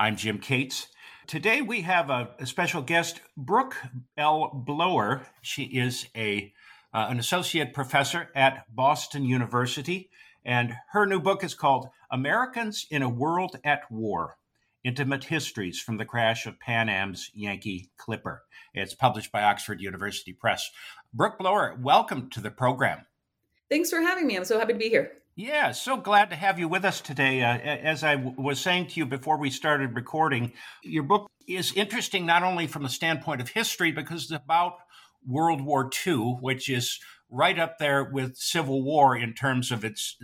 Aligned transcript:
I'm 0.00 0.14
Jim 0.14 0.38
Cates. 0.38 0.86
Today 1.26 1.60
we 1.60 1.80
have 1.80 2.08
a, 2.08 2.30
a 2.38 2.46
special 2.46 2.82
guest, 2.82 3.20
Brooke 3.36 3.76
L. 4.16 4.52
Blower. 4.54 5.26
She 5.42 5.64
is 5.64 6.06
a 6.16 6.52
uh, 6.94 7.08
an 7.10 7.18
associate 7.18 7.74
professor 7.74 8.30
at 8.32 8.64
Boston 8.72 9.24
University, 9.24 10.08
and 10.44 10.76
her 10.92 11.04
new 11.04 11.18
book 11.18 11.42
is 11.42 11.54
called 11.54 11.88
"Americans 12.12 12.86
in 12.92 13.02
a 13.02 13.08
World 13.08 13.58
at 13.64 13.90
War: 13.90 14.36
Intimate 14.84 15.24
Histories 15.24 15.80
from 15.80 15.96
the 15.96 16.04
Crash 16.04 16.46
of 16.46 16.60
Pan 16.60 16.88
Am's 16.88 17.32
Yankee 17.34 17.90
Clipper." 17.96 18.44
It's 18.74 18.94
published 18.94 19.32
by 19.32 19.42
Oxford 19.42 19.80
University 19.80 20.32
Press. 20.32 20.70
Brooke 21.12 21.40
Blower, 21.40 21.76
welcome 21.82 22.30
to 22.30 22.40
the 22.40 22.52
program. 22.52 23.04
Thanks 23.68 23.90
for 23.90 24.00
having 24.00 24.28
me. 24.28 24.36
I'm 24.36 24.44
so 24.44 24.60
happy 24.60 24.74
to 24.74 24.78
be 24.78 24.90
here. 24.90 25.10
Yeah, 25.40 25.70
so 25.70 25.96
glad 25.96 26.30
to 26.30 26.36
have 26.36 26.58
you 26.58 26.66
with 26.66 26.84
us 26.84 27.00
today. 27.00 27.44
Uh, 27.44 27.56
as 27.58 28.02
I 28.02 28.16
w- 28.16 28.34
was 28.36 28.60
saying 28.60 28.88
to 28.88 28.94
you 28.98 29.06
before 29.06 29.38
we 29.38 29.50
started 29.50 29.94
recording, 29.94 30.52
your 30.82 31.04
book 31.04 31.30
is 31.46 31.72
interesting 31.74 32.26
not 32.26 32.42
only 32.42 32.66
from 32.66 32.82
the 32.82 32.88
standpoint 32.88 33.40
of 33.40 33.50
history, 33.50 33.92
because 33.92 34.24
it's 34.24 34.32
about 34.32 34.78
World 35.24 35.64
War 35.64 35.88
II, 36.04 36.38
which 36.40 36.68
is 36.68 36.98
right 37.30 37.58
up 37.58 37.78
there 37.78 38.02
with 38.02 38.36
Civil 38.36 38.82
War 38.82 39.16
in 39.16 39.34
terms 39.34 39.70
of 39.70 39.84
its 39.84 40.16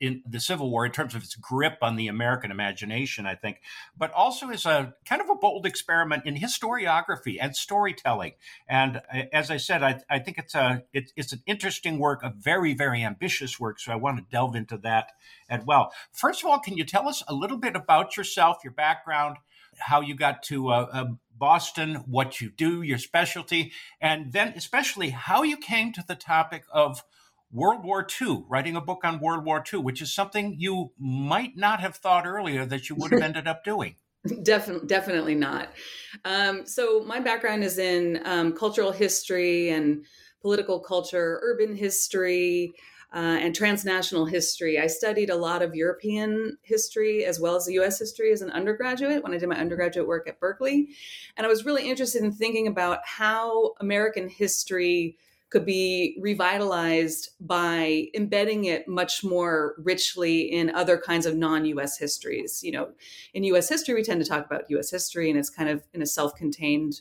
in 0.00 0.22
the 0.28 0.40
Civil 0.40 0.70
War 0.70 0.84
in 0.84 0.92
terms 0.92 1.14
of 1.14 1.22
its 1.22 1.34
grip 1.34 1.78
on 1.80 1.96
the 1.96 2.08
American 2.08 2.50
imagination, 2.50 3.26
I 3.26 3.34
think, 3.34 3.60
but 3.96 4.12
also 4.12 4.50
is 4.50 4.66
a 4.66 4.94
kind 5.06 5.22
of 5.22 5.30
a 5.30 5.34
bold 5.34 5.64
experiment 5.64 6.26
in 6.26 6.36
historiography 6.36 7.38
and 7.40 7.56
storytelling. 7.56 8.32
And 8.68 8.98
uh, 9.12 9.22
as 9.32 9.50
I 9.50 9.56
said, 9.56 9.82
I, 9.82 10.00
I 10.10 10.18
think 10.18 10.38
it's 10.38 10.54
a 10.54 10.82
it, 10.92 11.12
it's 11.16 11.32
an 11.32 11.42
interesting 11.46 11.98
work, 11.98 12.22
a 12.22 12.32
very 12.36 12.74
very 12.74 13.02
ambitious 13.02 13.58
work. 13.58 13.80
So 13.80 13.92
I 13.92 13.96
want 13.96 14.18
to 14.18 14.24
delve 14.30 14.54
into 14.54 14.76
that 14.78 15.12
as 15.48 15.64
well. 15.64 15.92
First 16.12 16.42
of 16.42 16.50
all, 16.50 16.58
can 16.58 16.76
you 16.76 16.84
tell 16.84 17.08
us 17.08 17.22
a 17.26 17.34
little 17.34 17.58
bit 17.58 17.74
about 17.74 18.16
yourself, 18.16 18.58
your 18.62 18.72
background? 18.72 19.36
How 19.80 20.00
you 20.00 20.14
got 20.14 20.42
to 20.44 20.68
uh, 20.68 20.88
uh, 20.92 21.04
Boston, 21.36 21.96
what 22.06 22.40
you 22.40 22.50
do, 22.50 22.82
your 22.82 22.98
specialty, 22.98 23.72
and 24.00 24.32
then 24.32 24.52
especially 24.56 25.10
how 25.10 25.42
you 25.42 25.56
came 25.56 25.92
to 25.92 26.04
the 26.06 26.14
topic 26.14 26.64
of 26.72 27.02
World 27.52 27.84
War 27.84 28.06
II, 28.20 28.44
writing 28.48 28.76
a 28.76 28.80
book 28.80 29.00
on 29.04 29.20
World 29.20 29.44
War 29.44 29.64
II, 29.72 29.80
which 29.80 30.00
is 30.00 30.14
something 30.14 30.56
you 30.58 30.92
might 30.98 31.56
not 31.56 31.80
have 31.80 31.96
thought 31.96 32.26
earlier 32.26 32.64
that 32.64 32.88
you 32.88 32.94
would 32.96 33.10
have 33.10 33.22
ended 33.22 33.48
up 33.48 33.64
doing. 33.64 33.96
definitely, 34.42 34.86
definitely 34.86 35.34
not. 35.34 35.70
Um, 36.24 36.66
so 36.66 37.02
my 37.04 37.20
background 37.20 37.64
is 37.64 37.78
in 37.78 38.20
um, 38.24 38.52
cultural 38.52 38.92
history 38.92 39.70
and 39.70 40.04
political 40.42 40.80
culture, 40.80 41.40
urban 41.42 41.74
history, 41.74 42.72
uh, 43.12 43.38
and 43.40 43.54
transnational 43.54 44.24
history. 44.24 44.78
I 44.78 44.86
studied 44.86 45.30
a 45.30 45.36
lot 45.36 45.62
of 45.62 45.74
European 45.74 46.56
history 46.62 47.24
as 47.24 47.40
well 47.40 47.56
as 47.56 47.66
the 47.66 47.74
US 47.80 47.98
history 47.98 48.32
as 48.32 48.42
an 48.42 48.50
undergraduate 48.50 49.22
when 49.22 49.34
I 49.34 49.38
did 49.38 49.48
my 49.48 49.58
undergraduate 49.58 50.06
work 50.06 50.28
at 50.28 50.38
Berkeley. 50.38 50.88
And 51.36 51.44
I 51.44 51.48
was 51.48 51.64
really 51.64 51.88
interested 51.88 52.22
in 52.22 52.32
thinking 52.32 52.66
about 52.66 53.00
how 53.04 53.72
American 53.80 54.28
history 54.28 55.16
could 55.50 55.66
be 55.66 56.16
revitalized 56.20 57.30
by 57.40 58.06
embedding 58.14 58.66
it 58.66 58.86
much 58.86 59.24
more 59.24 59.74
richly 59.78 60.42
in 60.42 60.70
other 60.70 60.96
kinds 60.96 61.26
of 61.26 61.36
non-US 61.36 61.98
histories. 61.98 62.62
You 62.62 62.70
know, 62.70 62.90
in 63.34 63.42
US 63.44 63.68
history 63.68 63.94
we 63.94 64.04
tend 64.04 64.22
to 64.22 64.28
talk 64.28 64.46
about 64.46 64.70
US 64.70 64.90
history 64.90 65.28
and 65.28 65.38
it's 65.38 65.50
kind 65.50 65.68
of 65.68 65.82
in 65.92 66.02
a 66.02 66.06
self-contained 66.06 67.00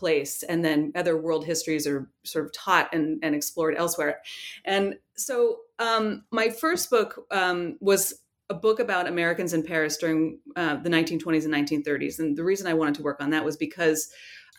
place 0.00 0.42
and 0.42 0.64
then 0.64 0.90
other 0.96 1.16
world 1.16 1.44
histories 1.44 1.86
are 1.86 2.10
sort 2.24 2.44
of 2.44 2.52
taught 2.52 2.92
and, 2.92 3.20
and 3.22 3.34
explored 3.34 3.76
elsewhere 3.76 4.20
and 4.64 4.94
so 5.16 5.58
um, 5.78 6.24
my 6.30 6.48
first 6.48 6.90
book 6.90 7.26
um, 7.30 7.76
was 7.80 8.14
a 8.48 8.54
book 8.54 8.80
about 8.80 9.06
americans 9.06 9.52
in 9.52 9.62
paris 9.62 9.96
during 9.96 10.40
uh, 10.56 10.74
the 10.76 10.90
1920s 10.90 11.44
and 11.44 11.54
1930s 11.54 12.18
and 12.18 12.36
the 12.36 12.42
reason 12.42 12.66
i 12.66 12.74
wanted 12.74 12.96
to 12.96 13.02
work 13.02 13.20
on 13.20 13.30
that 13.30 13.44
was 13.44 13.56
because 13.56 14.10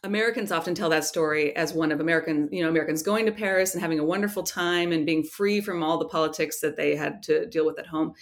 Americans 0.04 0.52
often 0.52 0.74
tell 0.74 0.90
that 0.90 1.06
story 1.06 1.56
as 1.56 1.74
one 1.74 1.92
of 1.92 2.00
American, 2.00 2.50
you 2.52 2.64
know, 2.64 2.70
Americans 2.70 3.04
going 3.04 3.28
to 3.28 3.32
Paris 3.32 3.74
and 3.74 3.82
having 3.82 4.00
a 4.00 4.04
wonderful 4.04 4.42
time 4.42 4.92
and 4.92 5.06
being 5.06 5.24
free 5.24 5.62
from 5.62 5.84
all 5.84 6.00
the 6.00 6.08
politics 6.08 6.60
that 6.62 6.76
they 6.76 6.96
had 6.96 7.22
to 7.24 7.46
deal 7.46 7.68
with 7.68 7.78
at 7.78 7.86
home. 7.86 8.14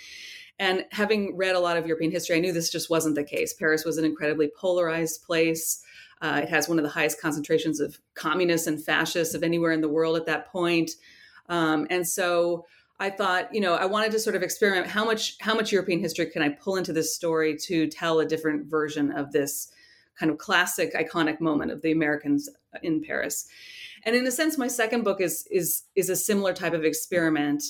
And 0.60 0.84
having 0.92 1.38
read 1.38 1.56
a 1.56 1.60
lot 1.60 1.78
of 1.78 1.88
European 1.88 2.12
history, 2.12 2.36
I 2.36 2.42
knew 2.42 2.52
this 2.52 2.70
just 2.70 2.90
wasn't 2.90 3.16
the 3.16 3.24
case. 3.24 3.54
Paris 3.54 3.86
was 3.86 3.98
an 3.98 4.04
incredibly 4.04 4.52
polarized 4.60 5.24
place. 5.24 5.82
Uh, 6.22 6.42
it 6.44 6.50
has 6.50 6.68
one 6.68 6.78
of 6.78 6.84
the 6.84 6.90
highest 6.90 7.22
concentrations 7.22 7.80
of 7.80 8.00
communists 8.14 8.68
and 8.68 8.84
fascists 8.84 9.34
of 9.34 9.44
anywhere 9.44 9.72
in 9.72 9.82
the 9.82 9.88
world 9.88 10.18
at 10.18 10.26
that 10.26 10.52
point. 10.52 10.92
Um, 11.48 11.88
and 11.90 12.08
so 12.08 12.66
I 13.00 13.10
thought, 13.10 13.54
you 13.54 13.62
know, 13.62 13.76
I 13.76 13.86
wanted 13.86 14.12
to 14.12 14.20
sort 14.20 14.36
of 14.36 14.44
experiment 14.44 14.88
how 14.88 15.06
much 15.06 15.38
how 15.40 15.56
much 15.56 15.72
European 15.72 16.00
history 16.00 16.26
can 16.26 16.42
I 16.42 16.50
pull 16.50 16.76
into 16.76 16.92
this 16.92 17.16
story 17.16 17.58
to 17.58 17.88
tell 17.88 18.20
a 18.20 18.26
different 18.26 18.70
version 18.70 19.12
of 19.12 19.32
this 19.32 19.72
kind 20.20 20.30
of 20.32 20.38
classic 20.38 20.94
iconic 20.94 21.40
moment 21.40 21.72
of 21.72 21.82
the 21.82 21.92
Americans 21.92 22.50
in 22.84 23.02
Paris. 23.02 23.48
And 24.04 24.16
in 24.16 24.28
a 24.28 24.32
sense, 24.32 24.58
my 24.58 24.68
second 24.68 25.04
book 25.04 25.22
is 25.22 25.48
is 25.50 25.84
is 25.96 26.10
a 26.10 26.16
similar 26.16 26.54
type 26.54 26.74
of 26.74 26.84
experiment. 26.84 27.64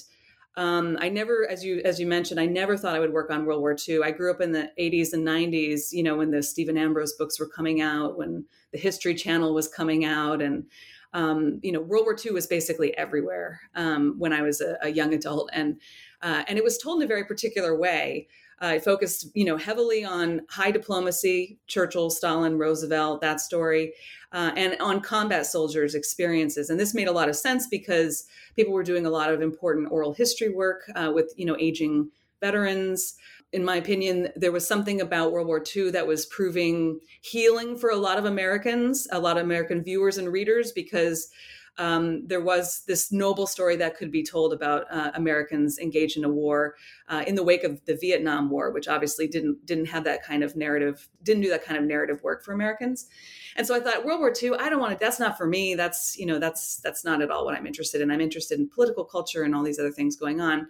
Um, 0.60 0.98
I 1.00 1.08
never, 1.08 1.50
as 1.50 1.64
you 1.64 1.82
as 1.86 2.02
you 2.02 2.06
mentioned, 2.06 2.38
I 2.38 2.46
never 2.46 2.76
thought 2.76 2.94
I 2.94 3.00
would 3.00 3.14
work 3.14 3.32
on 3.32 3.46
World 3.46 3.62
War 3.62 3.78
II. 3.88 4.04
I 4.04 4.12
grew 4.12 4.30
up 4.30 4.42
in 4.42 4.52
the 4.52 4.70
80s 4.78 5.14
and 5.14 5.26
90s, 5.26 5.94
you 5.94 6.04
know, 6.04 6.18
when 6.18 6.32
the 6.32 6.44
Stephen 6.44 6.78
Ambrose 6.78 7.14
books 7.14 7.40
were 7.40 7.48
coming 7.48 7.80
out, 7.80 8.18
when 8.18 8.44
the 8.74 8.78
History 8.78 9.16
Channel 9.16 9.54
was 9.54 9.70
coming 9.70 10.04
out, 10.04 10.42
and 10.42 10.66
um, 11.14 11.62
you 11.64 11.72
know, 11.72 11.80
World 11.80 12.04
War 12.04 12.18
II 12.24 12.34
was 12.34 12.46
basically 12.46 12.96
everywhere 12.98 13.62
um, 13.76 14.16
when 14.18 14.34
I 14.34 14.42
was 14.42 14.60
a, 14.60 14.78
a 14.82 14.90
young 14.90 15.14
adult, 15.14 15.50
and 15.54 15.80
uh, 16.22 16.44
and 16.50 16.58
it 16.58 16.64
was 16.66 16.78
told 16.78 17.02
in 17.02 17.06
a 17.06 17.08
very 17.08 17.24
particular 17.24 17.80
way. 17.80 18.28
It 18.62 18.84
focused, 18.84 19.28
you 19.34 19.46
know, 19.46 19.58
heavily 19.58 20.04
on 20.04 20.42
high 20.50 20.72
diplomacy, 20.72 21.60
Churchill, 21.68 22.10
Stalin, 22.10 22.58
Roosevelt, 22.58 23.22
that 23.22 23.40
story, 23.40 23.94
uh, 24.32 24.52
and 24.56 24.76
on 24.80 25.02
combat 25.02 25.46
soldiers' 25.46 25.96
experiences. 25.96 26.70
And 26.70 26.80
this 26.80 26.94
made 26.94 27.08
a 27.08 27.12
lot 27.14 27.30
of 27.30 27.36
sense 27.36 27.68
because 27.68 28.26
people 28.56 28.74
were 28.74 28.84
doing 28.84 29.06
a 29.06 29.10
lot 29.10 29.32
of 29.32 29.42
important 29.42 29.92
oral 29.92 30.14
history 30.14 30.50
work 30.50 30.90
uh, 30.96 31.12
with, 31.14 31.34
you 31.38 31.46
know, 31.46 31.58
aging 31.60 32.10
veterans. 32.42 33.16
In 33.52 33.66
my 33.66 33.78
opinion, 33.78 34.30
there 34.36 34.52
was 34.52 34.68
something 34.68 35.02
about 35.02 35.32
World 35.32 35.48
War 35.48 35.64
II 35.76 35.92
that 35.92 36.06
was 36.06 36.26
proving 36.28 37.00
healing 37.22 37.78
for 37.78 37.90
a 37.90 37.96
lot 37.96 38.20
of 38.20 38.26
Americans, 38.26 39.08
a 39.12 39.20
lot 39.20 39.38
of 39.38 39.44
American 39.44 39.84
viewers 39.84 40.18
and 40.18 40.32
readers, 40.32 40.72
because 40.72 41.30
um, 41.80 42.28
there 42.28 42.42
was 42.42 42.84
this 42.88 43.10
noble 43.10 43.48
story 43.48 43.78
that 43.78 43.96
could 43.96 44.12
be 44.12 44.22
told 44.22 44.52
about 44.52 44.86
uh, 44.92 45.12
Americans 45.16 45.80
engaged 45.80 46.18
in 46.18 46.26
a 46.26 46.30
war 46.30 46.76
uh, 47.08 47.24
in 47.26 47.36
the 47.36 47.44
wake 47.44 47.64
of 47.64 47.84
the 47.86 47.96
Vietnam 47.96 48.50
War, 48.50 48.70
which 48.72 48.90
obviously 48.90 49.28
didn't 49.28 49.66
didn't 49.66 49.86
have 49.86 50.04
that 50.04 50.22
kind 50.22 50.44
of 50.44 50.58
narrative, 50.58 51.08
didn't 51.24 51.42
do 51.42 51.50
that 51.50 51.64
kind 51.64 51.80
of 51.80 51.86
narrative 51.86 52.22
work 52.22 52.44
for 52.44 52.54
Americans. 52.54 53.08
And 53.56 53.66
so 53.66 53.74
I 53.74 53.80
thought 53.80 54.04
World 54.04 54.20
War 54.20 54.34
II, 54.42 54.52
I 54.60 54.70
don't 54.70 54.80
want 54.80 54.92
to. 54.92 55.00
That's 55.00 55.22
not 55.22 55.38
for 55.38 55.48
me. 55.48 55.74
That's 55.74 56.18
you 56.18 56.26
know 56.26 56.38
that's 56.38 56.78
that's 56.78 57.06
not 57.06 57.22
at 57.22 57.32
all 57.32 57.46
what 57.46 57.56
I'm 57.56 57.66
interested 57.66 58.02
in. 58.02 58.12
I'm 58.12 58.22
interested 58.22 58.60
in 58.60 58.70
political 58.70 59.06
culture 59.06 59.44
and 59.44 59.56
all 59.56 59.64
these 59.64 59.80
other 59.80 59.92
things 59.92 60.18
going 60.18 60.42
on. 60.42 60.68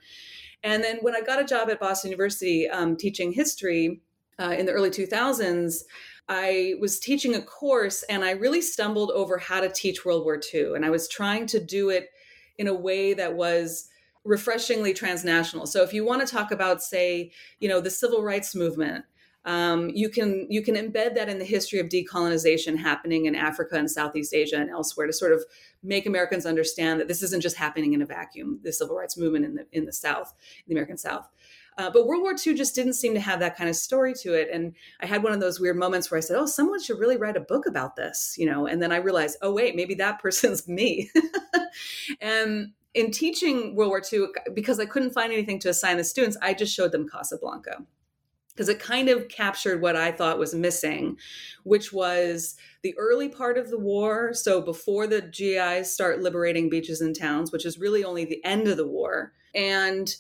And 0.62 0.84
then 0.84 1.00
when 1.02 1.16
I 1.16 1.22
got 1.22 1.42
a 1.42 1.46
job 1.46 1.70
at 1.70 1.80
Boston 1.80 2.12
University 2.12 2.70
um, 2.70 2.98
teaching 2.98 3.32
history 3.32 4.02
uh, 4.40 4.56
in 4.58 4.66
the 4.66 4.72
early 4.72 4.90
2000s. 4.90 5.84
I 6.28 6.76
was 6.80 7.00
teaching 7.00 7.36
a 7.36 7.42
course 7.42 8.04
and 8.04 8.24
I 8.24 8.32
really 8.32 8.62
stumbled 8.62 9.12
over 9.12 9.38
how 9.38 9.62
to 9.62 9.70
teach 9.70 10.06
World 10.06 10.24
War 10.24 10.40
II. 10.54 10.76
And 10.76 10.86
I 10.86 10.92
was 10.92 11.10
trying 11.10 11.48
to 11.48 11.60
do 11.60 11.90
it 11.90 12.10
in 12.58 12.68
a 12.68 12.74
way 12.74 13.14
that 13.16 13.36
was 13.36 13.90
refreshingly 14.24 14.94
transnational. 14.94 15.66
So 15.66 15.82
if 15.82 15.94
you 15.94 16.06
want 16.06 16.26
to 16.26 16.32
talk 16.32 16.52
about, 16.52 16.84
say, 16.84 17.32
you 17.60 17.68
know, 17.68 17.82
the 17.82 17.90
civil 17.90 18.22
rights 18.22 18.54
movement, 18.54 19.06
um, 19.46 19.90
you 19.90 20.10
can 20.10 20.46
you 20.50 20.62
can 20.62 20.76
embed 20.76 21.16
that 21.16 21.30
in 21.30 21.40
the 21.40 21.46
history 21.46 21.80
of 21.80 21.88
decolonization 21.88 22.78
happening 22.78 23.26
in 23.26 23.36
Africa 23.36 23.78
and 23.78 23.90
Southeast 23.90 24.34
Asia 24.34 24.58
and 24.58 24.70
elsewhere 24.70 25.08
to 25.08 25.14
sort 25.14 25.32
of 25.32 25.44
make 25.82 26.06
Americans 26.06 26.46
understand 26.46 27.00
that 27.00 27.08
this 27.08 27.24
isn't 27.24 27.42
just 27.42 27.56
happening 27.56 27.94
in 27.94 28.02
a 28.02 28.06
vacuum. 28.06 28.60
The 28.64 28.74
civil 28.74 28.98
rights 28.98 29.18
movement 29.18 29.46
in 29.46 29.56
the 29.56 29.66
in 29.72 29.86
the 29.86 29.94
South, 29.94 30.34
in 30.58 30.64
the 30.68 30.74
American 30.76 30.98
South. 30.98 31.30
Uh, 31.80 31.90
but 31.90 32.06
World 32.06 32.24
War 32.24 32.36
II 32.46 32.56
just 32.56 32.76
didn't 32.76 32.94
seem 32.94 33.14
to 33.14 33.22
have 33.22 33.40
that 33.40 33.56
kind 33.56 33.70
of 33.70 33.76
story 33.76 34.14
to 34.16 34.34
it. 34.34 34.50
And 34.52 34.76
I 35.00 35.06
had 35.06 35.24
one 35.24 35.32
of 35.32 35.40
those 35.40 35.62
weird 35.62 35.78
moments 35.78 36.12
where 36.12 36.18
I 36.18 36.22
said, 36.22 36.36
"Oh, 36.38 36.46
someone 36.46 36.82
should 36.82 37.00
really 37.00 37.16
write 37.16 37.38
a 37.38 37.40
book 37.40 37.66
about 37.66 37.96
this," 37.96 38.36
you 38.38 38.46
know. 38.46 38.68
And 38.68 38.82
then 38.82 38.92
I 38.92 38.98
realized, 38.98 39.38
oh 39.42 39.54
wait, 39.54 39.78
maybe 39.78 39.96
that 39.96 40.20
person's 40.22 40.68
me. 40.68 41.10
and 42.22 42.74
in 42.94 43.12
teaching 43.12 43.76
World 43.76 43.92
War 43.92 44.02
II, 44.12 44.28
because 44.54 44.78
I 44.78 44.86
couldn't 44.86 45.14
find 45.14 45.32
anything 45.32 45.58
to 45.60 45.70
assign 45.70 45.96
the 45.96 46.04
students, 46.04 46.36
I 46.42 46.54
just 46.54 46.76
showed 46.76 46.92
them 46.92 47.08
Casablanca 47.08 47.86
because 48.50 48.68
it 48.68 48.80
kind 48.82 49.08
of 49.08 49.30
captured 49.30 49.82
what 49.82 49.96
I 49.96 50.12
thought 50.12 50.38
was 50.38 50.54
missing, 50.54 51.16
which 51.64 51.94
was 51.94 52.58
the 52.82 52.94
early 52.98 53.30
part 53.30 53.58
of 53.58 53.70
the 53.70 53.80
war. 53.80 54.34
So 54.34 54.60
before 54.60 55.08
the 55.08 55.22
GIs 55.22 55.94
start 55.94 56.22
liberating 56.22 56.70
beaches 56.70 57.00
and 57.00 57.18
towns, 57.18 57.54
which 57.54 57.66
is 57.66 57.80
really 57.80 58.04
only 58.04 58.26
the 58.26 58.44
end 58.44 58.68
of 58.68 58.76
the 58.76 58.88
war, 58.88 59.32
and 59.56 60.14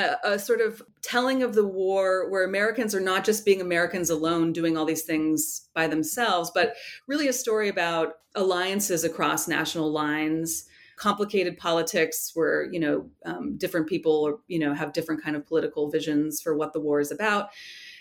a, 0.00 0.18
a, 0.24 0.38
sort 0.38 0.60
of 0.60 0.82
telling 1.02 1.42
of 1.42 1.54
the 1.54 1.66
war 1.66 2.28
where 2.30 2.44
Americans 2.44 2.94
are 2.94 3.00
not 3.00 3.24
just 3.24 3.44
being 3.44 3.60
Americans 3.60 4.10
alone 4.10 4.52
doing 4.52 4.76
all 4.76 4.84
these 4.84 5.02
things 5.02 5.68
by 5.74 5.86
themselves, 5.86 6.50
but 6.54 6.74
really 7.06 7.28
a 7.28 7.32
story 7.32 7.68
about 7.68 8.14
alliances 8.34 9.04
across 9.04 9.48
national 9.48 9.90
lines 9.90 10.64
complicated 10.96 11.56
politics 11.56 12.32
where 12.34 12.64
you 12.72 12.80
know 12.80 13.08
um, 13.24 13.56
different 13.56 13.88
people 13.88 14.40
you 14.48 14.58
know 14.58 14.74
have 14.74 14.92
different 14.92 15.22
kind 15.22 15.36
of 15.36 15.46
political 15.46 15.88
visions 15.88 16.40
for 16.40 16.56
what 16.56 16.72
the 16.72 16.80
war 16.80 16.98
is 16.98 17.12
about. 17.12 17.50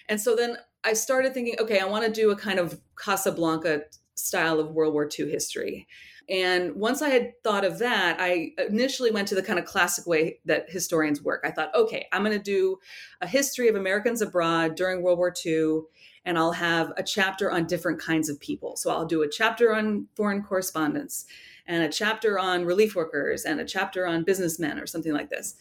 And 0.10 0.20
so 0.20 0.36
then 0.36 0.58
i 0.88 0.94
started 0.94 1.34
thinking 1.34 1.56
okay 1.60 1.80
i 1.80 1.86
want 1.86 2.06
to 2.06 2.12
do 2.12 2.32
a 2.32 2.36
kind 2.36 2.60
of 2.60 2.80
casablanca 2.96 3.82
style 4.16 4.60
of 4.60 4.72
world 4.72 4.94
war 4.94 5.10
ii 5.20 5.30
history 5.30 5.88
and 6.30 6.76
once 6.76 7.02
i 7.02 7.10
had 7.10 7.32
thought 7.44 7.64
of 7.64 7.80
that 7.80 8.18
i 8.20 8.52
initially 8.70 9.12
went 9.12 9.28
to 9.28 9.36
the 9.36 9.44
kind 9.44 9.60
of 9.60 9.66
classic 9.66 10.06
way 10.06 10.40
that 10.46 10.70
historians 10.70 11.22
work 11.22 11.42
i 11.46 11.52
thought 11.52 11.74
okay 11.76 12.08
i'm 12.12 12.24
going 12.24 12.38
to 12.38 12.44
do 12.44 12.78
a 13.22 13.28
history 13.28 13.68
of 13.68 13.76
americans 13.76 14.22
abroad 14.22 14.76
during 14.76 15.02
world 15.02 15.18
war 15.18 15.34
ii 15.46 15.82
and 16.28 16.38
I'll 16.38 16.52
have 16.52 16.92
a 16.98 17.04
chapter 17.04 17.50
on 17.50 17.68
different 17.68 18.02
kinds 18.02 18.28
of 18.28 18.38
people. 18.38 18.76
So 18.76 18.92
I'll 18.92 19.06
do 19.06 19.22
a 19.22 19.30
chapter 19.30 19.74
on 19.74 20.08
foreign 20.14 20.44
correspondence 20.44 21.26
and 21.66 21.84
a 21.84 21.90
chapter 21.90 22.38
on 22.38 22.66
relief 22.66 22.98
workers 22.98 23.46
and 23.46 23.62
a 23.62 23.66
chapter 23.66 24.06
on 24.06 24.26
businessmen 24.26 24.78
or 24.78 24.86
something 24.86 25.14
like 25.14 25.30
this. 25.30 25.56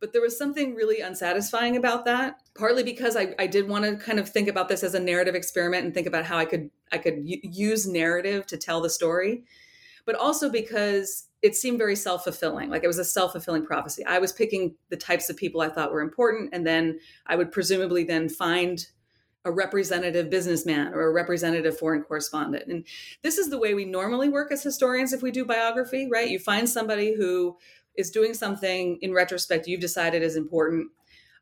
But 0.00 0.12
there 0.12 0.22
was 0.22 0.38
something 0.38 0.76
really 0.76 1.00
unsatisfying 1.00 1.76
about 1.76 2.04
that, 2.04 2.40
partly 2.56 2.84
because 2.84 3.16
I, 3.16 3.34
I 3.40 3.48
did 3.48 3.68
want 3.68 3.84
to 3.86 3.96
kind 3.96 4.20
of 4.20 4.28
think 4.28 4.46
about 4.46 4.68
this 4.68 4.84
as 4.84 4.94
a 4.94 5.00
narrative 5.00 5.34
experiment 5.34 5.84
and 5.84 5.92
think 5.92 6.06
about 6.06 6.24
how 6.24 6.38
I 6.38 6.44
could 6.44 6.70
I 6.92 6.98
could 6.98 7.16
use 7.24 7.84
narrative 7.84 8.46
to 8.48 8.56
tell 8.56 8.80
the 8.80 8.90
story, 8.90 9.42
but 10.06 10.14
also 10.14 10.50
because 10.50 11.28
it 11.42 11.54
seemed 11.54 11.78
very 11.78 11.96
self-fulfilling 11.96 12.70
like 12.70 12.84
it 12.84 12.88
was 12.88 12.98
a 12.98 13.04
self-fulfilling 13.04 13.64
prophecy 13.64 14.04
i 14.06 14.18
was 14.18 14.32
picking 14.32 14.74
the 14.90 14.96
types 14.96 15.28
of 15.28 15.36
people 15.36 15.60
i 15.60 15.68
thought 15.68 15.92
were 15.92 16.00
important 16.00 16.50
and 16.52 16.66
then 16.66 16.98
i 17.26 17.36
would 17.36 17.52
presumably 17.52 18.04
then 18.04 18.28
find 18.28 18.86
a 19.44 19.52
representative 19.52 20.30
businessman 20.30 20.94
or 20.94 21.02
a 21.02 21.12
representative 21.12 21.78
foreign 21.78 22.02
correspondent. 22.02 22.64
And 22.66 22.86
this 23.22 23.36
is 23.36 23.50
the 23.50 23.58
way 23.58 23.74
we 23.74 23.84
normally 23.84 24.28
work 24.28 24.50
as 24.50 24.62
historians 24.62 25.12
if 25.12 25.22
we 25.22 25.30
do 25.30 25.44
biography, 25.44 26.08
right? 26.10 26.30
You 26.30 26.38
find 26.38 26.68
somebody 26.68 27.14
who 27.14 27.56
is 27.96 28.10
doing 28.10 28.34
something 28.34 28.98
in 29.02 29.12
retrospect 29.12 29.66
you've 29.66 29.80
decided 29.80 30.22
is 30.22 30.36
important. 30.36 30.90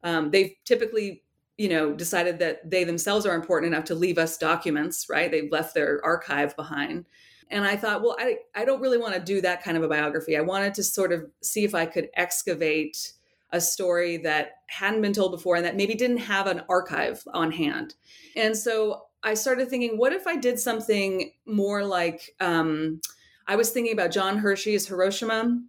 Um, 0.03 0.31
they've 0.31 0.53
typically 0.65 1.23
you 1.59 1.69
know 1.69 1.93
decided 1.93 2.39
that 2.39 2.69
they 2.69 2.83
themselves 2.83 3.27
are 3.27 3.35
important 3.35 3.73
enough 3.73 3.85
to 3.85 3.95
leave 3.95 4.17
us 4.17 4.39
documents 4.39 5.07
right 5.11 5.31
they've 5.31 5.53
left 5.53 5.75
their 5.75 6.01
archive 6.03 6.57
behind 6.57 7.05
and 7.53 7.65
i 7.65 7.77
thought 7.77 8.03
well 8.03 8.17
i, 8.19 8.37
I 8.55 8.65
don't 8.65 8.81
really 8.81 8.99
want 8.99 9.15
to 9.15 9.21
do 9.21 9.41
that 9.43 9.63
kind 9.63 9.77
of 9.77 9.83
a 9.83 9.89
biography 9.89 10.37
i 10.37 10.41
wanted 10.41 10.75
to 10.75 10.83
sort 10.83 11.13
of 11.13 11.31
see 11.43 11.65
if 11.65 11.75
i 11.75 11.87
could 11.87 12.09
excavate 12.15 13.13
a 13.53 13.61
story 13.61 14.17
that 14.17 14.53
hadn't 14.69 15.03
been 15.03 15.13
told 15.13 15.31
before 15.31 15.57
and 15.57 15.65
that 15.65 15.77
maybe 15.77 15.95
didn't 15.95 16.17
have 16.17 16.47
an 16.47 16.63
archive 16.71 17.23
on 17.35 17.53
hand. 17.53 17.95
And 18.35 18.57
so 18.57 19.03
I 19.23 19.35
started 19.35 19.69
thinking, 19.69 19.99
what 19.99 20.15
if 20.15 20.27
I 20.27 20.37
did 20.37 20.59
something 20.59 21.33
more 21.45 21.85
like 21.85 22.35
um, 22.41 23.03
I 23.47 23.57
was 23.57 23.71
thinking 23.71 23.93
about 23.93 24.13
John 24.13 24.39
Hersey's 24.39 24.87
Hiroshima. 24.87 25.61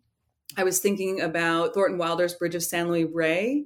I 0.58 0.64
was 0.64 0.80
thinking 0.80 1.22
about 1.22 1.74
Thornton 1.74 1.98
Wilder's 1.98 2.36
Bridge 2.36 2.56
of 2.56 2.64
San 2.64 2.90
Luis 2.90 3.10
Rey, 3.12 3.66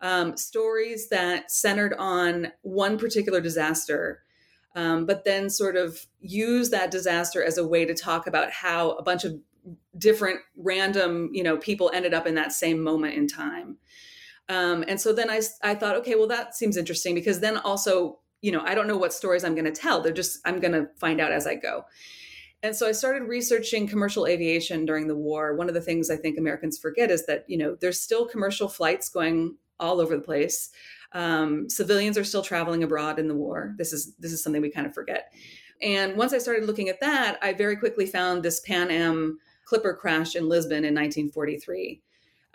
um, 0.00 0.36
stories 0.36 1.08
that 1.08 1.50
centered 1.50 1.94
on 1.94 2.48
one 2.62 2.98
particular 2.98 3.40
disaster, 3.40 4.23
um, 4.74 5.06
but 5.06 5.24
then 5.24 5.48
sort 5.48 5.76
of 5.76 6.06
use 6.20 6.70
that 6.70 6.90
disaster 6.90 7.42
as 7.42 7.58
a 7.58 7.66
way 7.66 7.84
to 7.84 7.94
talk 7.94 8.26
about 8.26 8.50
how 8.50 8.92
a 8.92 9.02
bunch 9.02 9.24
of 9.24 9.34
different 9.96 10.40
random 10.56 11.30
you 11.32 11.42
know 11.42 11.56
people 11.56 11.90
ended 11.94 12.12
up 12.12 12.26
in 12.26 12.34
that 12.34 12.52
same 12.52 12.82
moment 12.82 13.14
in 13.14 13.26
time. 13.26 13.78
Um, 14.48 14.84
and 14.86 15.00
so 15.00 15.14
then 15.14 15.30
I, 15.30 15.40
I 15.62 15.74
thought 15.74 15.96
okay 15.96 16.16
well 16.16 16.28
that 16.28 16.54
seems 16.54 16.76
interesting 16.76 17.14
because 17.14 17.40
then 17.40 17.56
also 17.56 18.18
you 18.42 18.52
know 18.52 18.60
i 18.66 18.74
don't 18.74 18.86
know 18.86 18.98
what 18.98 19.14
stories 19.14 19.44
i'm 19.44 19.54
going 19.54 19.64
to 19.64 19.72
tell. 19.72 20.00
They're 20.02 20.12
just 20.12 20.38
i'm 20.44 20.60
going 20.60 20.72
to 20.72 20.88
find 20.96 21.20
out 21.20 21.32
as 21.32 21.46
i 21.46 21.54
go. 21.54 21.84
And 22.62 22.74
so 22.74 22.88
i 22.88 22.92
started 22.92 23.28
researching 23.28 23.86
commercial 23.86 24.26
aviation 24.26 24.84
during 24.84 25.06
the 25.06 25.16
war. 25.16 25.54
One 25.54 25.68
of 25.68 25.74
the 25.74 25.80
things 25.80 26.10
i 26.10 26.16
think 26.16 26.36
americans 26.36 26.78
forget 26.78 27.10
is 27.10 27.24
that 27.26 27.44
you 27.46 27.56
know 27.56 27.76
there's 27.80 28.00
still 28.00 28.26
commercial 28.26 28.68
flights 28.68 29.08
going 29.08 29.56
all 29.80 30.00
over 30.00 30.16
the 30.16 30.22
place 30.22 30.70
um, 31.14 31.70
civilians 31.70 32.18
are 32.18 32.24
still 32.24 32.42
traveling 32.42 32.82
abroad 32.82 33.18
in 33.18 33.28
the 33.28 33.34
war. 33.34 33.74
This 33.78 33.92
is 33.92 34.14
this 34.16 34.32
is 34.32 34.42
something 34.42 34.60
we 34.60 34.70
kind 34.70 34.86
of 34.86 34.94
forget. 34.94 35.32
And 35.82 36.16
once 36.16 36.32
i 36.32 36.38
started 36.38 36.66
looking 36.66 36.88
at 36.88 37.00
that 37.00 37.36
i 37.42 37.52
very 37.52 37.76
quickly 37.76 38.06
found 38.06 38.42
this 38.42 38.60
pan 38.60 38.92
am 38.92 39.38
Clipper 39.64 39.94
crash 39.94 40.36
in 40.36 40.48
Lisbon 40.48 40.84
in 40.84 40.94
1943. 40.94 42.00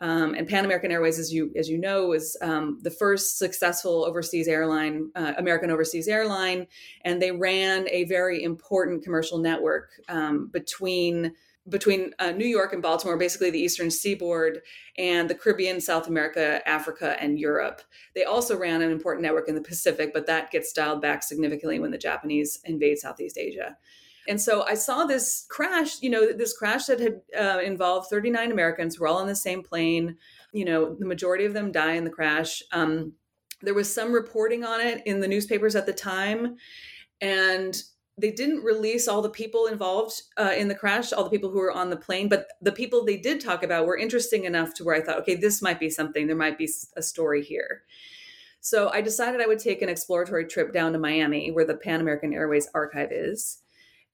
Um, 0.02 0.34
and 0.34 0.48
Pan 0.48 0.64
American 0.64 0.92
Airways, 0.92 1.20
as 1.20 1.34
you 1.34 1.52
as 1.58 1.68
you 1.68 1.78
know, 1.78 2.08
was 2.08 2.38
um, 2.42 2.80
the 2.84 2.92
first 2.92 3.38
successful 3.38 4.06
overseas 4.06 4.48
airline, 4.48 5.12
uh, 5.16 5.34
American 5.38 5.72
overseas 5.72 6.08
airline, 6.08 6.68
and 7.04 7.22
they 7.22 7.32
ran 7.32 7.86
a 7.90 8.06
very 8.06 8.42
important 8.44 9.04
commercial 9.04 9.40
network 9.40 9.90
um, 10.08 10.48
between 10.54 11.34
between 11.70 12.14
uh, 12.20 12.32
New 12.32 12.46
York 12.48 12.74
and 12.74 12.82
Baltimore, 12.82 13.18
basically 13.18 13.52
the 13.52 13.60
Eastern 13.60 13.92
Seaboard 13.92 14.62
and 14.98 15.30
the 15.30 15.36
Caribbean, 15.36 15.80
South 15.80 16.08
America, 16.08 16.68
Africa, 16.68 17.16
and 17.22 17.40
Europe. 17.40 17.82
They 18.16 18.24
also 18.24 18.58
ran 18.58 18.82
an 18.82 18.92
important 18.92 19.24
network 19.24 19.48
in 19.48 19.56
the 19.56 19.62
Pacific, 19.62 20.12
but 20.14 20.26
that 20.28 20.52
gets 20.52 20.74
dialed 20.74 21.02
back 21.02 21.24
significantly 21.24 21.80
when 21.80 21.92
the 21.92 21.98
Japanese 21.98 22.60
invade 22.66 22.98
Southeast 22.98 23.38
Asia. 23.38 23.78
And 24.28 24.40
so 24.40 24.64
I 24.64 24.76
saw 24.76 25.06
this 25.06 25.46
crash, 25.50 26.02
you 26.02 26.10
know, 26.10 26.32
this 26.34 26.56
crash 26.56 26.86
that 26.86 27.00
had 27.00 27.22
uh, 27.38 27.60
involved 27.62 28.10
39 28.10 28.52
Americans 28.52 28.96
who 28.96 29.02
were 29.02 29.08
all 29.08 29.18
on 29.18 29.28
the 29.28 29.36
same 29.36 29.64
plane. 29.64 30.18
You 30.54 30.66
know, 30.66 30.96
the 30.96 31.06
majority 31.06 31.46
of 31.46 31.54
them 31.54 31.72
die 31.72 31.94
in 31.94 32.04
the 32.04 32.12
crash. 32.12 32.62
Um, 32.72 33.14
there 33.62 33.74
was 33.74 33.94
some 33.94 34.12
reporting 34.12 34.64
on 34.64 34.82
it 34.82 35.02
in 35.06 35.20
the 35.20 35.28
newspapers 35.28 35.76
at 35.76 35.86
the 35.86 35.94
time. 35.94 36.58
And 37.22 37.82
they 38.20 38.32
didn't 38.32 38.64
release 38.64 39.08
all 39.08 39.22
the 39.22 39.30
people 39.30 39.68
involved 39.68 40.22
uh, 40.38 40.54
in 40.58 40.68
the 40.68 40.76
crash, 40.76 41.14
all 41.14 41.24
the 41.24 41.30
people 41.30 41.50
who 41.50 41.60
were 41.60 41.72
on 41.72 41.90
the 41.90 41.98
plane, 41.98 42.30
but 42.30 42.48
the 42.62 42.72
people 42.72 43.04
they 43.04 43.18
did 43.18 43.40
talk 43.40 43.64
about 43.64 43.86
were 43.86 43.98
interesting 43.98 44.46
enough 44.46 44.74
to 44.76 44.84
where 44.84 44.96
I 44.96 45.02
thought, 45.02 45.20
okay, 45.20 45.36
this 45.36 45.62
might 45.62 45.80
be 45.80 45.90
something. 45.90 46.28
There 46.28 46.36
might 46.36 46.58
be 46.58 46.70
a 46.96 47.02
story 47.02 47.44
here. 47.44 47.84
So 48.62 48.90
I 48.90 49.02
decided 49.02 49.40
I 49.40 49.48
would 49.48 49.60
take 49.60 49.82
an 49.82 49.90
exploratory 49.90 50.46
trip 50.46 50.74
down 50.74 50.92
to 50.94 51.00
Miami, 51.00 51.52
where 51.52 51.66
the 51.66 51.78
Pan 51.78 52.02
American 52.02 52.34
Airways 52.34 52.68
archive 52.74 53.12
is. 53.12 53.60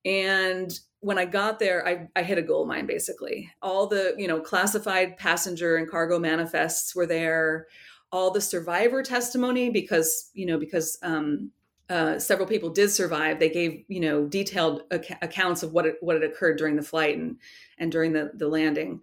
And 0.05 0.79
when 0.99 1.17
I 1.17 1.25
got 1.25 1.59
there, 1.59 1.87
I, 1.87 2.07
I 2.15 2.23
hit 2.23 2.37
a 2.37 2.43
gold 2.43 2.67
mine 2.67 2.85
basically. 2.85 3.51
All 3.61 3.87
the, 3.87 4.13
you 4.17 4.27
know, 4.27 4.39
classified 4.39 5.17
passenger 5.17 5.77
and 5.77 5.89
cargo 5.89 6.19
manifests 6.19 6.95
were 6.95 7.07
there. 7.07 7.67
All 8.11 8.31
the 8.31 8.41
survivor 8.41 9.01
testimony, 9.01 9.71
because, 9.71 10.29
you 10.33 10.45
know, 10.45 10.59
because 10.59 10.97
um, 11.01 11.51
uh, 11.89 12.17
several 12.19 12.47
people 12.47 12.69
did 12.69 12.89
survive. 12.89 13.39
They 13.39 13.49
gave, 13.49 13.83
you 13.87 13.99
know, 13.99 14.25
detailed 14.25 14.83
ac- 14.91 15.15
accounts 15.21 15.63
of 15.63 15.71
what 15.73 15.85
it, 15.85 15.97
what 16.01 16.15
had 16.15 16.29
occurred 16.29 16.57
during 16.57 16.75
the 16.75 16.81
flight 16.81 17.17
and 17.17 17.37
and 17.77 17.91
during 17.91 18.13
the 18.13 18.31
the 18.33 18.47
landing, 18.47 19.01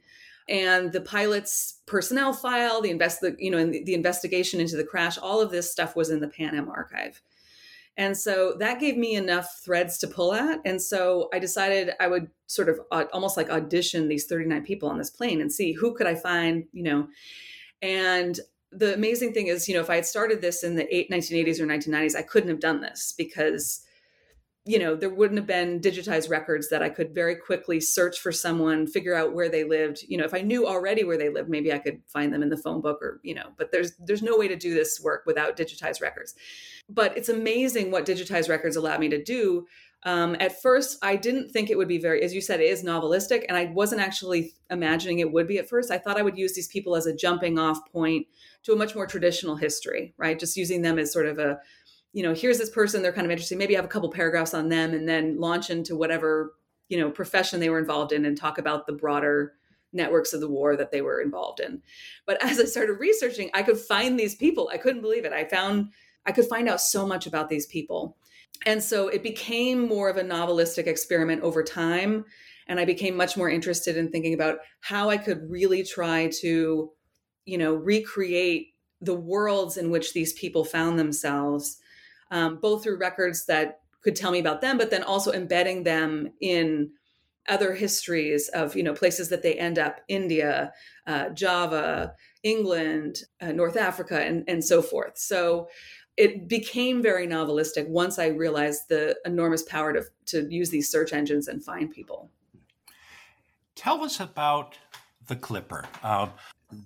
and 0.49 0.93
the 0.93 1.01
pilot's 1.01 1.81
personnel 1.87 2.33
file, 2.33 2.81
the 2.81 2.91
invest, 2.91 3.21
the, 3.21 3.37
you 3.39 3.51
know, 3.51 3.65
the, 3.65 3.85
the 3.85 3.95
investigation 3.95 4.61
into 4.61 4.77
the 4.77 4.85
crash. 4.85 5.19
All 5.19 5.41
of 5.41 5.51
this 5.51 5.71
stuff 5.71 5.95
was 5.95 6.11
in 6.11 6.21
the 6.21 6.29
Pan 6.29 6.57
Am 6.57 6.69
archive. 6.69 7.23
And 7.97 8.17
so 8.17 8.55
that 8.59 8.81
gave 8.81 8.97
me 8.97 9.17
enough 9.17 9.61
threads 9.63 9.99
to 9.99 10.07
pull 10.07 10.33
at. 10.33 10.61
And 10.65 10.81
so 10.81 11.29
I 11.33 11.39
decided 11.39 11.91
I 12.01 12.09
would 12.09 12.31
sort 12.47 12.69
of 12.69 12.81
almost 13.13 13.37
like 13.37 13.51
audition 13.51 14.09
these 14.09 14.27
39 14.27 14.65
people 14.65 14.89
on 14.89 14.99
this 14.99 15.11
plane 15.11 15.41
and 15.41 15.53
see 15.53 15.73
who 15.73 15.95
could 15.95 16.07
I 16.07 16.15
find, 16.15 16.65
you 16.73 16.83
know. 16.83 17.09
And 17.83 18.41
the 18.73 18.95
amazing 18.95 19.33
thing 19.33 19.49
is, 19.49 19.69
you 19.69 19.75
know, 19.75 19.81
if 19.81 19.91
I 19.91 19.97
had 19.97 20.07
started 20.07 20.41
this 20.41 20.65
in 20.65 20.77
the 20.77 20.85
1980s 20.85 21.61
or 21.61 21.67
1990s, 21.67 22.17
I 22.17 22.23
couldn't 22.23 22.49
have 22.49 22.61
done 22.61 22.81
this 22.81 23.15
because 23.17 23.83
you 24.65 24.79
know 24.79 24.95
there 24.95 25.11
wouldn't 25.11 25.39
have 25.39 25.47
been 25.47 25.81
digitized 25.81 26.31
records 26.31 26.69
that 26.69 26.83
i 26.83 26.89
could 26.89 27.15
very 27.15 27.35
quickly 27.35 27.81
search 27.81 28.21
for 28.21 28.31
someone 28.31 28.87
figure 28.87 29.15
out 29.15 29.35
where 29.35 29.49
they 29.49 29.65
lived. 29.65 30.05
You 30.07 30.19
know 30.19 30.25
if 30.25 30.35
i 30.35 30.41
knew 30.41 30.67
already 30.67 31.05
where 31.05 31.19
they 31.19 31.31
lived 31.31 31.49
maybe 31.49 31.73
i 31.73 31.79
could 31.79 32.01
find 32.07 32.33
them 32.33 32.43
in 32.43 32.49
the 32.49 32.57
phone 32.57 32.81
book 32.81 32.99
or 33.03 33.21
you 33.25 33.35
know 33.35 33.49
but 33.57 33.73
there's 33.73 33.93
there's 33.97 34.23
no 34.23 34.37
way 34.39 34.49
to 34.49 34.57
do 34.57 34.75
this 34.75 35.01
work 35.03 35.25
without 35.27 35.57
digitized 35.57 36.01
records. 36.01 36.35
But 36.89 37.17
it's 37.17 37.29
amazing 37.29 37.91
what 37.91 38.07
digitized 38.07 38.49
records 38.49 38.77
allow 38.77 38.99
me 38.99 39.09
to 39.09 39.23
do. 39.23 39.67
Um, 40.05 40.37
at 40.41 40.61
first 40.61 40.99
i 41.03 41.17
didn't 41.17 41.51
think 41.51 41.71
it 41.71 41.79
would 41.79 41.89
be 41.89 41.99
very 41.99 42.23
as 42.23 42.35
you 42.35 42.41
said 42.41 42.61
it 42.61 42.65
is 42.65 42.85
novelistic 42.85 43.45
and 43.49 43.57
i 43.57 43.67
wasn't 43.67 44.01
actually 44.01 44.53
imagining 44.71 45.21
it 45.21 45.33
would 45.33 45.47
be 45.49 45.59
at 45.59 45.69
first. 45.69 45.91
I 45.91 45.99
thought 45.99 46.19
i 46.19 46.23
would 46.23 46.39
use 46.39 46.55
these 46.55 46.69
people 46.69 46.97
as 46.97 47.07
a 47.07 47.15
jumping 47.15 47.59
off 47.59 47.79
point 47.93 48.27
to 48.65 48.73
a 48.73 48.77
much 48.77 48.95
more 48.95 49.07
traditional 49.07 49.57
history 49.57 50.15
right 50.19 50.39
just 50.39 50.57
using 50.57 50.83
them 50.83 50.99
as 50.99 51.13
sort 51.13 51.27
of 51.27 51.39
a 51.39 51.59
you 52.13 52.23
know, 52.23 52.35
here's 52.35 52.59
this 52.59 52.71
person, 52.71 53.03
they're 53.03 53.13
kind 53.13 53.25
of 53.25 53.31
interesting. 53.31 53.59
Maybe 53.59 53.75
have 53.75 53.85
a 53.85 53.89
couple 53.89 54.11
paragraphs 54.11 54.55
on 54.55 54.69
them 54.69 54.93
and 54.93 55.09
then 55.09 55.41
launch 55.41 55.71
into 55.71 55.97
whatever, 55.97 56.55
you 56.89 56.99
know, 56.99 57.11
profession 57.11 57.59
they 57.59 57.71
were 57.71 57.79
involved 57.79 58.13
in 58.13 58.25
and 58.25 58.37
talk 58.37 58.59
about 58.59 58.87
the 58.87 58.93
broader 58.93 59.55
networks 59.95 60.33
of 60.33 60.41
the 60.41 60.49
war 60.49 60.77
that 60.77 60.91
they 60.91 61.01
were 61.01 61.21
involved 61.21 61.61
in. 61.61 61.83
But 62.27 62.43
as 62.43 62.61
I 62.61 62.65
started 62.65 62.95
researching, 62.95 63.51
I 63.55 63.63
could 63.63 63.79
find 63.79 64.19
these 64.19 64.35
people. 64.35 64.71
I 64.73 64.79
couldn't 64.79 65.03
believe 65.03 65.25
it. 65.25 65.33
I 65.33 65.45
found 65.45 65.89
I 66.25 66.33
could 66.33 66.47
find 66.47 66.69
out 66.69 66.81
so 66.81 67.07
much 67.07 67.27
about 67.27 67.49
these 67.49 67.67
people. 67.67 68.17
And 68.65 68.83
so 68.83 69.09
it 69.09 69.23
became 69.23 69.89
more 69.89 70.09
of 70.09 70.19
a 70.19 70.23
novelistic 70.23 70.87
experiment 70.87 71.43
over 71.43 71.65
time. 71.65 72.25
And 72.69 72.79
I 72.79 72.85
became 72.85 73.17
much 73.17 73.37
more 73.37 73.51
interested 73.51 73.97
in 73.97 74.11
thinking 74.11 74.35
about 74.35 74.59
how 74.81 75.11
I 75.11 75.17
could 75.17 75.51
really 75.51 75.83
try 75.83 76.31
to, 76.43 76.91
you 77.45 77.59
know, 77.59 77.75
recreate 77.75 78.75
the 79.01 79.15
worlds 79.15 79.77
in 79.77 79.91
which 79.91 80.13
these 80.13 80.33
people 80.33 80.65
found 80.65 80.99
themselves, 80.99 81.79
um, 82.31 82.59
both 82.61 82.85
through 82.85 82.99
records 82.99 83.47
that 83.47 83.81
could 84.01 84.17
tell 84.17 84.31
me 84.31 84.39
about 84.39 84.61
them, 84.61 84.79
but 84.79 84.91
then 84.91 85.03
also 85.03 85.33
embedding 85.33 85.83
them 85.83 86.33
in 86.41 86.91
other 87.49 87.75
histories 87.75 88.49
of 88.49 88.77
you 88.77 88.83
know 88.83 88.95
places 88.95 89.29
that 89.29 89.43
they 89.43 89.55
end 89.55 89.79
up 89.79 90.01
india 90.09 90.73
uh, 91.07 91.29
java 91.31 92.15
england 92.43 93.23
uh, 93.41 93.51
north 93.53 93.77
africa 93.77 94.21
and, 94.21 94.45
and 94.47 94.65
so 94.65 94.81
forth. 94.81 95.19
So 95.19 95.69
it 96.17 96.47
became 96.47 97.03
very 97.03 97.27
novelistic 97.27 97.89
once 97.89 98.19
i 98.19 98.29
realized 98.29 98.83
the 98.89 99.17
enormous 99.25 99.63
power 99.63 99.93
to, 99.93 100.05
to 100.27 100.47
use 100.53 100.71
these 100.71 100.91
search 100.91 101.13
engines 101.13 101.49
and 101.49 101.65
find 101.65 101.91
people. 101.91 102.31
Tell 103.75 104.05
us 104.05 104.21
about 104.21 104.77
the 105.27 105.37
clipper. 105.37 105.87
Uh, 106.03 106.29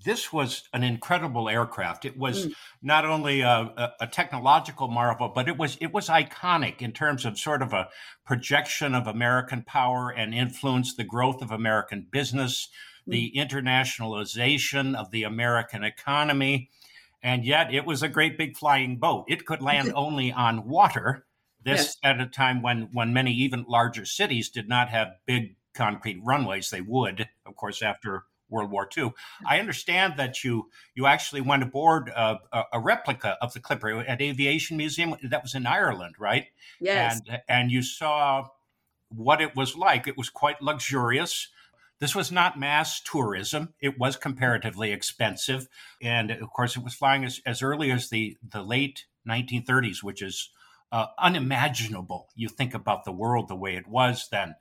this 0.04 0.32
was 0.32 0.68
an 0.72 0.82
incredible 0.82 1.48
aircraft. 1.48 2.04
It 2.04 2.16
was 2.16 2.46
mm. 2.46 2.54
not 2.82 3.04
only 3.04 3.40
a, 3.40 3.48
a, 3.50 3.92
a, 4.00 4.06
technological 4.06 4.88
marvel, 4.88 5.30
but 5.34 5.48
it 5.48 5.56
was 5.56 5.76
it 5.80 5.92
was 5.92 6.08
iconic 6.08 6.82
in 6.82 6.92
terms 6.92 7.24
of 7.24 7.38
sort 7.38 7.62
of 7.62 7.72
a 7.72 7.88
projection 8.24 8.94
of 8.94 9.06
American 9.06 9.62
power 9.62 10.10
and 10.10 10.34
influence, 10.34 10.94
the 10.94 11.04
growth 11.04 11.42
of 11.42 11.50
American 11.50 12.06
business, 12.10 12.68
mm. 13.06 13.12
the 13.12 13.32
internationalization 13.36 14.94
of 14.94 15.10
the 15.10 15.22
American 15.22 15.84
economy, 15.84 16.70
and 17.22 17.44
yet 17.44 17.72
it 17.72 17.86
was 17.86 18.02
a 18.02 18.08
great 18.08 18.36
big 18.36 18.56
flying 18.56 18.96
boat. 18.96 19.24
It 19.28 19.46
could 19.46 19.62
land 19.62 19.92
only 19.94 20.32
on 20.32 20.68
water. 20.68 21.24
This 21.62 21.80
yes. 21.80 21.96
at 22.04 22.20
a 22.20 22.26
time 22.26 22.62
when 22.62 22.90
when 22.92 23.12
many 23.12 23.32
even 23.32 23.64
larger 23.68 24.04
cities 24.04 24.50
did 24.50 24.68
not 24.68 24.88
have 24.88 25.08
big 25.26 25.56
concrete 25.76 26.20
runways. 26.24 26.70
They 26.70 26.80
would, 26.80 27.28
of 27.44 27.54
course, 27.54 27.82
after 27.82 28.24
World 28.48 28.70
War 28.70 28.88
II. 28.96 29.12
I 29.46 29.58
understand 29.58 30.14
that 30.16 30.44
you 30.44 30.70
you 30.94 31.06
actually 31.06 31.40
went 31.40 31.62
aboard 31.62 32.08
a, 32.08 32.38
a, 32.72 32.80
replica 32.80 33.36
of 33.40 33.52
the 33.52 33.60
Clipper 33.60 34.00
at 34.00 34.20
Aviation 34.20 34.76
Museum 34.76 35.16
that 35.22 35.42
was 35.42 35.54
in 35.54 35.66
Ireland, 35.66 36.14
right? 36.18 36.46
Yes. 36.80 37.20
And 37.28 37.40
and 37.48 37.70
you 37.70 37.82
saw 37.82 38.48
what 39.08 39.40
it 39.40 39.56
was 39.56 39.76
like. 39.76 40.06
It 40.06 40.16
was 40.16 40.30
quite 40.30 40.62
luxurious. 40.62 41.48
This 41.98 42.14
was 42.14 42.30
not 42.30 42.58
mass 42.58 43.00
tourism. 43.00 43.72
It 43.80 43.98
was 43.98 44.16
comparatively 44.16 44.92
expensive, 44.92 45.68
and 46.02 46.30
of 46.30 46.50
course, 46.50 46.76
it 46.76 46.84
was 46.84 46.94
flying 46.94 47.24
as, 47.24 47.40
as 47.46 47.62
early 47.62 47.90
as 47.90 48.10
the 48.10 48.36
the 48.46 48.62
late 48.62 49.06
1930s, 49.26 50.02
which 50.02 50.22
is 50.22 50.50
uh, 50.92 51.06
unimaginable. 51.18 52.28
You 52.34 52.48
think 52.48 52.74
about 52.74 53.04
the 53.04 53.12
world 53.12 53.48
the 53.48 53.56
way 53.56 53.76
it 53.76 53.88
was 53.88 54.28
then. 54.30 54.54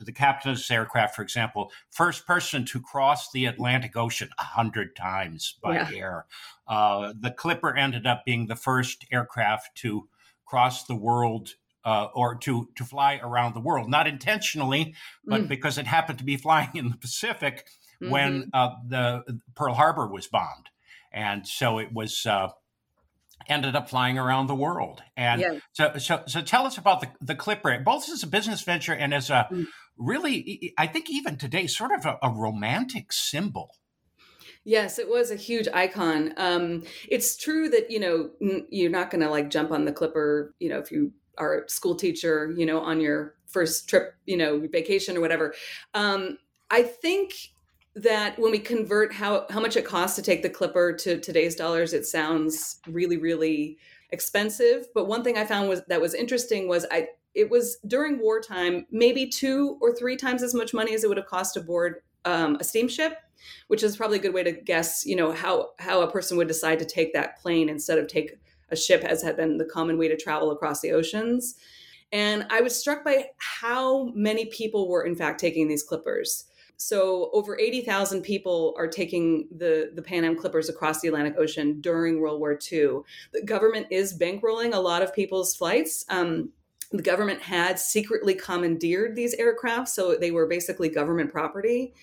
The 0.00 0.12
captain 0.12 0.52
of 0.52 0.56
this 0.56 0.70
aircraft, 0.70 1.16
for 1.16 1.22
example, 1.22 1.72
first 1.90 2.26
person 2.26 2.64
to 2.66 2.80
cross 2.80 3.30
the 3.32 3.46
Atlantic 3.46 3.96
Ocean 3.96 4.30
a 4.38 4.44
hundred 4.44 4.94
times 4.94 5.56
by 5.62 5.74
yeah. 5.74 5.90
air. 5.94 6.26
Uh, 6.66 7.12
the 7.18 7.30
Clipper 7.30 7.76
ended 7.76 8.06
up 8.06 8.24
being 8.24 8.46
the 8.46 8.56
first 8.56 9.06
aircraft 9.10 9.76
to 9.78 10.08
cross 10.46 10.84
the 10.84 10.94
world 10.94 11.54
uh, 11.84 12.08
or 12.14 12.34
to 12.36 12.68
to 12.76 12.84
fly 12.84 13.20
around 13.22 13.54
the 13.54 13.60
world, 13.60 13.88
not 13.88 14.06
intentionally, 14.06 14.94
but 15.24 15.42
mm. 15.42 15.48
because 15.48 15.78
it 15.78 15.86
happened 15.86 16.18
to 16.18 16.24
be 16.24 16.36
flying 16.46 16.70
in 16.74 16.90
the 16.90 16.96
Pacific 16.96 17.66
mm-hmm. 18.00 18.12
when 18.12 18.50
uh, 18.52 18.70
the 18.86 19.40
Pearl 19.54 19.74
Harbor 19.74 20.06
was 20.06 20.26
bombed, 20.26 20.68
and 21.12 21.46
so 21.46 21.78
it 21.78 21.92
was 21.92 22.26
uh, 22.26 22.48
ended 23.48 23.74
up 23.76 23.88
flying 23.88 24.18
around 24.18 24.46
the 24.46 24.54
world. 24.54 25.02
And 25.16 25.40
yeah. 25.40 25.58
so, 25.72 25.92
so, 25.98 26.22
so 26.26 26.42
tell 26.42 26.66
us 26.66 26.78
about 26.78 27.00
the, 27.00 27.08
the 27.20 27.34
Clipper, 27.34 27.78
both 27.84 28.08
as 28.10 28.22
a 28.22 28.26
business 28.26 28.62
venture 28.62 28.92
and 28.92 29.14
as 29.14 29.30
a 29.30 29.48
mm. 29.50 29.66
Really, 29.98 30.74
I 30.78 30.86
think 30.86 31.10
even 31.10 31.36
today, 31.36 31.66
sort 31.66 31.92
of 31.92 32.06
a, 32.06 32.18
a, 32.22 32.30
romantic 32.30 33.12
symbol. 33.12 33.76
Yes, 34.64 34.98
it 34.98 35.08
was 35.08 35.30
a 35.30 35.36
huge 35.36 35.68
icon. 35.72 36.34
Um, 36.36 36.84
it's 37.08 37.36
true 37.36 37.68
that, 37.70 37.90
you 37.90 38.00
know, 38.00 38.30
you're 38.70 38.90
not 38.90 39.10
going 39.10 39.22
to 39.22 39.30
like 39.30 39.50
jump 39.50 39.70
on 39.70 39.84
the 39.84 39.92
Clipper, 39.92 40.54
you 40.58 40.68
know, 40.68 40.78
if 40.78 40.90
you 40.90 41.12
are 41.38 41.64
a 41.64 41.68
school 41.68 41.94
teacher, 41.94 42.52
you 42.56 42.66
know, 42.66 42.80
on 42.80 43.00
your 43.00 43.34
first 43.46 43.88
trip, 43.88 44.14
you 44.26 44.36
know, 44.36 44.66
vacation 44.70 45.16
or 45.16 45.20
whatever. 45.20 45.54
Um, 45.94 46.38
I 46.70 46.82
think 46.82 47.34
that 47.94 48.38
when 48.38 48.52
we 48.52 48.58
convert 48.58 49.12
how 49.12 49.46
how 49.50 49.60
much 49.60 49.76
it 49.76 49.84
costs 49.84 50.16
to 50.16 50.22
take 50.22 50.42
the 50.42 50.50
clipper 50.50 50.92
to 50.92 51.18
today's 51.18 51.56
dollars 51.56 51.92
it 51.92 52.06
sounds 52.06 52.80
really 52.86 53.16
really 53.16 53.76
expensive 54.10 54.86
but 54.94 55.08
one 55.08 55.24
thing 55.24 55.36
i 55.36 55.44
found 55.44 55.68
was 55.68 55.82
that 55.88 56.00
was 56.00 56.14
interesting 56.14 56.68
was 56.68 56.86
i 56.92 57.08
it 57.38 57.48
was 57.48 57.78
during 57.86 58.18
wartime 58.18 58.84
maybe 58.90 59.26
two 59.26 59.78
or 59.80 59.94
three 59.94 60.16
times 60.16 60.42
as 60.42 60.54
much 60.54 60.74
money 60.74 60.92
as 60.92 61.04
it 61.04 61.08
would 61.08 61.16
have 61.16 61.26
cost 61.26 61.54
to 61.54 61.60
board 61.60 61.96
um, 62.24 62.56
a 62.60 62.64
steamship 62.64 63.14
which 63.68 63.84
is 63.84 63.96
probably 63.96 64.18
a 64.18 64.20
good 64.20 64.34
way 64.34 64.42
to 64.42 64.52
guess 64.52 65.06
you 65.06 65.14
know 65.14 65.32
how 65.32 65.70
how 65.78 66.02
a 66.02 66.10
person 66.10 66.36
would 66.36 66.48
decide 66.48 66.78
to 66.78 66.84
take 66.84 67.12
that 67.12 67.38
plane 67.40 67.68
instead 67.68 67.98
of 67.98 68.08
take 68.08 68.32
a 68.70 68.76
ship 68.76 69.04
as 69.04 69.22
had 69.22 69.36
been 69.36 69.56
the 69.56 69.64
common 69.64 69.96
way 69.96 70.08
to 70.08 70.16
travel 70.16 70.50
across 70.50 70.80
the 70.80 70.90
oceans 70.90 71.54
and 72.10 72.44
i 72.50 72.60
was 72.60 72.78
struck 72.78 73.04
by 73.04 73.26
how 73.38 74.10
many 74.14 74.46
people 74.46 74.88
were 74.88 75.04
in 75.04 75.14
fact 75.14 75.38
taking 75.38 75.68
these 75.68 75.84
clippers 75.84 76.44
so 76.80 77.28
over 77.32 77.58
80,000 77.58 78.22
people 78.22 78.72
are 78.78 78.86
taking 78.86 79.48
the, 79.50 79.90
the 79.94 80.00
Pan 80.00 80.24
Am 80.24 80.36
Clippers 80.36 80.68
across 80.68 81.00
the 81.00 81.08
Atlantic 81.08 81.34
Ocean 81.36 81.80
during 81.80 82.20
World 82.20 82.38
War 82.38 82.52
II. 82.52 83.00
The 83.32 83.42
government 83.44 83.88
is 83.90 84.16
bankrolling 84.16 84.72
a 84.72 84.78
lot 84.78 85.02
of 85.02 85.12
people's 85.12 85.56
flights. 85.56 86.04
Um, 86.08 86.50
the 86.90 87.02
government 87.02 87.42
had 87.42 87.78
secretly 87.78 88.34
commandeered 88.34 89.14
these 89.14 89.34
aircraft, 89.34 89.88
so 89.88 90.16
they 90.16 90.30
were 90.30 90.46
basically 90.46 90.88
government 90.88 91.30
property. 91.30 91.94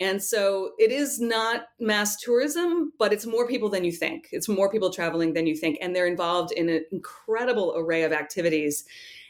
And 0.00 0.22
so 0.22 0.72
it 0.78 0.90
is 0.90 1.20
not 1.20 1.66
mass 1.78 2.16
tourism, 2.16 2.92
but 2.98 3.12
it's 3.12 3.26
more 3.26 3.46
people 3.46 3.68
than 3.68 3.84
you 3.84 3.92
think. 3.92 4.28
It's 4.32 4.48
more 4.48 4.70
people 4.70 4.90
traveling 4.90 5.34
than 5.34 5.46
you 5.46 5.54
think. 5.54 5.76
And 5.82 5.94
they're 5.94 6.06
involved 6.06 6.52
in 6.52 6.70
an 6.70 6.86
incredible 6.90 7.74
array 7.76 8.02
of 8.04 8.12
activities. 8.12 8.86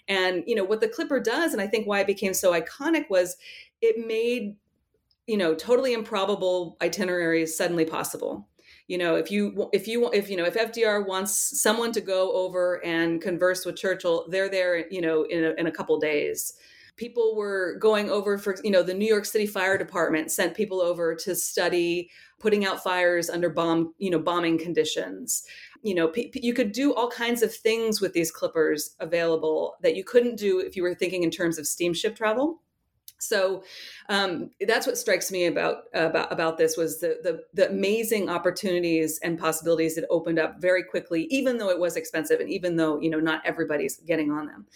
And, 0.07 0.45
you 0.47 0.55
know, 0.55 0.63
what 0.63 0.81
the 0.81 0.89
Clipper 0.89 1.19
does, 1.19 1.53
and 1.53 1.61
I 1.61 1.67
think 1.67 1.89
why 1.89 2.01
it 2.01 2.07
became 2.07 2.35
so 2.35 2.53
iconic 2.53 3.11
was 3.11 3.37
it 3.81 4.07
made 4.07 4.57
you 5.31 5.37
know 5.37 5.55
totally 5.55 5.93
improbable 5.93 6.77
itineraries 6.83 7.57
suddenly 7.57 7.85
possible 7.85 8.49
you 8.91 8.99
know 8.99 9.15
if 9.15 9.31
you 9.31 9.71
if 9.73 9.87
you 9.87 10.11
if 10.11 10.29
you 10.29 10.37
know 10.37 10.45
if 10.45 10.57
fdr 10.57 11.07
wants 11.07 11.63
someone 11.63 11.93
to 11.93 12.01
go 12.01 12.33
over 12.33 12.85
and 12.85 13.23
converse 13.23 13.65
with 13.65 13.77
churchill 13.77 14.27
they're 14.29 14.49
there 14.49 14.89
you 14.93 15.01
know 15.01 15.23
in 15.23 15.45
a, 15.45 15.51
in 15.53 15.67
a 15.69 15.73
couple 15.73 15.99
days. 15.99 16.55
People 16.97 17.35
were 17.35 17.79
going 17.81 18.11
over 18.11 18.37
for 18.37 18.57
you 18.65 18.71
know 18.71 18.83
the 18.83 18.93
new 18.93 19.07
york 19.07 19.25
city 19.25 19.47
fire 19.47 19.79
department 19.79 20.33
sent 20.33 20.57
people 20.57 20.83
over 20.83 21.15
to 21.15 21.35
study 21.37 22.11
putting 22.41 22.67
out 22.67 22.83
fires 22.83 23.31
under 23.31 23.49
bomb 23.49 23.95
you 23.99 24.11
know 24.11 24.19
bombing 24.19 24.59
conditions. 24.59 25.45
You 25.83 25.95
know 25.95 26.13
you 26.35 26.53
could 26.53 26.73
do 26.73 26.93
all 26.93 27.09
kinds 27.09 27.43
of 27.43 27.55
things 27.55 28.01
with 28.01 28.13
these 28.13 28.33
clippers 28.33 28.97
available 28.99 29.77
that 29.83 29.95
you 29.95 30.03
couldn't 30.03 30.37
do 30.37 30.59
if 30.59 30.75
you 30.77 30.83
were 30.83 30.95
thinking 30.95 31.23
in 31.23 31.31
terms 31.31 31.59
of 31.59 31.67
steamship 31.67 32.17
travel 32.17 32.61
so 33.21 33.65
um, 34.09 34.51
that's 34.67 34.87
what 34.87 34.97
strikes 34.97 35.31
me 35.31 35.47
about 35.47 35.85
about 35.93 36.33
about 36.33 36.57
this 36.57 36.77
was 36.77 37.01
the, 37.01 37.19
the, 37.23 37.43
the 37.53 37.69
amazing 37.69 38.31
opportunities 38.31 39.21
and 39.23 39.39
possibilities 39.39 39.95
that 39.95 40.07
opened 40.09 40.39
up 40.39 40.61
very 40.61 40.83
quickly, 40.83 41.25
even 41.31 41.59
though 41.59 41.69
it 41.69 41.79
was 41.79 41.97
expensive 41.97 42.41
and 42.41 42.51
even 42.51 42.77
though 42.77 42.99
you 42.99 43.11
know 43.11 43.21
not 43.21 43.43
everybody's 43.45 43.99
getting 43.99 44.31
on 44.31 44.47
them. 44.47 44.67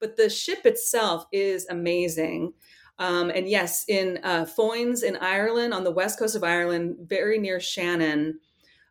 But 0.00 0.16
the 0.16 0.30
ship 0.30 0.64
itself 0.64 1.26
is 1.30 1.66
amazing. 1.68 2.54
Um, 2.98 3.30
and 3.30 3.48
yes, 3.48 3.84
in 3.86 4.18
uh, 4.22 4.44
Foynes 4.44 5.02
in 5.02 5.16
Ireland, 5.16 5.72
on 5.72 5.84
the 5.84 5.90
west 5.90 6.18
coast 6.18 6.36
of 6.36 6.44
Ireland, 6.44 6.96
very 7.02 7.38
near 7.38 7.60
Shannon, 7.60 8.40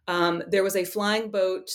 um, 0.07 0.43
there 0.47 0.63
was 0.63 0.75
a 0.75 0.83
flying 0.83 1.29
boat 1.29 1.69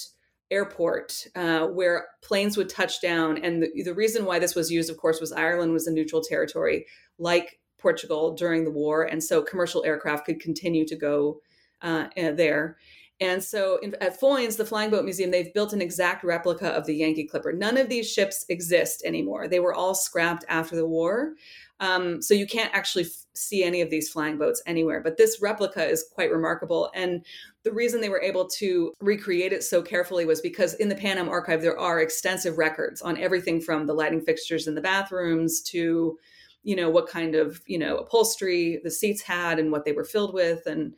airport 0.50 1.26
uh, 1.34 1.66
where 1.66 2.06
planes 2.22 2.56
would 2.56 2.68
touch 2.68 3.00
down. 3.00 3.38
And 3.38 3.62
the, 3.62 3.82
the, 3.82 3.94
reason 3.94 4.24
why 4.24 4.38
this 4.38 4.54
was 4.54 4.70
used, 4.70 4.90
of 4.90 4.96
course, 4.96 5.20
was 5.20 5.32
Ireland 5.32 5.72
was 5.72 5.86
a 5.86 5.92
neutral 5.92 6.22
territory 6.22 6.86
like 7.18 7.59
Portugal 7.78 8.35
during 8.35 8.64
the 8.64 8.71
war. 8.71 9.04
And 9.04 9.23
so 9.23 9.42
commercial 9.42 9.85
aircraft 9.85 10.26
could 10.26 10.40
continue 10.40 10.87
to 10.87 10.97
go 10.97 11.40
uh, 11.83 12.06
uh, 12.16 12.33
there. 12.33 12.76
And 13.21 13.42
so 13.42 13.78
in, 13.78 13.94
at 14.00 14.21
Foynes, 14.21 14.56
the 14.56 14.64
Flying 14.64 14.90
Boat 14.90 15.04
Museum, 15.04 15.30
they've 15.30 15.54
built 15.54 15.73
an 15.73 15.83
exact 15.83 16.25
replica 16.25 16.68
of 16.68 16.85
the 16.87 16.94
Yankee 16.94 17.25
Clipper. 17.25 17.52
None 17.52 17.76
of 17.76 17.88
these 17.88 18.11
ships 18.11 18.44
exist 18.49 19.02
anymore. 19.04 19.47
They 19.47 19.61
were 19.61 19.75
all 19.75 19.94
scrapped 19.94 20.44
after 20.49 20.75
the 20.75 20.87
war. 20.87 21.35
Um, 21.80 22.23
so 22.23 22.35
you 22.35 22.47
can't 22.47 22.75
actually 22.75 23.04
f- 23.04 23.26
see 23.35 23.62
any 23.62 23.80
of 23.80 23.90
these 23.90 24.09
flying 24.09 24.38
boats 24.38 24.62
anywhere. 24.66 25.00
But 25.00 25.16
this 25.16 25.40
replica 25.42 25.85
is 25.85 26.06
quite 26.14 26.33
remarkable. 26.33 26.90
And 26.94 27.25
the 27.62 27.73
reason 27.73 28.00
they 28.00 28.09
were 28.09 28.23
able 28.23 28.49
to 28.49 28.92
recreate 29.00 29.52
it 29.52 29.62
so 29.62 29.83
carefully 29.83 30.25
was 30.25 30.40
because 30.40 30.75
in 30.75 30.88
the 30.88 30.94
Pan 30.94 31.18
Am 31.18 31.28
archive, 31.28 31.62
there 31.62 31.78
are 31.78 32.00
extensive 32.00 32.59
records 32.59 33.02
on 33.02 33.18
everything 33.18 33.61
from 33.61 33.87
the 33.87 33.94
lighting 33.94 34.21
fixtures 34.21 34.66
in 34.66 34.75
the 34.75 34.80
bathrooms 34.80 35.61
to 35.62 36.18
you 36.64 36.75
know 36.75 36.90
what 36.90 37.09
kind 37.09 37.35
of 37.35 37.61
you 37.66 37.78
know 37.78 37.99
upholstery 37.99 38.80
the 38.83 38.90
seats 38.90 39.23
had 39.23 39.59
and 39.59 39.71
what 39.71 39.85
they 39.85 39.92
were 39.92 40.04
filled 40.04 40.35
with. 40.35 40.66
And 40.66 40.94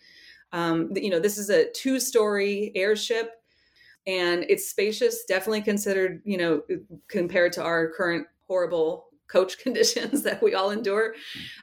um, 0.52 0.90
you 0.94 1.10
know 1.10 1.20
this 1.20 1.36
is 1.36 1.50
a 1.50 1.70
two 1.72 2.00
story 2.00 2.72
airship 2.74 3.32
and 4.06 4.44
it's 4.48 4.70
spacious 4.70 5.24
definitely 5.24 5.62
considered 5.62 6.22
you 6.24 6.38
know 6.38 6.62
compared 7.08 7.52
to 7.52 7.62
our 7.62 7.90
current 7.90 8.26
horrible 8.46 9.08
coach 9.28 9.58
conditions 9.62 10.22
that 10.22 10.42
we 10.42 10.54
all 10.54 10.70
endure. 10.70 11.14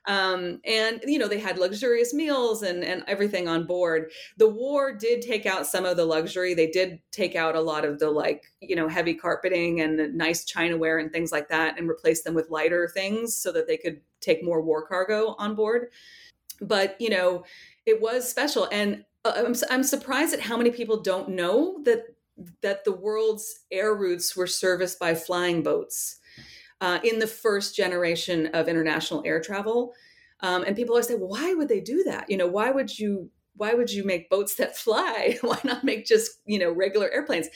Um, 0.06 0.60
and 0.66 1.02
you 1.06 1.20
know 1.20 1.28
they 1.28 1.40
had 1.40 1.58
luxurious 1.58 2.14
meals 2.14 2.64
and 2.64 2.84
and 2.84 3.04
everything 3.08 3.48
on 3.48 3.66
board. 3.66 4.12
The 4.38 4.50
war 4.50 4.94
did 4.94 5.22
take 5.22 5.46
out 5.46 5.68
some 5.68 5.86
of 5.86 5.98
the 5.98 6.06
luxury. 6.06 6.54
They 6.54 6.68
did 6.68 7.00
take 7.12 7.36
out 7.36 7.56
a 7.56 7.62
lot 7.62 7.86
of 7.86 8.00
the 8.00 8.10
like 8.10 8.46
you 8.62 8.76
know 8.76 8.88
heavy 8.88 9.14
carpeting 9.14 9.82
and 9.82 10.14
nice 10.16 10.46
chinaware 10.46 11.02
and 11.02 11.12
things 11.12 11.32
like 11.32 11.50
that 11.50 11.78
and 11.78 11.90
replace 11.90 12.24
them 12.24 12.34
with 12.34 12.50
lighter 12.50 12.90
things 12.94 13.36
so 13.36 13.52
that 13.52 13.68
they 13.68 13.78
could 13.78 14.02
take 14.20 14.44
more 14.44 14.62
war 14.62 14.86
cargo 14.86 15.36
on 15.38 15.56
board. 15.56 15.90
But 16.62 17.00
you 17.00 17.10
know 17.10 17.44
it 17.86 18.02
was 18.02 18.30
special. 18.30 18.68
And 18.72 19.04
uh, 19.26 19.34
I'm, 19.36 19.56
I'm 19.70 19.84
surprised 19.84 20.34
at 20.34 20.40
how 20.40 20.58
many 20.58 20.72
people 20.72 21.02
don't 21.02 21.30
know 21.30 21.82
that 21.84 22.06
that 22.62 22.84
the 22.84 22.92
world's 22.92 23.60
air 23.72 23.94
routes 23.94 24.36
were 24.36 24.48
serviced 24.48 25.00
by 25.00 25.14
flying 25.14 25.62
boats 25.62 26.20
uh, 26.84 27.00
in 27.02 27.18
the 27.18 27.26
first 27.26 27.78
generation 27.78 28.48
of 28.48 28.68
international 28.68 29.24
air 29.26 29.40
travel. 29.40 29.94
Um, 30.42 30.64
and 30.64 30.76
people 30.76 30.94
always 30.94 31.08
say, 31.08 31.16
well, 31.16 31.30
why 31.30 31.54
would 31.54 31.70
they 31.70 31.80
do 31.80 32.04
that? 32.04 32.30
You 32.30 32.36
know, 32.36 32.48
why 32.48 32.72
would 32.72 33.00
you 33.00 33.32
why 33.56 33.74
would 33.74 33.90
you 33.90 34.04
make 34.04 34.30
boats 34.30 34.56
that 34.56 34.76
fly? 34.86 35.38
why 35.42 35.60
not 35.64 35.86
make 35.86 36.06
just 36.06 36.42
you 36.46 36.60
know 36.60 36.72
regular 36.72 37.10
airplanes? 37.10 37.48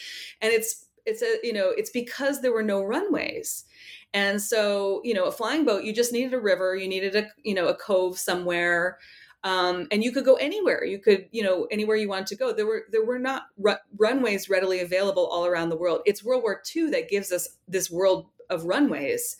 And 0.41 0.53
it's 0.53 0.85
it's 1.05 1.21
a 1.21 1.35
you 1.43 1.51
know 1.51 1.69
it's 1.69 1.89
because 1.89 2.41
there 2.41 2.53
were 2.53 2.63
no 2.63 2.81
runways. 2.81 3.65
And 4.13 4.41
so, 4.41 5.01
you 5.03 5.13
know, 5.13 5.25
a 5.25 5.31
flying 5.33 5.65
boat, 5.65 5.83
you 5.83 5.93
just 5.93 6.13
needed 6.13 6.33
a 6.33 6.39
river, 6.39 6.77
you 6.77 6.87
needed 6.87 7.13
a, 7.13 7.27
you 7.43 7.53
know, 7.53 7.67
a 7.67 7.75
cove 7.75 8.17
somewhere. 8.17 8.97
Um, 9.43 9.87
and 9.91 10.01
you 10.01 10.13
could 10.13 10.23
go 10.23 10.35
anywhere. 10.35 10.85
You 10.85 10.97
could, 10.97 11.27
you 11.31 11.43
know, 11.43 11.67
anywhere 11.69 11.97
you 11.97 12.07
wanted 12.07 12.27
to 12.27 12.37
go. 12.37 12.53
There 12.53 12.65
were 12.65 12.85
there 12.91 13.05
were 13.05 13.19
not 13.19 13.43
ru- 13.57 13.83
runways 13.97 14.49
readily 14.49 14.79
available 14.79 15.27
all 15.27 15.45
around 15.45 15.69
the 15.69 15.77
world. 15.77 16.01
It's 16.05 16.23
World 16.23 16.43
War 16.43 16.61
II 16.73 16.89
that 16.91 17.09
gives 17.09 17.33
us 17.33 17.57
this 17.67 17.91
world 17.91 18.27
of 18.49 18.65
runways. 18.65 19.37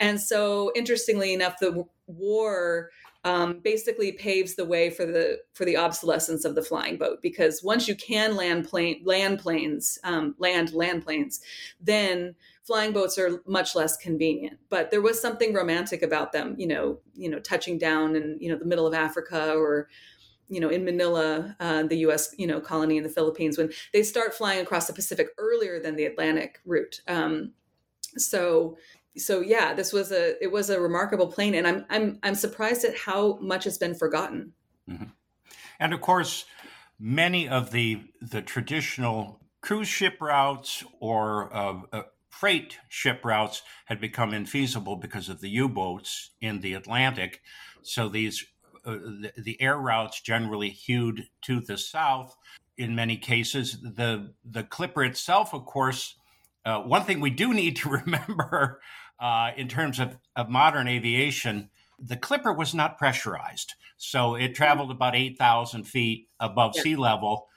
And 0.00 0.20
so, 0.20 0.72
interestingly 0.76 1.34
enough, 1.34 1.58
the 1.60 1.84
war 2.06 2.90
um, 3.24 3.60
basically 3.60 4.12
paves 4.12 4.54
the 4.54 4.64
way 4.64 4.90
for 4.90 5.04
the 5.04 5.40
for 5.52 5.64
the 5.64 5.76
obsolescence 5.76 6.44
of 6.44 6.54
the 6.54 6.62
flying 6.62 6.96
boat 6.96 7.20
because 7.20 7.62
once 7.64 7.88
you 7.88 7.96
can 7.96 8.36
land 8.36 8.68
plane 8.68 9.02
land 9.04 9.40
planes 9.40 9.98
um, 10.04 10.34
land 10.38 10.72
land 10.72 11.04
planes, 11.04 11.40
then 11.80 12.34
flying 12.62 12.92
boats 12.92 13.18
are 13.18 13.42
much 13.46 13.74
less 13.74 13.96
convenient. 13.96 14.58
But 14.68 14.90
there 14.90 15.02
was 15.02 15.20
something 15.20 15.52
romantic 15.52 16.02
about 16.02 16.32
them, 16.32 16.54
you 16.58 16.66
know, 16.66 17.00
you 17.14 17.28
know, 17.28 17.40
touching 17.40 17.76
down 17.76 18.14
in 18.14 18.38
you 18.40 18.50
know 18.50 18.58
the 18.58 18.66
middle 18.66 18.86
of 18.86 18.94
Africa 18.94 19.54
or 19.54 19.88
you 20.48 20.60
know 20.60 20.68
in 20.68 20.84
Manila, 20.84 21.56
uh, 21.60 21.82
the 21.82 21.98
U.S. 21.98 22.34
you 22.38 22.46
know 22.46 22.60
colony 22.60 22.96
in 22.96 23.02
the 23.02 23.08
Philippines 23.08 23.58
when 23.58 23.70
they 23.92 24.04
start 24.04 24.32
flying 24.32 24.60
across 24.60 24.86
the 24.86 24.92
Pacific 24.92 25.28
earlier 25.38 25.80
than 25.80 25.96
the 25.96 26.04
Atlantic 26.04 26.60
route. 26.64 27.00
Um, 27.08 27.52
so 28.20 28.76
so 29.16 29.40
yeah 29.40 29.74
this 29.74 29.92
was 29.92 30.12
a 30.12 30.42
it 30.42 30.50
was 30.50 30.70
a 30.70 30.80
remarkable 30.80 31.26
plane 31.26 31.54
and 31.54 31.66
i'm 31.66 31.84
i'm 31.90 32.18
i'm 32.22 32.34
surprised 32.34 32.84
at 32.84 32.96
how 32.96 33.38
much 33.40 33.64
has 33.64 33.78
been 33.78 33.94
forgotten. 33.94 34.52
Mm-hmm. 34.88 35.04
and 35.80 35.92
of 35.92 36.00
course 36.00 36.46
many 36.98 37.48
of 37.48 37.70
the 37.70 38.02
the 38.20 38.42
traditional 38.42 39.40
cruise 39.60 39.88
ship 39.88 40.16
routes 40.20 40.84
or 41.00 41.54
uh, 41.54 41.80
uh, 41.92 42.02
freight 42.30 42.78
ship 42.88 43.24
routes 43.24 43.62
had 43.86 44.00
become 44.00 44.30
infeasible 44.30 45.00
because 45.00 45.28
of 45.28 45.40
the 45.40 45.48
u-boats 45.48 46.30
in 46.40 46.60
the 46.60 46.74
atlantic. 46.74 47.42
So 47.82 48.08
these 48.08 48.46
uh, 48.84 48.92
the, 48.92 49.32
the 49.36 49.60
air 49.60 49.76
routes 49.78 50.20
generally 50.20 50.70
hewed 50.70 51.28
to 51.42 51.60
the 51.60 51.76
south. 51.76 52.36
In 52.76 52.94
many 52.94 53.16
cases 53.16 53.80
the 53.82 54.32
the 54.44 54.62
clipper 54.62 55.04
itself 55.04 55.52
of 55.52 55.64
course 55.64 56.16
uh, 56.64 56.80
one 56.80 57.04
thing 57.04 57.20
we 57.20 57.30
do 57.30 57.52
need 57.54 57.76
to 57.76 57.88
remember 58.04 58.80
uh, 59.20 59.50
in 59.56 59.68
terms 59.68 59.98
of, 59.98 60.16
of 60.36 60.48
modern 60.48 60.88
aviation, 60.88 61.70
the 61.98 62.16
Clipper 62.16 62.52
was 62.52 62.74
not 62.74 62.98
pressurized. 62.98 63.74
So 63.96 64.36
it 64.36 64.54
traveled 64.54 64.90
about 64.90 65.16
8,000 65.16 65.84
feet 65.84 66.28
above 66.38 66.72
yeah. 66.76 66.82
sea 66.82 66.96
level. 66.96 67.48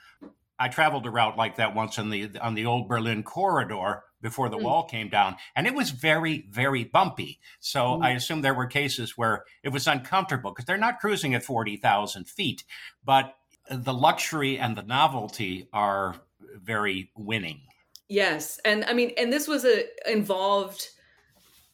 I 0.58 0.68
traveled 0.68 1.06
a 1.06 1.10
route 1.10 1.36
like 1.36 1.56
that 1.56 1.74
once 1.74 1.98
on 1.98 2.10
the 2.10 2.38
on 2.40 2.54
the 2.54 2.66
old 2.66 2.88
Berlin 2.88 3.22
corridor 3.22 4.04
before 4.20 4.48
the 4.48 4.58
mm. 4.58 4.62
wall 4.62 4.84
came 4.84 5.08
down, 5.08 5.36
and 5.56 5.66
it 5.66 5.74
was 5.74 5.90
very, 5.90 6.46
very 6.50 6.84
bumpy. 6.84 7.40
So 7.58 7.80
mm. 7.80 8.04
I 8.04 8.10
assume 8.10 8.42
there 8.42 8.54
were 8.54 8.66
cases 8.66 9.18
where 9.18 9.44
it 9.64 9.70
was 9.70 9.88
uncomfortable 9.88 10.52
because 10.52 10.64
they're 10.64 10.76
not 10.76 11.00
cruising 11.00 11.34
at 11.34 11.42
40,000 11.42 12.28
feet, 12.28 12.62
but 13.04 13.34
the 13.70 13.92
luxury 13.92 14.58
and 14.58 14.76
the 14.76 14.82
novelty 14.82 15.68
are 15.72 16.16
very 16.54 17.10
winning. 17.16 17.62
Yes. 18.12 18.60
And 18.66 18.84
I 18.84 18.92
mean, 18.92 19.12
and 19.16 19.32
this 19.32 19.48
was 19.48 19.64
a 19.64 19.84
involved 20.06 20.90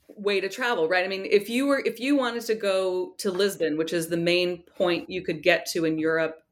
way 0.06 0.40
to 0.40 0.48
travel, 0.48 0.88
right? 0.88 1.04
I 1.04 1.08
mean, 1.08 1.26
if 1.28 1.50
you 1.50 1.66
were 1.66 1.82
if 1.84 1.98
you 1.98 2.14
wanted 2.14 2.44
to 2.44 2.54
go 2.54 3.14
to 3.18 3.32
Lisbon, 3.32 3.76
which 3.76 3.92
is 3.92 4.08
the 4.08 4.16
main 4.16 4.62
point 4.76 5.10
you 5.10 5.20
could 5.20 5.42
get 5.42 5.66
to 5.72 5.84
in 5.84 5.98
Europe 5.98 6.44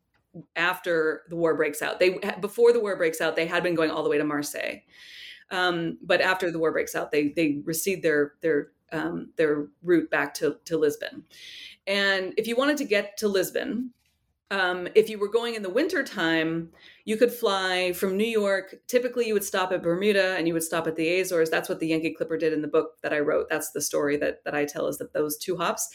after 0.56 1.22
the 1.28 1.36
war 1.36 1.54
breaks 1.54 1.82
out. 1.82 2.00
They 2.00 2.18
before 2.40 2.72
the 2.72 2.80
war 2.80 2.96
breaks 2.96 3.20
out, 3.20 3.36
they 3.36 3.46
had 3.46 3.62
been 3.62 3.76
going 3.76 3.92
all 3.92 4.02
the 4.02 4.10
way 4.10 4.18
to 4.18 4.24
Marseille. 4.24 4.80
Um, 5.52 5.98
but 6.02 6.20
after 6.20 6.50
the 6.50 6.58
war 6.58 6.72
breaks 6.72 6.96
out, 6.96 7.12
they 7.12 7.28
they 7.28 7.60
recede 7.64 8.02
their 8.02 8.32
their 8.40 8.72
um, 8.90 9.28
their 9.36 9.68
route 9.84 10.10
back 10.10 10.34
to 10.34 10.56
to 10.64 10.78
Lisbon. 10.78 11.22
And 11.86 12.34
if 12.36 12.48
you 12.48 12.56
wanted 12.56 12.78
to 12.78 12.84
get 12.84 13.18
to 13.18 13.28
Lisbon, 13.28 13.92
um, 14.50 14.88
if 14.96 15.08
you 15.08 15.20
were 15.20 15.30
going 15.30 15.54
in 15.54 15.62
the 15.62 15.70
winter 15.70 16.02
time, 16.02 16.72
you 17.06 17.16
could 17.16 17.32
fly 17.32 17.92
from 17.92 18.16
New 18.16 18.26
York. 18.26 18.74
Typically, 18.88 19.28
you 19.28 19.32
would 19.32 19.44
stop 19.44 19.70
at 19.70 19.82
Bermuda 19.82 20.34
and 20.36 20.48
you 20.48 20.52
would 20.52 20.64
stop 20.64 20.88
at 20.88 20.96
the 20.96 21.20
Azores. 21.20 21.48
That's 21.48 21.68
what 21.68 21.78
the 21.78 21.86
Yankee 21.86 22.12
Clipper 22.12 22.36
did 22.36 22.52
in 22.52 22.62
the 22.62 22.68
book 22.68 23.00
that 23.02 23.12
I 23.12 23.20
wrote. 23.20 23.46
That's 23.48 23.70
the 23.70 23.80
story 23.80 24.16
that 24.16 24.42
that 24.44 24.56
I 24.56 24.64
tell 24.64 24.88
is 24.88 24.98
that 24.98 25.12
those 25.12 25.38
two 25.38 25.56
hops, 25.56 25.88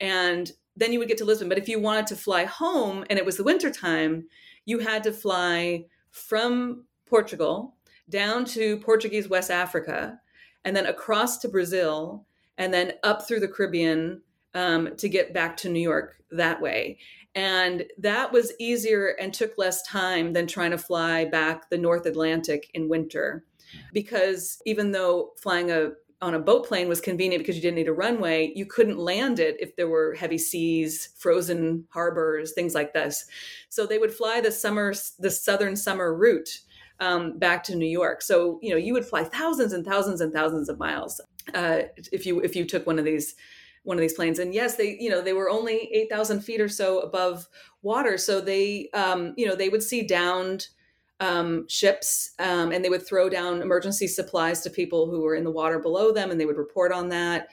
and 0.00 0.50
then 0.76 0.92
you 0.92 1.00
would 1.00 1.08
get 1.08 1.18
to 1.18 1.24
Lisbon. 1.24 1.48
But 1.48 1.58
if 1.58 1.68
you 1.68 1.80
wanted 1.80 2.06
to 2.06 2.16
fly 2.16 2.44
home 2.44 3.04
and 3.10 3.18
it 3.18 3.26
was 3.26 3.36
the 3.36 3.44
winter 3.44 3.70
time, 3.70 4.28
you 4.64 4.78
had 4.78 5.02
to 5.02 5.12
fly 5.12 5.84
from 6.12 6.84
Portugal 7.06 7.74
down 8.08 8.44
to 8.44 8.78
Portuguese 8.78 9.28
West 9.28 9.50
Africa, 9.50 10.20
and 10.64 10.76
then 10.76 10.86
across 10.86 11.38
to 11.38 11.48
Brazil, 11.48 12.24
and 12.56 12.72
then 12.72 12.92
up 13.02 13.26
through 13.26 13.40
the 13.40 13.48
Caribbean 13.48 14.22
um, 14.54 14.94
to 14.96 15.08
get 15.08 15.34
back 15.34 15.56
to 15.56 15.68
New 15.68 15.80
York 15.80 16.22
that 16.30 16.60
way. 16.60 16.98
And 17.34 17.84
that 17.98 18.32
was 18.32 18.52
easier 18.58 19.16
and 19.20 19.32
took 19.32 19.56
less 19.56 19.82
time 19.82 20.32
than 20.32 20.46
trying 20.46 20.72
to 20.72 20.78
fly 20.78 21.24
back 21.24 21.70
the 21.70 21.78
North 21.78 22.06
Atlantic 22.06 22.70
in 22.74 22.88
winter. 22.88 23.44
Because 23.92 24.60
even 24.66 24.92
though 24.92 25.32
flying 25.40 25.70
a 25.70 25.92
on 26.20 26.34
a 26.34 26.38
boat 26.38 26.66
plane 26.68 26.88
was 26.88 27.00
convenient 27.00 27.42
because 27.42 27.56
you 27.56 27.62
didn't 27.62 27.74
need 27.74 27.88
a 27.88 27.92
runway, 27.92 28.52
you 28.54 28.64
couldn't 28.64 28.96
land 28.96 29.40
it 29.40 29.56
if 29.58 29.74
there 29.74 29.88
were 29.88 30.14
heavy 30.14 30.38
seas, 30.38 31.08
frozen 31.18 31.84
harbors, 31.90 32.52
things 32.52 32.76
like 32.76 32.92
this. 32.92 33.26
So 33.70 33.86
they 33.86 33.98
would 33.98 34.14
fly 34.14 34.40
the 34.40 34.52
summer, 34.52 34.94
the 35.18 35.32
southern 35.32 35.74
summer 35.74 36.14
route 36.14 36.60
um, 37.00 37.38
back 37.38 37.64
to 37.64 37.74
New 37.74 37.88
York. 37.88 38.22
So 38.22 38.60
you 38.62 38.70
know 38.70 38.76
you 38.76 38.92
would 38.92 39.04
fly 39.04 39.24
thousands 39.24 39.72
and 39.72 39.84
thousands 39.84 40.20
and 40.20 40.32
thousands 40.32 40.68
of 40.68 40.78
miles 40.78 41.20
uh, 41.54 41.82
if 42.12 42.24
you 42.24 42.40
if 42.40 42.54
you 42.54 42.64
took 42.64 42.86
one 42.86 42.98
of 42.98 43.04
these 43.04 43.34
one 43.84 43.96
of 43.96 44.00
these 44.00 44.14
planes. 44.14 44.38
And 44.38 44.54
yes 44.54 44.76
they 44.76 44.96
you 44.98 45.10
know 45.10 45.20
they 45.20 45.32
were 45.32 45.50
only 45.50 45.90
8000 45.92 46.40
feet 46.40 46.60
or 46.60 46.68
so 46.68 47.00
above 47.00 47.48
water. 47.82 48.16
So 48.16 48.40
they 48.40 48.88
um, 48.94 49.34
you 49.36 49.46
know 49.46 49.54
they 49.54 49.68
would 49.68 49.82
see 49.82 50.02
downed 50.06 50.68
um, 51.20 51.68
ships 51.68 52.32
um, 52.40 52.72
and 52.72 52.84
they 52.84 52.88
would 52.88 53.06
throw 53.06 53.28
down 53.28 53.62
emergency 53.62 54.08
supplies 54.08 54.60
to 54.62 54.70
people 54.70 55.08
who 55.08 55.20
were 55.20 55.36
in 55.36 55.44
the 55.44 55.50
water 55.50 55.78
below 55.78 56.12
them 56.12 56.30
and 56.30 56.40
they 56.40 56.46
would 56.46 56.56
report 56.56 56.92
on 56.92 57.08
that. 57.10 57.48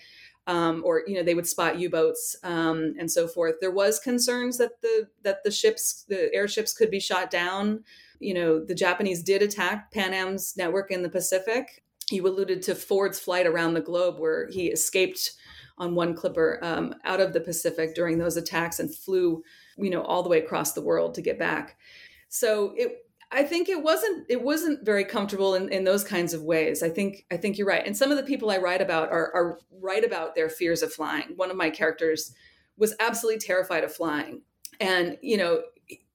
Um, 0.47 0.81
or 0.83 1.03
you 1.05 1.13
know 1.13 1.21
they 1.21 1.35
would 1.35 1.45
spot 1.45 1.77
u-boats 1.77 2.35
um, 2.43 2.95
and 2.97 3.11
so 3.11 3.27
forth. 3.27 3.55
There 3.61 3.69
was 3.69 3.99
concerns 3.99 4.57
that 4.57 4.81
the 4.81 5.07
that 5.21 5.43
the 5.43 5.51
ships 5.51 6.05
the 6.09 6.33
airships 6.33 6.73
could 6.73 6.89
be 6.89 6.99
shot 6.99 7.29
down. 7.29 7.83
You 8.19 8.33
know 8.33 8.59
the 8.59 8.73
japanese 8.73 9.21
did 9.21 9.43
attack 9.43 9.91
pan 9.91 10.11
am's 10.11 10.57
network 10.57 10.89
in 10.89 11.03
the 11.03 11.09
pacific. 11.09 11.83
You 12.09 12.27
alluded 12.27 12.63
to 12.63 12.73
ford's 12.73 13.19
flight 13.19 13.45
around 13.45 13.75
the 13.75 13.81
globe 13.81 14.17
where 14.17 14.47
he 14.47 14.67
escaped 14.67 15.33
on 15.79 15.95
one 15.95 16.13
clipper 16.13 16.59
um, 16.61 16.93
out 17.05 17.19
of 17.19 17.33
the 17.33 17.39
Pacific 17.39 17.95
during 17.95 18.17
those 18.17 18.37
attacks 18.37 18.79
and 18.79 18.93
flew, 18.93 19.43
you 19.77 19.89
know, 19.89 20.03
all 20.03 20.23
the 20.23 20.29
way 20.29 20.39
across 20.39 20.73
the 20.73 20.81
world 20.81 21.13
to 21.15 21.21
get 21.21 21.39
back. 21.39 21.77
So 22.27 22.73
it, 22.75 23.05
I 23.31 23.43
think 23.43 23.69
it 23.69 23.83
wasn't 23.83 24.25
it 24.29 24.41
wasn't 24.41 24.83
very 24.83 25.05
comfortable 25.05 25.55
in, 25.55 25.69
in 25.69 25.83
those 25.83 26.03
kinds 26.03 26.33
of 26.33 26.43
ways. 26.43 26.81
I 26.81 26.89
think 26.89 27.25
I 27.31 27.37
think 27.37 27.57
you're 27.57 27.67
right. 27.67 27.85
And 27.85 27.95
some 27.95 28.11
of 28.11 28.17
the 28.17 28.23
people 28.23 28.49
I 28.49 28.57
write 28.57 28.81
about 28.81 29.11
are, 29.11 29.31
are 29.35 29.59
right 29.81 30.03
about 30.03 30.35
their 30.35 30.49
fears 30.49 30.81
of 30.81 30.91
flying. 30.91 31.33
One 31.35 31.51
of 31.51 31.57
my 31.57 31.69
characters 31.69 32.33
was 32.77 32.95
absolutely 32.99 33.39
terrified 33.39 33.83
of 33.83 33.93
flying, 33.93 34.41
and 34.79 35.17
you 35.21 35.37
know 35.37 35.61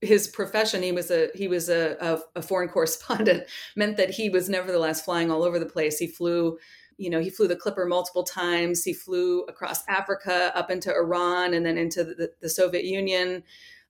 his 0.01 0.29
profession 0.29 0.83
he 0.83 0.93
was 0.93 1.11
a 1.11 1.29
he 1.35 1.47
was 1.47 1.69
a, 1.69 1.97
a, 2.01 2.39
a 2.39 2.43
foreign 2.43 2.69
correspondent 2.75 3.45
meant 3.77 3.97
that 3.97 4.11
he 4.11 4.29
was 4.29 4.49
nevertheless 4.49 5.03
flying 5.03 5.31
all 5.31 5.45
over 5.45 5.61
the 5.61 5.67
place. 5.67 5.99
He 5.99 6.09
flew 6.09 6.59
you 6.97 7.11
know, 7.11 7.21
he 7.21 7.31
flew 7.31 7.49
the 7.49 7.57
Clipper 7.57 7.87
multiple 7.87 8.25
times. 8.25 8.85
He 8.85 8.93
flew 8.93 9.43
across 9.43 9.87
Africa 9.89 10.53
up 10.55 10.71
into 10.71 10.95
Iran 10.95 11.55
and 11.55 11.65
then 11.65 11.79
into 11.79 12.05
the, 12.05 12.33
the 12.41 12.49
Soviet 12.49 12.85
Union. 12.85 13.43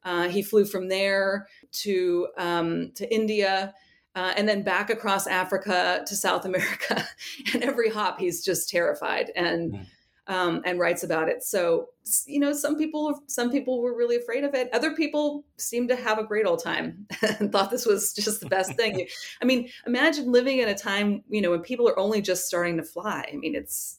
Uh, 0.05 0.29
he 0.29 0.43
flew 0.43 0.65
from 0.65 0.89
there 0.89 1.49
to 1.73 2.29
um, 2.37 2.93
to 2.95 3.13
India. 3.13 3.75
Uh, 4.17 4.33
and 4.37 4.49
then 4.49 4.63
back 4.63 4.91
across 4.91 5.27
Africa 5.27 6.05
to 6.07 6.15
South 6.15 6.45
America. 6.45 7.05
and 7.53 7.65
every 7.65 7.91
hop, 7.91 8.21
he's 8.21 8.45
just 8.45 8.69
terrified 8.69 9.33
and 9.35 9.73
mm. 9.73 9.87
Um, 10.27 10.63
and 10.65 10.79
writes 10.79 11.03
about 11.03 11.29
it. 11.29 11.43
So 11.43 11.89
you 12.27 12.39
know, 12.39 12.53
some 12.53 12.77
people 12.77 13.23
some 13.27 13.51
people 13.51 13.81
were 13.81 13.97
really 13.97 14.17
afraid 14.17 14.45
of 14.45 14.55
it. 14.55 14.73
Other 14.73 14.95
people 14.95 15.45
seemed 15.57 15.89
to 15.89 15.97
have 15.97 16.19
a 16.19 16.25
great 16.25 16.47
old 16.47 16.63
time 16.63 17.07
and 17.41 17.51
thought 17.51 17.71
this 17.71 17.87
was 17.87 18.13
just 18.13 18.41
the 18.41 18.49
best 18.49 18.75
thing. 18.75 19.07
I 19.43 19.45
mean, 19.45 19.69
imagine 19.87 20.31
living 20.33 20.59
in 20.59 20.69
a 20.69 20.75
time 20.75 21.23
you 21.29 21.41
know 21.41 21.51
when 21.51 21.61
people 21.61 21.89
are 21.89 21.99
only 21.99 22.21
just 22.23 22.47
starting 22.47 22.77
to 22.77 22.83
fly. 22.83 23.29
I 23.33 23.37
mean, 23.37 23.55
it's 23.55 23.99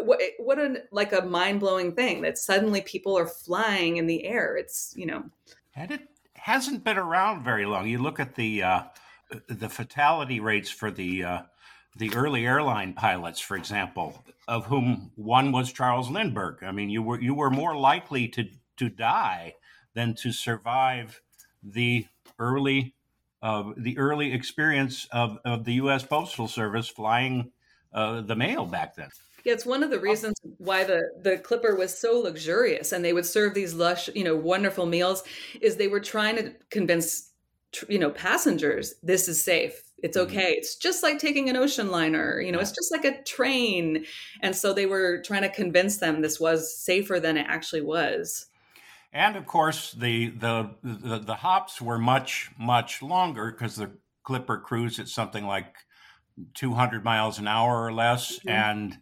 what 0.00 0.20
what 0.38 0.58
a 0.58 0.82
like 0.90 1.12
a 1.12 1.22
mind 1.22 1.60
blowing 1.60 1.92
thing 1.92 2.22
that 2.22 2.38
suddenly 2.38 2.80
people 2.82 3.16
are 3.16 3.26
flying 3.26 3.96
in 3.96 4.06
the 4.06 4.24
air. 4.24 4.56
It's 4.56 4.92
you 4.96 5.06
know, 5.06 5.24
and 5.74 5.90
it 5.90 6.08
hasn't 6.34 6.84
been 6.84 6.98
around 6.98 7.44
very 7.44 7.66
long. 7.66 7.88
You 7.88 7.98
look 7.98 8.20
at 8.20 8.34
the. 8.34 8.62
Uh 8.62 8.82
the 9.48 9.68
fatality 9.68 10.40
rates 10.40 10.70
for 10.70 10.90
the 10.90 11.24
uh, 11.24 11.42
the 11.96 12.14
early 12.14 12.46
airline 12.46 12.92
pilots, 12.92 13.40
for 13.40 13.56
example, 13.56 14.22
of 14.46 14.66
whom 14.66 15.10
one 15.16 15.52
was 15.52 15.72
Charles 15.72 16.10
Lindbergh. 16.10 16.62
I 16.62 16.72
mean, 16.72 16.90
you 16.90 17.02
were 17.02 17.20
you 17.20 17.34
were 17.34 17.50
more 17.50 17.76
likely 17.76 18.28
to 18.28 18.48
to 18.76 18.88
die 18.88 19.54
than 19.94 20.14
to 20.14 20.32
survive 20.32 21.22
the 21.62 22.06
early 22.38 22.94
uh, 23.42 23.72
the 23.76 23.98
early 23.98 24.32
experience 24.32 25.06
of, 25.12 25.38
of 25.44 25.64
the 25.64 25.74
U.S. 25.74 26.04
Postal 26.04 26.48
Service 26.48 26.88
flying 26.88 27.52
uh, 27.92 28.20
the 28.20 28.36
mail 28.36 28.66
back 28.66 28.96
then. 28.96 29.08
Yeah, 29.44 29.52
it's 29.52 29.66
one 29.66 29.84
of 29.84 29.90
the 29.90 30.00
reasons 30.00 30.34
why 30.58 30.84
the 30.84 31.10
the 31.22 31.38
Clipper 31.38 31.76
was 31.76 31.96
so 31.96 32.18
luxurious, 32.18 32.92
and 32.92 33.04
they 33.04 33.12
would 33.12 33.26
serve 33.26 33.54
these 33.54 33.74
lush, 33.74 34.08
you 34.14 34.24
know, 34.24 34.34
wonderful 34.34 34.86
meals. 34.86 35.22
Is 35.60 35.76
they 35.76 35.88
were 35.88 36.00
trying 36.00 36.36
to 36.36 36.52
convince 36.70 37.25
you 37.88 37.98
know 37.98 38.10
passengers 38.10 38.94
this 39.02 39.28
is 39.28 39.42
safe. 39.42 39.82
It's 40.02 40.16
mm-hmm. 40.16 40.30
okay. 40.30 40.52
It's 40.52 40.76
just 40.76 41.02
like 41.02 41.18
taking 41.18 41.48
an 41.48 41.56
ocean 41.56 41.90
liner 41.90 42.40
you 42.40 42.52
know 42.52 42.58
it's 42.58 42.72
just 42.72 42.92
like 42.92 43.04
a 43.04 43.22
train. 43.22 44.04
And 44.42 44.54
so 44.54 44.72
they 44.72 44.86
were 44.86 45.22
trying 45.22 45.42
to 45.42 45.48
convince 45.48 45.98
them 45.98 46.20
this 46.20 46.40
was 46.40 46.76
safer 46.76 47.20
than 47.20 47.36
it 47.36 47.46
actually 47.48 47.82
was. 47.82 48.46
And 49.12 49.36
of 49.36 49.46
course 49.46 49.92
the 49.92 50.28
the 50.28 50.70
the, 50.82 51.18
the 51.18 51.34
hops 51.36 51.80
were 51.80 51.98
much 51.98 52.50
much 52.58 53.02
longer 53.02 53.50
because 53.50 53.76
the 53.76 53.92
clipper 54.24 54.58
cruised 54.58 54.98
at 54.98 55.08
something 55.08 55.46
like 55.46 55.74
200 56.54 57.02
miles 57.02 57.38
an 57.38 57.48
hour 57.48 57.82
or 57.82 57.92
less 57.92 58.38
mm-hmm. 58.38 58.50
and 58.50 58.98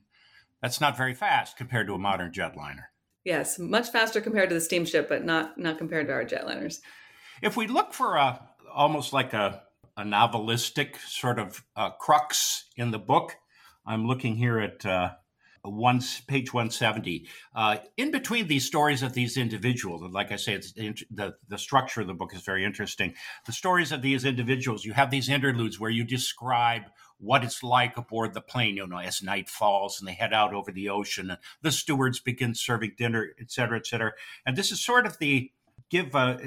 that's 0.62 0.80
not 0.80 0.96
very 0.96 1.14
fast 1.14 1.56
compared 1.56 1.86
to 1.88 1.94
a 1.94 1.98
modern 1.98 2.30
jetliner. 2.30 2.84
Yes 3.24 3.58
much 3.58 3.88
faster 3.90 4.20
compared 4.20 4.50
to 4.50 4.54
the 4.54 4.60
steamship 4.60 5.08
but 5.08 5.24
not 5.24 5.58
not 5.58 5.78
compared 5.78 6.06
to 6.06 6.12
our 6.12 6.24
jetliners. 6.24 6.78
If 7.42 7.56
we 7.56 7.66
look 7.66 7.92
for 7.92 8.14
a 8.14 8.40
almost 8.74 9.12
like 9.12 9.32
a, 9.32 9.62
a 9.96 10.02
novelistic 10.02 10.96
sort 11.08 11.38
of 11.38 11.64
uh, 11.76 11.90
crux 11.90 12.64
in 12.76 12.90
the 12.90 12.98
book. 12.98 13.36
I'm 13.86 14.06
looking 14.06 14.36
here 14.36 14.58
at 14.58 14.84
uh, 14.84 15.10
one, 15.62 16.00
page 16.26 16.52
170. 16.52 17.26
Uh, 17.54 17.76
in 17.96 18.10
between 18.10 18.46
these 18.48 18.66
stories 18.66 19.02
of 19.02 19.14
these 19.14 19.36
individuals, 19.36 20.02
and 20.02 20.12
like 20.12 20.32
I 20.32 20.36
say, 20.36 20.54
it's 20.54 20.72
the, 20.72 21.34
the 21.48 21.58
structure 21.58 22.00
of 22.02 22.06
the 22.06 22.14
book 22.14 22.34
is 22.34 22.42
very 22.42 22.64
interesting. 22.64 23.14
The 23.46 23.52
stories 23.52 23.92
of 23.92 24.02
these 24.02 24.24
individuals, 24.24 24.84
you 24.84 24.92
have 24.92 25.10
these 25.10 25.28
interludes 25.28 25.78
where 25.78 25.90
you 25.90 26.04
describe 26.04 26.82
what 27.18 27.44
it's 27.44 27.62
like 27.62 27.96
aboard 27.96 28.34
the 28.34 28.40
plane, 28.40 28.76
you 28.76 28.86
know, 28.86 28.98
as 28.98 29.22
night 29.22 29.48
falls 29.48 29.98
and 29.98 30.08
they 30.08 30.12
head 30.12 30.34
out 30.34 30.52
over 30.52 30.70
the 30.70 30.88
ocean 30.88 31.30
and 31.30 31.38
the 31.62 31.72
stewards 31.72 32.20
begin 32.20 32.54
serving 32.54 32.92
dinner, 32.98 33.30
et 33.40 33.50
cetera, 33.50 33.78
et 33.78 33.86
cetera. 33.86 34.12
And 34.44 34.56
this 34.56 34.70
is 34.70 34.84
sort 34.84 35.06
of 35.06 35.18
the 35.18 35.50
give 35.90 36.14
uh, 36.14 36.38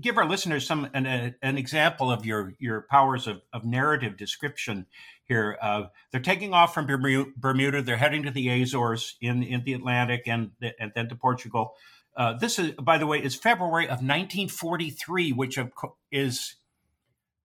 give 0.00 0.16
our 0.16 0.28
listeners 0.28 0.66
some 0.66 0.88
an, 0.94 1.06
a, 1.06 1.34
an 1.42 1.58
example 1.58 2.10
of 2.10 2.24
your 2.24 2.54
your 2.58 2.86
powers 2.90 3.26
of, 3.26 3.42
of 3.52 3.64
narrative 3.64 4.16
description 4.16 4.86
here. 5.24 5.58
Uh, 5.60 5.84
they're 6.10 6.20
taking 6.20 6.52
off 6.52 6.74
from 6.74 6.86
Bermuda. 6.86 7.82
They're 7.82 7.96
heading 7.96 8.22
to 8.24 8.30
the 8.30 8.62
Azores 8.62 9.16
in 9.20 9.42
in 9.42 9.64
the 9.64 9.74
Atlantic 9.74 10.22
and 10.26 10.52
and 10.78 10.92
then 10.94 11.08
to 11.08 11.16
Portugal. 11.16 11.74
Uh, 12.16 12.34
this 12.34 12.58
is, 12.58 12.72
by 12.72 12.96
the 12.96 13.06
way, 13.06 13.22
is 13.22 13.34
February 13.34 13.86
of 13.86 13.98
1943, 13.98 15.32
which 15.32 15.58
is 16.12 16.54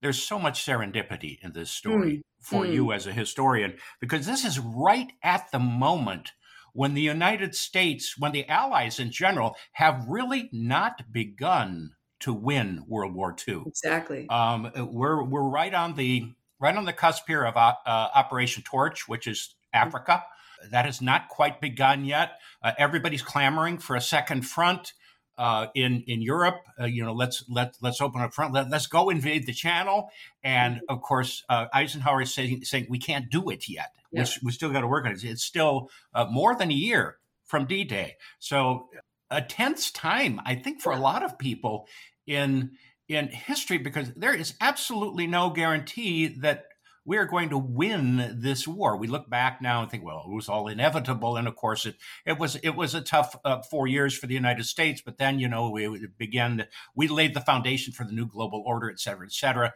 there's 0.02 0.22
so 0.22 0.40
much 0.40 0.66
serendipity 0.66 1.40
in 1.42 1.54
this 1.54 1.72
story 1.72 2.18
mm. 2.18 2.22
for 2.40 2.64
mm. 2.64 2.74
you 2.74 2.92
as 2.92 3.08
a 3.08 3.12
historian 3.12 3.76
because 4.00 4.26
this 4.26 4.46
is 4.46 4.60
right 4.60 5.12
at 5.24 5.52
the 5.52 5.60
moment 5.60 6.32
when 6.74 6.94
the 6.94 7.02
United 7.02 7.56
States, 7.56 8.18
when 8.18 8.32
the 8.32 8.48
Allies 8.48 9.00
in 9.00 9.12
general 9.12 9.56
have 9.74 10.06
really 10.08 10.50
not 10.52 11.12
begun 11.12 11.96
to 12.22 12.34
win 12.34 12.84
World 12.88 13.14
War 13.14 13.36
II. 13.48 13.64
Exactly. 13.66 14.28
Um, 14.30 14.72
we're 14.76 15.24
we're 15.24 15.48
right 15.48 15.74
on 15.74 15.96
the 15.96 16.34
right 16.60 16.76
on 16.76 16.86
the 16.86 16.94
cusp 16.94 17.24
here 17.28 17.46
of 17.46 17.56
uh, 17.56 17.74
uh, 17.86 18.10
Operation 18.14 18.64
Torch, 18.64 19.08
which 19.08 19.28
is 19.28 19.56
Africa. 19.74 20.24
That 20.72 20.86
has 20.86 21.02
not 21.02 21.30
quite 21.30 21.62
begun 21.62 22.04
yet. 22.04 22.34
Uh, 22.62 22.74
everybody's 22.78 23.22
clamoring 23.22 23.78
for 23.78 23.96
a 23.96 24.02
second 24.02 24.44
front. 24.44 24.94
Uh, 25.38 25.68
in 25.74 26.04
in 26.06 26.22
Europe, 26.22 26.66
uh, 26.78 26.84
you 26.84 27.02
know, 27.02 27.14
let's 27.14 27.46
let 27.48 27.78
let's 27.82 28.02
open 28.02 28.20
up 28.20 28.34
front. 28.34 28.54
Let, 28.54 28.74
us 28.74 28.88
go 28.88 29.10
invade 29.10 29.46
the 29.46 29.54
Channel, 29.54 30.10
and 30.44 30.76
mm-hmm. 30.76 30.94
of 30.94 31.02
course, 31.02 31.46
uh, 31.48 31.68
Eisenhower 31.74 32.24
is 32.24 32.34
saying 32.34 32.66
saying 32.66 32.88
we 32.90 33.00
can't 33.00 33.30
do 33.30 33.50
it 33.50 33.70
yet. 33.70 33.94
Yeah. 34.12 34.24
We, 34.24 34.48
we 34.48 34.52
still 34.52 34.72
got 34.72 34.82
to 34.82 34.88
work 34.88 35.06
on 35.06 35.12
it. 35.12 35.24
It's 35.24 35.44
still 35.44 35.90
uh, 36.14 36.26
more 36.30 36.56
than 36.56 36.72
a 36.72 36.74
year 36.74 37.18
from 37.46 37.66
D 37.66 37.84
Day, 37.84 38.16
so 38.40 38.90
a 39.32 39.42
tense 39.42 39.92
time, 39.92 40.42
I 40.46 40.56
think, 40.56 40.82
for 40.82 40.92
a 40.92 41.00
lot 41.00 41.24
of 41.24 41.38
people 41.38 41.88
in 42.26 42.72
in 43.08 43.28
history 43.28 43.78
because 43.78 44.14
there 44.16 44.34
is 44.34 44.54
absolutely 44.62 45.28
no 45.28 45.50
guarantee 45.50 46.28
that 46.28 46.66
we 47.06 47.18
are 47.18 47.26
going 47.26 47.50
to 47.50 47.58
win 47.58 48.38
this 48.40 48.68
war. 48.68 48.96
We 48.96 49.08
look 49.08 49.30
back 49.30 49.62
now 49.64 49.82
and 49.82 49.90
think, 49.90 50.04
well, 50.04 50.26
it 50.28 50.36
was 50.36 50.48
all 50.48 50.68
inevitable, 50.68 51.38
and 51.38 51.48
of 51.48 51.56
course, 51.56 51.88
it 51.88 51.96
it 52.26 52.38
was 52.38 52.56
it 52.58 52.76
was 52.76 52.94
a 52.94 53.02
tough 53.02 53.36
uh, 53.44 53.62
four 53.64 53.88
years 53.88 54.16
for 54.16 54.28
the 54.28 54.36
United 54.36 54.66
States. 54.66 55.02
But 55.04 55.18
then, 55.18 55.40
you 55.40 55.48
know, 55.48 55.72
we 55.72 56.08
began 56.18 56.68
we 56.96 57.08
laid 57.08 57.34
the 57.34 57.42
foundation 57.42 57.94
for 57.94 58.04
the 58.04 58.14
new 58.14 58.28
global 58.28 58.64
order, 58.66 58.92
et 58.92 59.00
cetera, 59.00 59.26
et 59.26 59.34
cetera. 59.34 59.74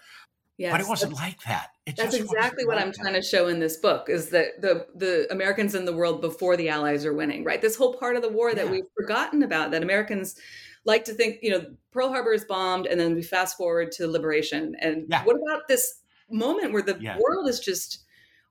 Yes, 0.58 0.72
but 0.72 0.82
it 0.82 0.88
wasn't 0.88 1.14
like 1.14 1.42
that. 1.44 1.72
It 1.88 1.96
that's 1.96 2.14
exactly 2.14 2.66
what 2.66 2.76
like 2.76 2.86
I'm 2.86 2.92
that. 2.92 3.02
trying 3.02 3.14
to 3.16 3.24
show 3.24 3.48
in 3.48 3.60
this 3.60 3.78
book 3.78 4.08
is 4.08 4.30
that 4.30 4.62
the 4.62 4.86
the 4.94 5.28
Americans 5.32 5.74
in 5.74 5.86
the 5.86 5.94
world 5.94 6.22
before 6.22 6.56
the 6.56 6.70
Allies 6.70 7.06
are 7.06 7.14
winning, 7.14 7.44
right? 7.44 7.62
This 7.62 7.76
whole 7.76 7.96
part 7.96 8.16
of 8.16 8.22
the 8.22 8.30
war 8.30 8.54
that 8.54 8.66
yeah. 8.66 8.72
we've 8.72 8.84
forgotten 8.96 9.42
about 9.42 9.72
that 9.72 9.82
Americans 9.82 10.36
like 10.86 11.06
to 11.06 11.14
think, 11.14 11.40
you 11.42 11.50
know, 11.50 11.66
Pearl 11.92 12.10
Harbor 12.10 12.34
is 12.34 12.46
bombed 12.46 12.86
and 12.86 13.00
then 13.00 13.16
we 13.16 13.24
fast 13.24 13.58
forward 13.58 13.92
to 13.94 14.08
liberation. 14.08 14.76
And 14.80 15.06
yeah. 15.08 15.24
what 15.24 15.38
about 15.38 15.68
this 15.68 16.02
moment 16.30 16.74
where 16.74 16.82
the 16.82 16.98
yeah. 17.00 17.18
world 17.20 17.48
is 17.48 17.60
just 17.60 18.04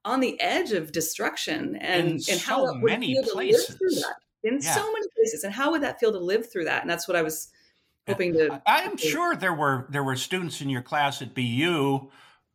on 0.05 0.21
the 0.21 0.41
edge 0.41 0.73
of 0.73 0.93
destruction 0.93 1.77
and, 1.77 2.07
in 2.07 2.13
and 2.13 2.23
so 2.23 2.39
how 2.39 2.81
would 2.81 3.01
feel 3.01 3.23
places. 3.25 3.67
to 3.67 3.73
live 3.73 3.79
through 3.79 4.01
that 4.01 4.17
in 4.45 4.61
so 4.61 4.93
many 4.93 5.07
places 5.15 5.45
and 5.45 5.55
how 5.55 5.71
would 5.71 5.83
that 5.83 6.01
feel 6.01 6.11
to 6.13 6.19
live 6.19 6.51
through 6.51 6.65
that 6.65 6.83
and 6.83 6.91
that's 6.91 7.07
what 7.07 7.17
i 7.17 7.23
was 7.23 7.53
hoping 8.09 8.33
to 8.33 8.63
i'm 8.67 8.97
sure 8.97 9.37
there 9.37 9.55
were 9.55 9.87
there 9.91 10.05
were 10.05 10.17
students 10.17 10.61
in 10.61 10.69
your 10.69 10.83
class 10.83 11.23
at 11.23 11.35
bu 11.35 12.09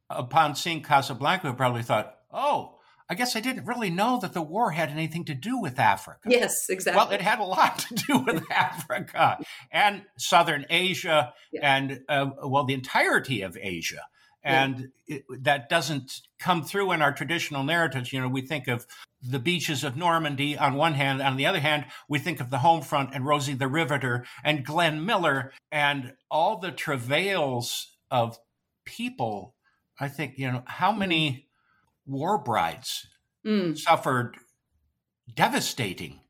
upon 0.09 0.55
seeing 0.55 0.81
casablanca 0.81 1.47
who 1.47 1.53
probably 1.53 1.83
thought 1.83 2.17
oh 2.31 2.73
I 3.09 3.15
guess 3.15 3.37
I 3.37 3.39
didn't 3.39 3.65
really 3.65 3.89
know 3.89 4.19
that 4.19 4.33
the 4.33 4.41
war 4.41 4.71
had 4.71 4.89
anything 4.89 5.23
to 5.25 5.33
do 5.33 5.57
with 5.61 5.79
Africa. 5.79 6.19
Yes, 6.25 6.69
exactly. 6.69 6.97
Well, 6.97 7.11
it 7.11 7.21
had 7.21 7.39
a 7.39 7.43
lot 7.43 7.79
to 7.79 7.95
do 7.95 8.17
with 8.25 8.43
Africa 8.51 9.37
and 9.71 10.03
Southern 10.17 10.65
Asia 10.69 11.33
yeah. 11.53 11.75
and, 11.75 12.01
uh, 12.09 12.31
well, 12.43 12.65
the 12.65 12.73
entirety 12.73 13.43
of 13.43 13.57
Asia 13.61 14.01
and 14.47 14.89
it, 15.07 15.25
that 15.43 15.69
doesn't 15.69 16.21
come 16.39 16.63
through 16.63 16.91
in 16.91 17.01
our 17.01 17.11
traditional 17.11 17.63
narratives. 17.63 18.13
You 18.13 18.21
know, 18.21 18.29
we 18.29 18.41
think 18.41 18.67
of 18.67 18.87
the 19.21 19.39
beaches 19.39 19.83
of 19.83 19.97
Normandy 19.97 20.57
on 20.57 20.75
one 20.75 20.93
hand, 20.93 21.21
on 21.21 21.37
the 21.37 21.45
other 21.45 21.59
hand, 21.59 21.85
we 22.07 22.19
think 22.19 22.39
of 22.39 22.49
the 22.49 22.59
home 22.59 22.81
front 22.81 23.09
and 23.13 23.25
Rosie 23.25 23.53
the 23.53 23.67
Riveter 23.67 24.25
and 24.43 24.65
Glenn 24.65 25.05
Miller 25.05 25.51
and 25.71 26.13
all 26.31 26.59
the 26.59 26.71
travails 26.71 27.97
of 28.09 28.39
people. 28.85 29.55
I 29.99 30.07
think 30.07 30.37
you 30.37 30.51
know 30.51 30.63
how 30.65 30.91
mm. 30.91 30.99
many 30.99 31.47
war 32.05 32.37
brides 32.37 33.07
mm. 33.45 33.77
suffered 33.77 34.37
devastating 35.33 36.21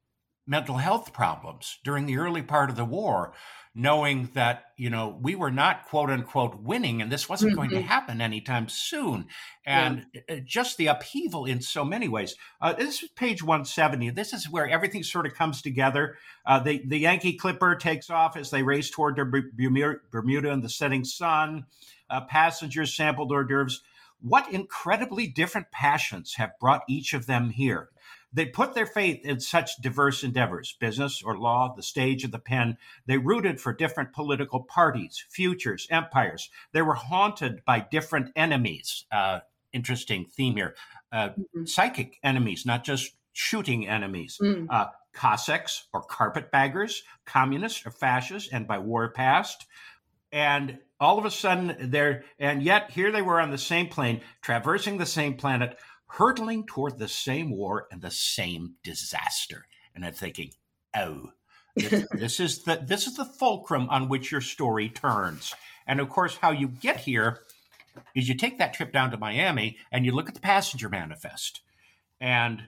mental 0.48 0.78
health 0.78 1.14
problems 1.14 1.78
during 1.84 2.06
the 2.06 2.18
early 2.18 2.42
part 2.42 2.70
of 2.70 2.78
the 2.78 2.86
war 2.86 3.34
knowing 3.78 4.28
that 4.34 4.72
you 4.76 4.90
know 4.90 5.16
we 5.22 5.36
were 5.36 5.52
not 5.52 5.86
quote 5.86 6.10
unquote 6.10 6.60
winning 6.60 7.00
and 7.00 7.12
this 7.12 7.30
wasn't 7.30 7.50
mm-hmm. 7.50 7.58
going 7.58 7.70
to 7.70 7.76
mm-hmm. 7.76 7.86
happen 7.86 8.20
anytime 8.20 8.68
soon 8.68 9.28
and 9.68 10.08
yeah. 10.14 10.40
just 10.44 10.78
the 10.78 10.88
upheaval 10.88 11.46
in 11.46 11.62
so 11.62 11.86
many 11.86 12.08
ways 12.08 12.36
uh, 12.60 12.74
this 12.74 13.04
is 13.04 13.10
page 13.10 13.44
170 13.44 14.10
this 14.10 14.34
is 14.34 14.50
where 14.50 14.68
everything 14.68 15.04
sort 15.04 15.28
of 15.28 15.36
comes 15.36 15.62
together 15.62 16.18
uh, 16.48 16.60
the, 16.60 16.82
the 16.88 16.98
yankee 16.98 17.34
clipper 17.34 17.76
takes 17.76 18.10
off 18.10 18.36
as 18.36 18.50
they 18.50 18.64
race 18.64 18.90
toward 18.90 19.16
bermuda 19.16 20.50
in 20.50 20.62
the 20.62 20.70
setting 20.70 21.04
sun 21.04 21.64
uh, 22.10 22.22
passengers 22.22 22.96
sampled 22.96 23.32
hors 23.32 23.46
d'oeuvres 23.46 23.84
what 24.22 24.52
incredibly 24.52 25.28
different 25.28 25.72
passions 25.72 26.36
have 26.36 26.58
brought 26.60 26.84
each 26.88 27.14
of 27.14 27.28
them 27.28 27.52
here. 27.52 27.90
They 28.34 28.46
put 28.46 28.74
their 28.74 28.86
faith 28.86 29.26
in 29.26 29.40
such 29.40 29.82
diverse 29.82 30.24
endeavors 30.24 30.76
business 30.80 31.22
or 31.24 31.38
law, 31.38 31.74
the 31.76 31.84
stage 31.84 32.26
or 32.26 32.28
the 32.28 32.40
pen. 32.40 32.78
They 33.06 33.18
rooted 33.18 33.60
for 33.60 33.74
different 33.74 34.14
political 34.14 34.64
parties, 34.64 35.26
futures, 35.30 35.88
empires. 35.90 36.50
They 36.74 36.82
were 36.82 36.96
haunted 36.96 37.64
by 37.66 37.86
different 37.90 38.32
enemies. 38.36 39.06
Uh, 39.12 39.40
interesting 39.72 40.26
theme 40.26 40.56
here. 40.56 40.76
Uh, 41.12 41.30
mm-hmm. 41.30 41.66
Psychic 41.66 42.18
enemies, 42.24 42.66
not 42.66 42.84
just 42.84 43.14
shooting 43.34 43.88
enemies. 43.88 44.38
Mm. 44.42 44.68
Uh, 44.70 44.88
Cossacks 45.14 45.88
or 45.94 46.04
carpetbaggers, 46.04 47.02
communists 47.26 47.86
or 47.88 47.92
fascists, 47.92 48.50
and 48.52 48.68
by 48.68 48.78
war 48.78 49.10
past. 49.10 49.66
And 50.32 50.78
all 51.00 51.18
of 51.18 51.26
a 51.26 51.32
sudden, 51.32 51.76
they're, 51.90 52.24
and 52.38 52.62
yet 52.62 52.92
here 52.92 53.12
they 53.12 53.24
were 53.24 53.40
on 53.40 53.50
the 53.50 53.58
same 53.58 53.88
plane, 53.88 54.22
traversing 54.42 54.98
the 54.98 55.06
same 55.08 55.36
planet, 55.36 55.78
hurtling 56.08 56.66
toward 56.66 56.98
the 56.98 57.08
same 57.08 57.52
war 57.52 57.88
and 57.92 58.02
the 58.02 58.12
same 58.12 58.76
disaster. 58.84 59.66
And 59.94 60.06
I'm 60.06 60.14
thinking, 60.14 60.52
oh, 60.96 61.32
this, 61.76 62.06
this 62.12 62.40
is 62.40 62.64
the 62.64 62.84
this 62.86 63.08
is 63.08 63.16
the 63.16 63.26
fulcrum 63.26 63.88
on 63.90 64.10
which 64.10 64.32
your 64.32 64.42
story 64.42 64.90
turns. 64.90 65.54
And 65.86 66.00
of 66.00 66.10
course, 66.10 66.38
how 66.38 66.52
you 66.52 66.68
get 66.68 66.98
here 66.98 67.40
is 68.16 68.28
you 68.28 68.36
take 68.36 68.58
that 68.60 68.74
trip 68.74 68.92
down 68.92 69.12
to 69.12 69.18
Miami 69.18 69.78
and 69.92 70.06
you 70.06 70.12
look 70.12 70.28
at 70.28 70.36
the 70.36 70.42
passenger 70.42 70.90
manifest. 70.90 71.62
And 72.20 72.64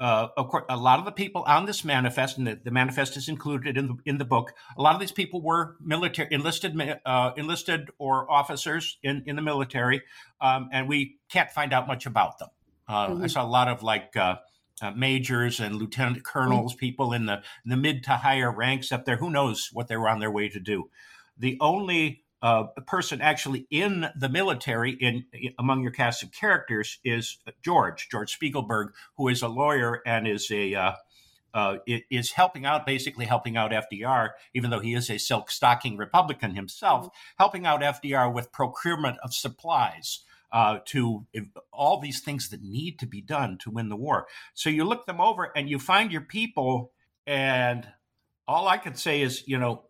uh, 0.00 0.28
of 0.36 0.48
course, 0.48 0.64
a 0.68 0.76
lot 0.76 0.98
of 0.98 1.04
the 1.04 1.12
people 1.12 1.44
on 1.46 1.64
this 1.64 1.84
manifest, 1.84 2.36
and 2.36 2.44
the, 2.44 2.58
the, 2.64 2.72
manifest 2.72 3.16
is 3.16 3.28
included 3.28 3.78
in 3.78 3.86
the 3.86 3.96
in 4.04 4.18
the 4.18 4.24
book. 4.24 4.52
A 4.76 4.82
lot 4.82 4.94
of 4.94 5.00
these 5.00 5.12
people 5.12 5.40
were 5.40 5.76
military 5.80 6.28
enlisted, 6.32 6.76
uh, 7.06 7.30
enlisted 7.36 7.88
or 7.98 8.28
officers 8.28 8.98
in 9.04 9.22
in 9.26 9.36
the 9.36 9.42
military, 9.42 10.02
um, 10.40 10.68
and 10.72 10.88
we 10.88 11.18
can't 11.28 11.52
find 11.52 11.72
out 11.72 11.86
much 11.86 12.04
about 12.04 12.40
them. 12.40 12.48
Uh, 12.92 13.08
mm-hmm. 13.08 13.24
I 13.24 13.26
saw 13.26 13.44
a 13.44 13.48
lot 13.48 13.68
of 13.68 13.82
like 13.82 14.14
uh, 14.16 14.36
uh, 14.82 14.90
majors 14.90 15.60
and 15.60 15.76
lieutenant 15.76 16.24
colonels, 16.24 16.72
mm-hmm. 16.72 16.80
people 16.80 17.12
in 17.12 17.26
the 17.26 17.42
in 17.64 17.70
the 17.70 17.76
mid 17.76 18.04
to 18.04 18.10
higher 18.10 18.52
ranks 18.52 18.92
up 18.92 19.06
there. 19.06 19.16
Who 19.16 19.30
knows 19.30 19.70
what 19.72 19.88
they 19.88 19.96
were 19.96 20.08
on 20.08 20.20
their 20.20 20.30
way 20.30 20.48
to 20.50 20.60
do? 20.60 20.90
The 21.38 21.56
only 21.60 22.24
uh, 22.42 22.64
person 22.86 23.22
actually 23.22 23.66
in 23.70 24.10
the 24.14 24.28
military 24.28 24.92
in 24.92 25.24
among 25.58 25.82
your 25.82 25.92
cast 25.92 26.22
of 26.22 26.32
characters 26.32 26.98
is 27.02 27.38
George 27.64 28.08
George 28.10 28.38
Spiegelberg, 28.38 28.88
who 29.16 29.28
is 29.28 29.40
a 29.40 29.48
lawyer 29.48 30.02
and 30.04 30.28
is 30.28 30.50
a 30.50 30.74
uh, 30.74 30.92
uh, 31.54 31.76
is 31.86 32.32
helping 32.32 32.66
out, 32.66 32.84
basically 32.84 33.24
helping 33.26 33.56
out 33.56 33.72
FDR, 33.72 34.30
even 34.54 34.70
though 34.70 34.80
he 34.80 34.94
is 34.94 35.10
a 35.10 35.18
silk 35.18 35.50
stocking 35.50 35.96
Republican 35.96 36.54
himself, 36.54 37.08
helping 37.38 37.66
out 37.66 37.80
FDR 37.80 38.32
with 38.32 38.52
procurement 38.52 39.18
of 39.22 39.34
supplies. 39.34 40.24
Uh, 40.52 40.80
to 40.84 41.26
all 41.72 41.98
these 41.98 42.20
things 42.20 42.50
that 42.50 42.62
need 42.62 42.98
to 42.98 43.06
be 43.06 43.22
done 43.22 43.56
to 43.56 43.70
win 43.70 43.88
the 43.88 43.96
war. 43.96 44.26
So 44.52 44.68
you 44.68 44.84
look 44.84 45.06
them 45.06 45.18
over 45.18 45.50
and 45.56 45.66
you 45.66 45.78
find 45.78 46.12
your 46.12 46.20
people, 46.20 46.92
and 47.26 47.88
all 48.46 48.68
I 48.68 48.76
could 48.76 48.98
say 48.98 49.22
is, 49.22 49.44
you 49.46 49.58
know, 49.58 49.84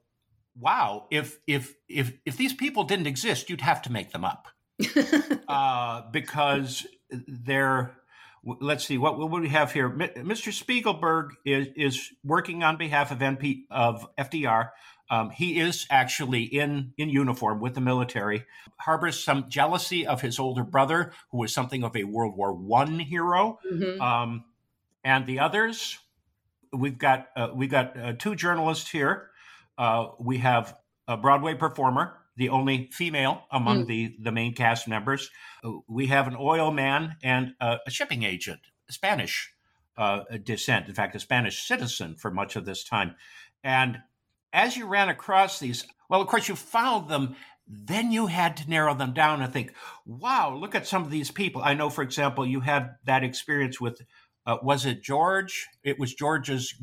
wow, 0.58 1.06
if 1.10 1.38
if 1.46 1.74
if 1.88 2.12
if 2.24 2.36
these 2.36 2.52
people 2.52 2.84
didn't 2.84 3.06
exist, 3.06 3.50
you'd 3.50 3.60
have 3.60 3.82
to 3.82 3.92
make 3.92 4.12
them 4.12 4.24
up 4.24 4.48
uh, 5.48 6.02
because 6.10 6.86
they're. 7.10 7.96
Let's 8.44 8.84
see 8.84 8.98
what 8.98 9.20
what 9.20 9.30
we 9.30 9.48
have 9.50 9.70
here. 9.70 9.88
Mr. 9.88 10.52
Spiegelberg 10.52 11.28
is 11.46 11.68
is 11.76 12.10
working 12.24 12.64
on 12.64 12.76
behalf 12.76 13.12
of 13.12 13.18
NP 13.18 13.66
of 13.70 14.04
FDR. 14.18 14.70
Um, 15.12 15.30
he 15.30 15.60
is 15.60 15.86
actually 15.90 16.42
in 16.42 16.92
in 16.98 17.08
uniform 17.08 17.60
with 17.60 17.74
the 17.74 17.80
military. 17.80 18.44
Harbors 18.80 19.22
some 19.22 19.48
jealousy 19.48 20.04
of 20.06 20.20
his 20.20 20.40
older 20.40 20.64
brother, 20.64 21.12
who 21.30 21.38
was 21.38 21.54
something 21.54 21.84
of 21.84 21.94
a 21.94 22.02
World 22.02 22.36
War 22.36 22.52
One 22.52 22.98
hero. 22.98 23.60
Mm-hmm. 23.70 24.00
Um, 24.00 24.44
and 25.04 25.26
the 25.26 25.38
others, 25.38 25.98
we've 26.72 26.98
got 26.98 27.28
uh, 27.36 27.50
we've 27.54 27.70
got 27.70 27.96
uh, 27.96 28.14
two 28.18 28.34
journalists 28.34 28.90
here 28.90 29.28
uh, 29.78 30.08
we 30.18 30.38
have 30.38 30.76
a 31.08 31.16
Broadway 31.16 31.54
performer, 31.54 32.18
the 32.36 32.48
only 32.48 32.88
female 32.92 33.42
among 33.50 33.84
mm. 33.84 33.86
the, 33.88 34.16
the 34.20 34.32
main 34.32 34.54
cast 34.54 34.86
members. 34.86 35.30
Uh, 35.64 35.72
we 35.88 36.06
have 36.06 36.26
an 36.26 36.36
oil 36.38 36.70
man 36.70 37.16
and 37.22 37.54
a, 37.60 37.78
a 37.86 37.90
shipping 37.90 38.22
agent, 38.22 38.60
Spanish 38.90 39.52
uh, 39.96 40.20
descent, 40.42 40.88
in 40.88 40.94
fact, 40.94 41.14
a 41.14 41.20
Spanish 41.20 41.66
citizen 41.66 42.16
for 42.16 42.30
much 42.30 42.56
of 42.56 42.64
this 42.64 42.84
time. 42.84 43.14
And 43.64 43.98
as 44.52 44.76
you 44.76 44.86
ran 44.86 45.08
across 45.08 45.58
these, 45.58 45.86
well, 46.08 46.20
of 46.20 46.28
course, 46.28 46.48
you 46.48 46.56
found 46.56 47.08
them. 47.08 47.36
Then 47.66 48.12
you 48.12 48.26
had 48.26 48.56
to 48.58 48.68
narrow 48.68 48.94
them 48.94 49.14
down 49.14 49.40
and 49.40 49.52
think, 49.52 49.72
wow, 50.04 50.54
look 50.54 50.74
at 50.74 50.86
some 50.86 51.02
of 51.02 51.10
these 51.10 51.30
people. 51.30 51.62
I 51.62 51.74
know, 51.74 51.88
for 51.88 52.02
example, 52.02 52.44
you 52.44 52.60
had 52.60 52.96
that 53.04 53.24
experience 53.24 53.80
with, 53.80 54.02
uh, 54.44 54.58
was 54.62 54.84
it 54.84 55.02
George? 55.02 55.68
It 55.82 55.98
was 55.98 56.12
George's 56.12 56.74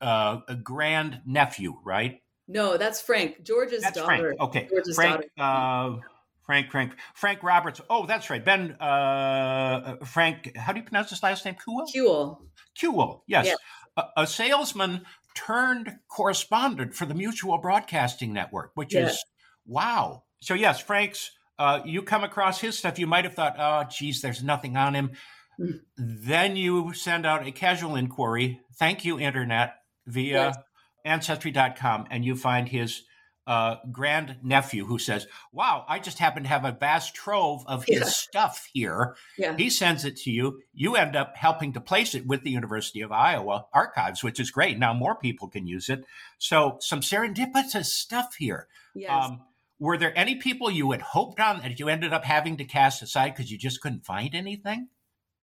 uh, 0.00 0.38
grand 0.62 1.20
nephew, 1.26 1.78
right? 1.84 2.20
No, 2.48 2.76
that's 2.76 3.00
Frank. 3.00 3.42
George's 3.42 3.82
that's 3.82 3.96
daughter. 3.96 4.06
Frank. 4.06 4.40
Okay. 4.40 4.68
George's 4.70 4.96
Frank, 4.96 5.24
daughter. 5.36 5.98
Uh, 5.98 6.00
Frank, 6.44 6.70
Frank, 6.70 6.92
Frank 7.14 7.42
Roberts. 7.42 7.80
Oh, 7.88 8.06
that's 8.06 8.28
right. 8.28 8.44
Ben, 8.44 8.76
uh, 8.80 8.84
uh 8.84 10.04
Frank, 10.04 10.56
how 10.56 10.72
do 10.72 10.80
you 10.80 10.84
pronounce 10.84 11.10
his 11.10 11.22
last 11.22 11.44
name? 11.44 11.54
Cuhel? 11.54 11.86
Cuhel. 11.94 12.38
Cuhel, 12.78 13.20
yes. 13.26 13.46
Yeah. 13.46 13.54
A, 13.96 14.22
a, 14.22 14.26
salesman 14.26 15.02
turned 15.34 15.96
correspondent 16.08 16.94
for 16.94 17.06
the 17.06 17.14
Mutual 17.14 17.58
Broadcasting 17.58 18.32
Network, 18.32 18.72
which 18.74 18.94
yeah. 18.94 19.08
is 19.08 19.24
wow. 19.66 20.24
So, 20.40 20.54
yes, 20.54 20.80
Frank's, 20.80 21.30
uh, 21.58 21.80
you 21.84 22.02
come 22.02 22.24
across 22.24 22.60
his 22.60 22.76
stuff, 22.76 22.98
you 22.98 23.06
might 23.06 23.24
have 23.24 23.34
thought, 23.34 23.56
oh, 23.58 23.84
geez, 23.90 24.20
there's 24.20 24.42
nothing 24.42 24.76
on 24.76 24.94
him. 24.94 25.12
Mm. 25.60 25.80
Then 25.96 26.56
you 26.56 26.92
send 26.92 27.24
out 27.26 27.46
a 27.46 27.52
casual 27.52 27.96
inquiry. 27.96 28.60
Thank 28.78 29.04
you, 29.04 29.20
Internet, 29.20 29.74
via 30.06 30.32
yes 30.32 30.56
ancestry.com 31.04 32.06
and 32.10 32.24
you 32.24 32.34
find 32.34 32.68
his 32.68 33.02
uh, 33.46 33.76
grand 33.92 34.36
nephew 34.42 34.86
who 34.86 34.98
says, 34.98 35.26
Wow, 35.52 35.84
I 35.88 35.98
just 35.98 36.18
happen 36.18 36.44
to 36.44 36.48
have 36.48 36.64
a 36.64 36.72
vast 36.72 37.14
trove 37.14 37.64
of 37.66 37.84
his 37.84 38.00
yeah. 38.00 38.06
stuff 38.06 38.68
here. 38.72 39.16
Yeah. 39.36 39.56
He 39.56 39.70
sends 39.70 40.04
it 40.04 40.16
to 40.18 40.30
you. 40.30 40.62
You 40.72 40.96
end 40.96 41.16
up 41.16 41.36
helping 41.36 41.72
to 41.74 41.80
place 41.80 42.14
it 42.14 42.26
with 42.26 42.42
the 42.42 42.50
University 42.50 43.02
of 43.02 43.12
Iowa 43.12 43.66
archives, 43.72 44.22
which 44.22 44.40
is 44.40 44.50
great. 44.50 44.78
Now 44.78 44.94
more 44.94 45.14
people 45.14 45.48
can 45.48 45.66
use 45.66 45.88
it. 45.88 46.04
So, 46.38 46.78
some 46.80 47.00
serendipitous 47.00 47.86
stuff 47.86 48.36
here. 48.38 48.68
Yes. 48.94 49.10
Um, 49.10 49.42
were 49.78 49.98
there 49.98 50.16
any 50.16 50.36
people 50.36 50.70
you 50.70 50.92
had 50.92 51.02
hoped 51.02 51.40
on 51.40 51.60
that 51.60 51.78
you 51.78 51.88
ended 51.88 52.12
up 52.12 52.24
having 52.24 52.56
to 52.56 52.64
cast 52.64 53.02
aside 53.02 53.34
because 53.34 53.50
you 53.50 53.58
just 53.58 53.80
couldn't 53.80 54.06
find 54.06 54.34
anything? 54.34 54.88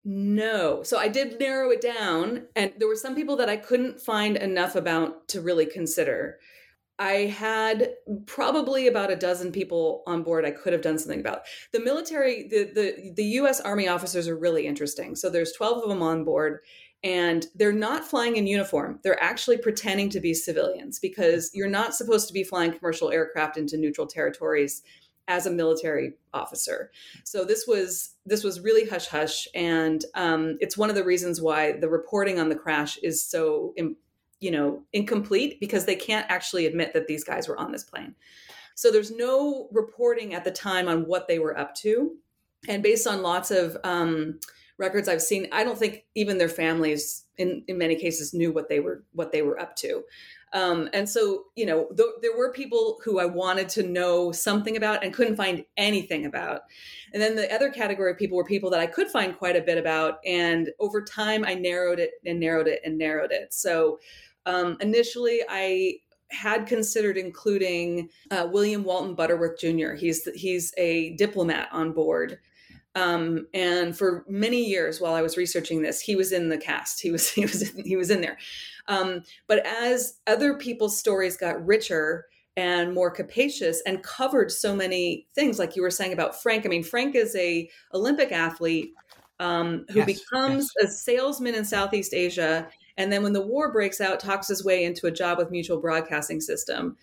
No. 0.06 0.84
So 0.84 0.98
I 0.98 1.08
did 1.08 1.40
narrow 1.40 1.72
it 1.72 1.82
down, 1.82 2.48
and 2.56 2.74
there 2.78 2.88
were 2.88 2.96
some 2.96 3.16
people 3.16 3.36
that 3.38 3.50
I 3.50 3.58
couldn't 3.58 4.00
find 4.00 4.38
enough 4.38 4.76
about 4.76 5.28
to 5.30 5.42
really 5.42 5.66
consider. 5.66 6.40
I 7.00 7.28
had 7.28 7.94
probably 8.26 8.88
about 8.88 9.10
a 9.10 9.16
dozen 9.16 9.54
people 9.54 10.04
on 10.06 10.22
board 10.22 10.46
I 10.46 10.52
could 10.52 10.74
have 10.74 10.82
done 10.82 11.00
something 11.00 11.22
about. 11.22 11.44
The 11.72 11.80
military, 11.80 12.48
the, 12.50 12.66
the, 12.66 13.14
the 13.16 13.24
US 13.24 13.62
Army 13.62 13.88
officers 13.88 14.28
are 14.28 14.38
really 14.38 14.68
interesting. 14.68 15.16
So 15.16 15.30
there's 15.30 15.54
12 15.54 15.84
of 15.84 15.90
them 15.90 16.02
on 16.02 16.26
board, 16.26 16.60
and 17.02 17.48
they're 17.56 17.72
not 17.72 18.04
flying 18.04 18.36
in 18.36 18.46
uniform. 18.46 19.00
They're 19.02 19.22
actually 19.24 19.58
pretending 19.58 20.10
to 20.10 20.20
be 20.20 20.34
civilians 20.34 21.00
because 21.00 21.52
you're 21.54 21.70
not 21.70 21.96
supposed 21.96 22.28
to 22.28 22.34
be 22.34 22.44
flying 22.44 22.74
commercial 22.74 23.12
aircraft 23.12 23.56
into 23.56 23.78
neutral 23.78 24.06
territories 24.06 24.84
as 25.30 25.46
a 25.46 25.52
military 25.52 26.14
officer. 26.34 26.92
So 27.24 27.46
this 27.46 27.66
was 27.66 28.16
this 28.26 28.44
was 28.44 28.60
really 28.60 28.90
hush 28.90 29.08
hush, 29.08 29.48
and 29.56 30.04
um, 30.16 30.58
it's 30.60 30.78
one 30.78 30.90
of 30.90 30.96
the 30.96 31.04
reasons 31.04 31.40
why 31.40 31.74
the 31.74 31.88
reporting 31.88 32.40
on 32.40 32.50
the 32.50 32.56
crash 32.56 32.98
is 32.98 33.24
so 33.24 33.74
you 34.40 34.52
know 34.52 34.82
incomplete 34.94 35.60
because 35.60 35.86
they 35.86 35.96
can't 35.96 36.26
actually 36.30 36.66
admit 36.66 36.94
that 36.94 37.08
these 37.08 37.24
guys 37.24 37.48
were 37.48 37.60
on 37.60 37.72
this 37.72 37.84
plane. 37.84 38.16
So 38.76 38.92
there's 38.92 39.12
no 39.12 39.68
reporting 39.72 40.34
at 40.34 40.46
the 40.46 40.52
time 40.52 40.88
on 40.88 41.06
what 41.06 41.28
they 41.28 41.40
were 41.40 41.58
up 41.58 41.76
to, 41.76 42.16
and 42.68 42.82
based 42.84 43.08
on 43.08 43.22
lots 43.22 43.52
of 43.52 43.78
um, 43.84 44.40
records 44.78 45.10
I've 45.10 45.22
seen, 45.22 45.48
I 45.52 45.64
don't 45.64 45.78
think 45.78 46.06
even 46.16 46.38
their 46.38 46.50
families 46.50 47.26
in 47.38 47.64
in 47.68 47.78
many 47.78 47.96
cases 47.96 48.34
knew 48.34 48.52
what 48.52 48.70
they 48.70 48.80
were 48.80 49.04
what 49.14 49.32
they 49.32 49.42
were 49.42 49.60
up 49.60 49.76
to. 49.78 50.04
Um, 50.54 50.90
and 50.94 51.08
so, 51.08 51.46
you 51.56 51.66
know, 51.66 51.88
th- 51.96 52.10
there 52.22 52.36
were 52.36 52.52
people 52.52 53.00
who 53.04 53.20
I 53.20 53.26
wanted 53.26 53.70
to 53.70 53.84
know 53.84 54.32
something 54.32 54.78
about 54.78 55.04
and 55.04 55.14
couldn't 55.14 55.36
find 55.36 55.64
anything 55.78 56.26
about. 56.26 56.62
And 57.14 57.22
then 57.22 57.36
the 57.36 57.54
other 57.54 57.70
category 57.70 58.12
of 58.12 58.18
people 58.18 58.38
were 58.38 58.44
people 58.44 58.70
that 58.72 58.80
I 58.80 58.88
could 58.88 59.10
find 59.10 59.38
quite 59.38 59.56
a 59.56 59.62
bit 59.62 59.78
about. 59.78 60.20
And 60.26 60.72
over 60.80 61.04
time, 61.04 61.46
I 61.46 61.54
narrowed 61.54 62.00
it 62.00 62.12
and 62.26 62.40
narrowed 62.40 62.68
it 62.68 62.82
and 62.84 62.98
narrowed 62.98 63.32
it. 63.32 63.54
So 63.54 64.00
um, 64.46 64.78
initially, 64.82 65.42
I 65.50 65.96
had 66.32 66.68
considered 66.68 67.18
including 67.18 68.10
uh, 68.32 68.48
William 68.52 68.84
Walton 68.84 69.16
Butterworth 69.16 69.60
Jr. 69.60 69.94
He's 69.94 70.26
he's 70.36 70.74
a 70.78 71.16
diplomat 71.16 71.70
on 71.72 71.92
board 71.92 72.40
um, 72.96 73.48
and 73.54 73.98
for 73.98 74.26
many 74.28 74.66
years 74.66 75.00
while 75.00 75.14
I 75.14 75.22
was 75.22 75.38
researching 75.38 75.82
this, 75.82 76.02
he 76.02 76.16
was 76.16 76.32
in 76.32 76.50
the 76.50 76.58
cast. 76.58 77.02
He 77.02 77.12
was 77.12 77.30
he 77.34 77.42
was 77.42 77.70
he 77.86 77.96
was 77.96 78.10
in 78.10 78.22
there. 78.22 78.38
Um, 78.88 79.24
but 79.48 79.66
as 79.66 80.20
other 80.28 80.58
people's 80.58 80.98
stories 80.98 81.38
got 81.38 81.64
richer 81.66 82.26
and 82.58 82.94
more 82.94 83.12
capacious 83.12 83.82
and 83.86 84.04
covered 84.04 84.52
so 84.52 84.76
many 84.76 85.28
things 85.36 85.60
like 85.60 85.76
you 85.76 85.82
were 85.84 85.92
saying 85.92 86.12
about 86.12 86.42
frank 86.42 86.66
i 86.66 86.68
mean 86.68 86.84
frank 86.84 87.16
is 87.16 87.34
a 87.36 87.70
olympic 87.94 88.32
athlete 88.32 88.98
um, 89.40 89.86
who 89.94 90.02
Yes, 90.02 90.04
becomes 90.04 90.70
a 90.84 90.88
salesman 90.88 91.54
in 91.56 91.64
southeast 91.64 92.14
asia 92.14 92.68
and 93.00 93.12
then 93.12 93.24
when 93.24 93.34
the 93.34 93.42
war 93.42 93.72
breaks 93.72 94.02
out 94.02 94.20
talks 94.20 94.50
his 94.50 94.64
way 94.64 94.84
into 94.84 95.08
a 95.08 95.12
job 95.12 95.40
with 95.40 95.50
mutual 95.50 95.80
broadcasting 95.80 96.42
system. 96.42 96.98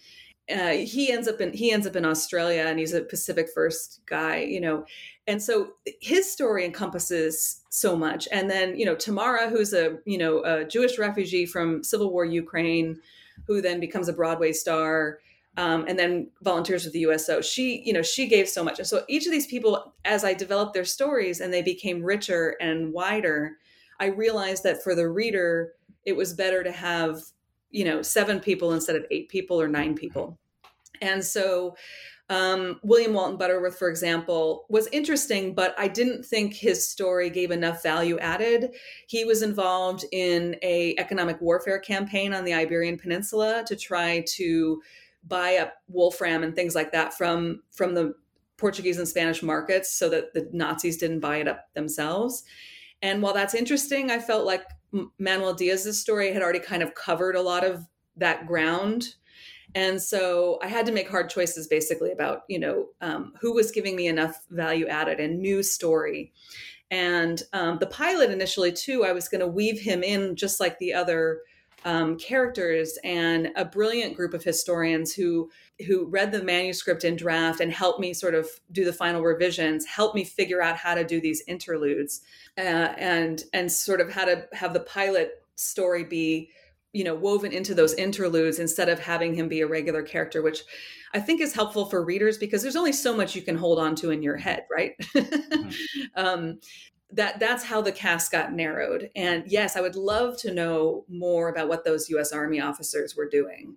Uh, 0.48 0.74
he 0.74 1.10
ends 1.10 1.26
up 1.26 1.40
in 1.40 1.52
he 1.52 1.72
ends 1.72 1.88
up 1.88 1.96
in 1.96 2.04
australia 2.04 2.66
and 2.68 2.78
he's 2.78 2.92
a 2.92 3.00
pacific 3.00 3.48
first 3.52 4.00
guy 4.06 4.42
you 4.42 4.60
know. 4.60 4.84
And 5.26 5.42
so 5.42 5.72
his 6.00 6.30
story 6.30 6.64
encompasses 6.64 7.62
so 7.68 7.96
much. 7.96 8.28
And 8.30 8.48
then 8.48 8.78
you 8.78 8.84
know 8.86 8.94
tamara 8.94 9.48
who's 9.48 9.72
a 9.72 9.98
you 10.04 10.18
know 10.18 10.44
a 10.44 10.64
jewish 10.64 10.98
refugee 10.98 11.46
from 11.46 11.82
civil 11.82 12.12
war 12.12 12.24
ukraine 12.24 13.00
who 13.48 13.60
then 13.60 13.80
becomes 13.80 14.08
a 14.08 14.12
broadway 14.12 14.52
star 14.52 15.18
um, 15.56 15.86
and 15.88 15.98
then 15.98 16.30
volunteers 16.42 16.84
with 16.84 16.92
the 16.92 17.00
uso 17.00 17.40
she 17.40 17.82
you 17.84 17.92
know 17.92 18.02
she 18.02 18.28
gave 18.28 18.48
so 18.48 18.62
much. 18.62 18.78
And 18.78 18.86
so 18.86 19.02
each 19.08 19.26
of 19.26 19.32
these 19.32 19.46
people 19.48 19.94
as 20.04 20.22
i 20.22 20.32
developed 20.34 20.74
their 20.74 20.84
stories 20.84 21.40
and 21.40 21.52
they 21.52 21.62
became 21.62 22.04
richer 22.04 22.54
and 22.60 22.92
wider 22.92 23.56
i 23.98 24.06
realized 24.06 24.62
that 24.62 24.84
for 24.84 24.94
the 24.94 25.08
reader 25.08 25.72
it 26.06 26.16
was 26.16 26.32
better 26.32 26.64
to 26.64 26.72
have 26.72 27.20
you 27.70 27.84
know 27.84 28.00
seven 28.00 28.40
people 28.40 28.72
instead 28.72 28.96
of 28.96 29.04
eight 29.10 29.28
people 29.28 29.60
or 29.60 29.68
nine 29.68 29.94
people 29.94 30.38
and 31.02 31.22
so 31.22 31.76
um, 32.28 32.80
William 32.82 33.12
Walton 33.12 33.36
Butterworth, 33.36 33.78
for 33.78 33.88
example, 33.88 34.66
was 34.68 34.88
interesting, 34.88 35.54
but 35.54 35.74
I 35.78 35.86
didn't 35.86 36.24
think 36.24 36.54
his 36.54 36.88
story 36.88 37.30
gave 37.30 37.52
enough 37.52 37.82
value 37.82 38.18
added. 38.18 38.74
He 39.06 39.24
was 39.24 39.42
involved 39.42 40.04
in 40.10 40.56
a 40.62 40.94
economic 40.98 41.40
warfare 41.40 41.78
campaign 41.78 42.34
on 42.34 42.44
the 42.44 42.54
Iberian 42.54 42.98
Peninsula 42.98 43.62
to 43.68 43.76
try 43.76 44.24
to 44.30 44.82
buy 45.24 45.56
up 45.56 45.74
wolfram 45.88 46.42
and 46.42 46.54
things 46.54 46.74
like 46.74 46.92
that 46.92 47.14
from 47.14 47.62
from 47.70 47.94
the 47.94 48.14
Portuguese 48.56 48.98
and 48.98 49.06
Spanish 49.06 49.42
markets, 49.42 49.92
so 49.92 50.08
that 50.08 50.32
the 50.34 50.48
Nazis 50.52 50.96
didn't 50.96 51.20
buy 51.20 51.36
it 51.36 51.46
up 51.46 51.72
themselves. 51.74 52.42
And 53.02 53.22
while 53.22 53.34
that's 53.34 53.54
interesting, 53.54 54.10
I 54.10 54.18
felt 54.18 54.46
like 54.46 54.64
Manuel 55.18 55.54
Diaz's 55.54 56.00
story 56.00 56.32
had 56.32 56.42
already 56.42 56.60
kind 56.60 56.82
of 56.82 56.94
covered 56.94 57.36
a 57.36 57.42
lot 57.42 57.64
of 57.64 57.86
that 58.16 58.46
ground. 58.46 59.14
And 59.74 60.00
so 60.00 60.58
i 60.62 60.68
had 60.68 60.86
to 60.86 60.92
make 60.92 61.10
hard 61.10 61.28
choices 61.28 61.66
basically 61.66 62.10
about 62.10 62.42
you 62.48 62.58
know 62.58 62.86
um, 63.00 63.34
who 63.40 63.52
was 63.52 63.70
giving 63.70 63.96
me 63.96 64.06
enough 64.06 64.40
value 64.50 64.86
added 64.86 65.20
and 65.20 65.40
new 65.40 65.62
story. 65.62 66.32
And 66.90 67.42
um, 67.52 67.78
the 67.78 67.86
pilot 67.86 68.30
initially 68.30 68.72
too 68.72 69.04
i 69.04 69.12
was 69.12 69.28
going 69.28 69.40
to 69.40 69.46
weave 69.46 69.80
him 69.80 70.02
in 70.02 70.36
just 70.36 70.60
like 70.60 70.78
the 70.78 70.94
other 70.94 71.40
um, 71.84 72.18
characters 72.18 72.98
and 73.04 73.50
a 73.54 73.64
brilliant 73.64 74.16
group 74.16 74.34
of 74.34 74.42
historians 74.42 75.12
who 75.12 75.50
who 75.86 76.06
read 76.06 76.32
the 76.32 76.42
manuscript 76.42 77.04
in 77.04 77.16
draft 77.16 77.60
and 77.60 77.72
helped 77.72 78.00
me 78.00 78.14
sort 78.14 78.34
of 78.34 78.48
do 78.72 78.84
the 78.84 78.92
final 78.92 79.22
revisions 79.22 79.84
helped 79.84 80.14
me 80.14 80.24
figure 80.24 80.62
out 80.62 80.76
how 80.76 80.94
to 80.94 81.04
do 81.04 81.20
these 81.20 81.42
interludes 81.46 82.22
uh, 82.56 82.94
and 82.96 83.44
and 83.52 83.70
sort 83.70 84.00
of 84.00 84.10
how 84.10 84.24
to 84.24 84.46
have 84.52 84.72
the 84.72 84.80
pilot 84.80 85.42
story 85.56 86.04
be 86.04 86.50
you 86.92 87.04
know 87.04 87.14
woven 87.14 87.52
into 87.52 87.74
those 87.74 87.92
interludes 87.94 88.58
instead 88.58 88.88
of 88.88 88.98
having 88.98 89.34
him 89.34 89.48
be 89.48 89.60
a 89.60 89.66
regular 89.66 90.02
character 90.02 90.40
which 90.40 90.62
i 91.12 91.20
think 91.20 91.40
is 91.40 91.52
helpful 91.52 91.84
for 91.84 92.02
readers 92.02 92.38
because 92.38 92.62
there's 92.62 92.76
only 92.76 92.92
so 92.92 93.14
much 93.14 93.34
you 93.34 93.42
can 93.42 93.56
hold 93.56 93.78
on 93.78 93.94
to 93.94 94.10
in 94.10 94.22
your 94.22 94.36
head 94.36 94.64
right? 94.70 94.94
Mm-hmm. 95.14 95.70
um, 96.16 96.58
that 97.12 97.38
that's 97.38 97.62
how 97.62 97.80
the 97.80 97.92
cast 97.92 98.32
got 98.32 98.52
narrowed. 98.52 99.10
And 99.14 99.44
yes 99.46 99.76
i 99.76 99.80
would 99.80 99.96
love 99.96 100.38
to 100.38 100.54
know 100.54 101.04
more 101.08 101.48
about 101.48 101.68
what 101.68 101.84
those 101.84 102.08
us 102.08 102.32
army 102.32 102.60
officers 102.60 103.14
were 103.14 103.28
doing 103.28 103.76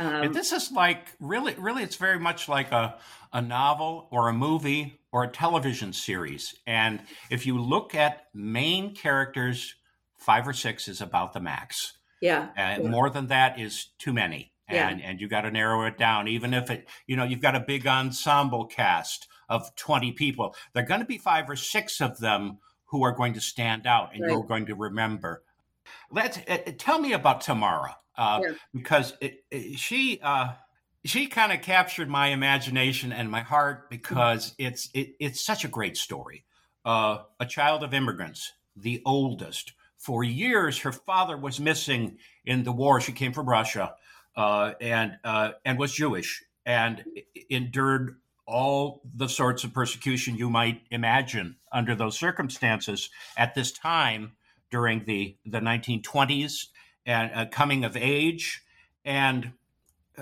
um, 0.00 0.32
this 0.32 0.52
is 0.52 0.72
like 0.72 1.12
really 1.20 1.54
really 1.54 1.82
it's 1.82 1.96
very 1.96 2.18
much 2.18 2.48
like 2.48 2.72
a, 2.72 2.96
a 3.32 3.40
novel 3.40 4.08
or 4.10 4.28
a 4.28 4.32
movie 4.32 5.00
or 5.12 5.24
a 5.24 5.28
television 5.28 5.92
series 5.92 6.54
and 6.66 7.00
if 7.30 7.46
you 7.46 7.58
look 7.58 7.94
at 7.94 8.26
main 8.34 8.94
characters 8.94 9.74
five 10.16 10.46
or 10.46 10.52
six 10.52 10.88
is 10.88 11.00
about 11.00 11.32
the 11.32 11.40
max 11.40 11.94
yeah. 12.20 12.48
Uh, 12.56 12.82
yeah. 12.82 12.88
More 12.88 13.10
than 13.10 13.28
that 13.28 13.58
is 13.58 13.86
too 13.98 14.12
many. 14.12 14.52
And, 14.68 15.00
yeah. 15.00 15.08
and 15.08 15.20
you 15.20 15.28
got 15.28 15.42
to 15.42 15.50
narrow 15.50 15.84
it 15.86 15.98
down. 15.98 16.28
Even 16.28 16.54
if 16.54 16.70
it, 16.70 16.88
you 17.06 17.16
know, 17.16 17.24
you've 17.24 17.40
got 17.40 17.56
a 17.56 17.60
big 17.60 17.86
ensemble 17.86 18.66
cast 18.66 19.26
of 19.48 19.74
20 19.74 20.12
people, 20.12 20.54
there 20.72 20.84
are 20.84 20.86
going 20.86 21.00
to 21.00 21.06
be 21.06 21.18
five 21.18 21.50
or 21.50 21.56
six 21.56 22.00
of 22.00 22.18
them 22.18 22.58
who 22.86 23.02
are 23.02 23.12
going 23.12 23.32
to 23.32 23.40
stand 23.40 23.86
out 23.86 24.14
and 24.14 24.22
right. 24.22 24.30
you're 24.30 24.44
going 24.44 24.66
to 24.66 24.74
remember. 24.74 25.42
Let's 26.12 26.38
uh, 26.48 26.58
tell 26.78 27.00
me 27.00 27.12
about 27.12 27.40
Tamara 27.40 27.96
uh, 28.20 28.40
yeah. 28.42 28.52
because 28.74 29.14
it, 29.22 29.44
it, 29.50 29.78
she 29.78 30.20
uh, 30.22 30.52
she 31.04 31.26
kind 31.26 31.52
of 31.52 31.62
captured 31.62 32.08
my 32.08 32.28
imagination 32.28 33.12
and 33.12 33.30
my 33.30 33.40
heart 33.40 33.88
because 33.88 34.54
it's 34.58 34.90
it, 34.92 35.14
it's 35.18 35.44
such 35.44 35.64
a 35.64 35.68
great 35.68 35.96
story. 35.96 36.44
Uh, 36.84 37.22
a 37.40 37.46
child 37.46 37.82
of 37.82 37.94
immigrants, 37.94 38.52
the 38.76 39.02
oldest, 39.06 39.72
for 39.96 40.22
years, 40.22 40.78
her 40.78 40.92
father 40.92 41.36
was 41.36 41.58
missing 41.58 42.18
in 42.44 42.62
the 42.62 42.72
war. 42.72 43.00
She 43.00 43.12
came 43.12 43.32
from 43.32 43.48
Russia 43.48 43.94
uh, 44.36 44.72
and 44.80 45.16
uh, 45.24 45.52
and 45.64 45.78
was 45.78 45.92
Jewish 45.92 46.44
and 46.66 47.02
endured 47.48 48.16
all 48.46 49.00
the 49.14 49.28
sorts 49.28 49.64
of 49.64 49.72
persecution 49.72 50.36
you 50.36 50.50
might 50.50 50.82
imagine 50.90 51.56
under 51.72 51.94
those 51.94 52.18
circumstances 52.18 53.08
at 53.38 53.54
this 53.54 53.72
time 53.72 54.32
during 54.70 55.04
the 55.06 55.36
the 55.46 55.60
1920s 55.60 56.66
and 57.06 57.30
uh, 57.34 57.46
coming 57.50 57.84
of 57.84 57.96
age 57.96 58.62
and 59.04 59.52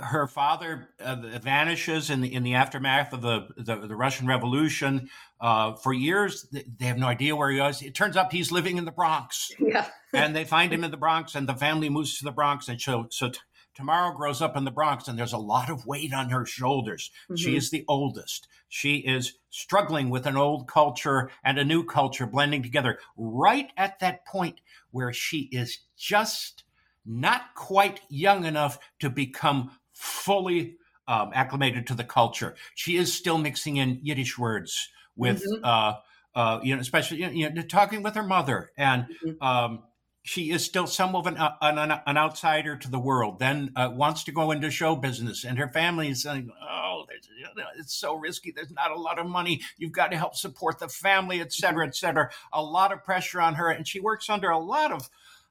her 0.03 0.27
father 0.27 0.89
uh, 1.01 1.17
vanishes 1.41 2.11
in 2.11 2.21
the 2.21 2.33
in 2.33 2.43
the 2.43 2.55
aftermath 2.55 3.13
of 3.13 3.23
the 3.23 3.49
the, 3.57 3.87
the 3.87 3.97
Russian 3.97 4.27
Revolution. 4.27 5.09
Uh, 5.41 5.75
for 5.75 5.93
years, 5.93 6.47
they 6.53 6.87
have 6.87 6.99
no 6.99 7.07
idea 7.07 7.37
where 7.37 7.51
he 7.51 7.59
is. 7.59 7.83
It 7.83 7.95
turns 7.95 8.17
out 8.17 8.33
he's 8.33 8.53
living 8.53 8.77
in 8.77 8.85
the 8.85 8.93
Bronx. 8.93 9.51
Yeah, 9.59 9.87
and 10.13 10.35
they 10.35 10.45
find 10.45 10.73
him 10.73 10.85
in 10.85 10.91
the 10.91 10.97
Bronx, 10.97 11.35
and 11.35 11.49
the 11.49 11.55
family 11.55 11.89
moves 11.89 12.19
to 12.19 12.25
the 12.25 12.33
Bronx, 12.33 12.69
and 12.69 12.81
so 12.81 13.07
so. 13.11 13.31
T- 13.31 13.41
Tamara 13.75 14.13
grows 14.13 14.43
up 14.43 14.57
in 14.57 14.65
the 14.65 14.73
Bronx, 14.73 15.07
and 15.07 15.17
there's 15.17 15.33
a 15.33 15.39
lot 15.39 15.71
of 15.71 15.87
weight 15.87 16.13
on 16.13 16.31
her 16.31 16.45
shoulders. 16.45 17.13
Mm-hmm. 17.25 17.37
She 17.37 17.55
is 17.55 17.71
the 17.71 17.85
oldest. 17.87 18.49
She 18.69 18.97
is 18.97 19.35
struggling 19.51 20.11
with 20.11 20.27
an 20.27 20.37
old 20.37 20.67
culture 20.67 21.31
and 21.45 21.59
a 21.59 21.65
new 21.65 21.85
culture 21.85 22.27
blending 22.27 22.61
together 22.61 22.99
right 23.17 23.71
at 23.77 24.01
that 24.01 24.27
point 24.27 24.61
where 24.91 25.13
she 25.13 25.49
is 25.53 25.79
just 25.97 26.65
not 27.09 27.55
quite 27.55 28.01
young 28.09 28.45
enough 28.45 28.79
to 29.01 29.09
become 29.09 29.71
fully 29.95 30.77
um, 31.09 31.31
acclimated 31.35 31.87
to 31.87 31.95
the 31.95 32.05
culture. 32.05 32.55
She 32.75 32.97
is 32.97 33.13
still 33.13 33.39
mixing 33.39 33.79
in 33.79 33.99
Yiddish 34.03 34.39
words 34.39 34.91
with, 35.17 35.43
mm-hmm. 35.43 35.65
uh, 35.65 35.95
uh, 36.35 36.61
you 36.63 36.75
know, 36.75 36.81
especially 36.81 37.25
you 37.35 37.51
know, 37.51 37.63
talking 37.63 38.03
with 38.03 38.15
her 38.15 38.23
mother, 38.23 38.71
and 38.77 39.07
mm-hmm. 39.25 39.43
um, 39.43 39.83
she 40.23 40.51
is 40.51 40.63
still 40.63 40.87
some 40.87 41.17
of 41.17 41.27
an, 41.27 41.39
uh, 41.39 41.55
an, 41.63 41.79
an 42.07 42.17
outsider 42.19 42.77
to 42.77 42.91
the 42.91 42.99
world. 42.99 43.39
Then 43.39 43.73
uh, 43.75 43.91
wants 43.93 44.25
to 44.25 44.33
go 44.33 44.51
into 44.51 44.71
show 44.71 44.95
business, 44.95 45.45
and 45.45 45.59
her 45.59 45.69
family 45.69 46.11
is 46.11 46.23
saying, 46.23 46.51
"Oh, 46.63 47.07
it's 47.79 47.95
so 47.95 48.15
risky. 48.15 48.53
There's 48.53 48.71
not 48.71 48.91
a 48.91 49.01
lot 49.01 49.19
of 49.19 49.27
money. 49.27 49.63
You've 49.79 49.93
got 49.93 50.11
to 50.11 50.19
help 50.19 50.37
support 50.37 50.79
the 50.79 50.89
family, 50.89 51.41
et 51.41 51.53
cetera, 51.53 51.87
et 51.87 51.97
cetera." 51.97 52.31
A 52.53 52.63
lot 52.63 52.93
of 52.93 53.03
pressure 53.03 53.41
on 53.41 53.55
her, 53.55 53.71
and 53.71 53.89
she 53.89 53.99
works 53.99 54.29
under 54.29 54.51
a 54.51 54.59
lot 54.59 54.93
of 54.93 55.09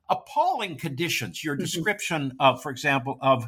appalling 0.09 0.77
conditions. 0.77 1.43
Your 1.43 1.55
mm-hmm. 1.55 1.63
description 1.63 2.33
of, 2.39 2.61
for 2.61 2.71
example, 2.71 3.17
of 3.21 3.47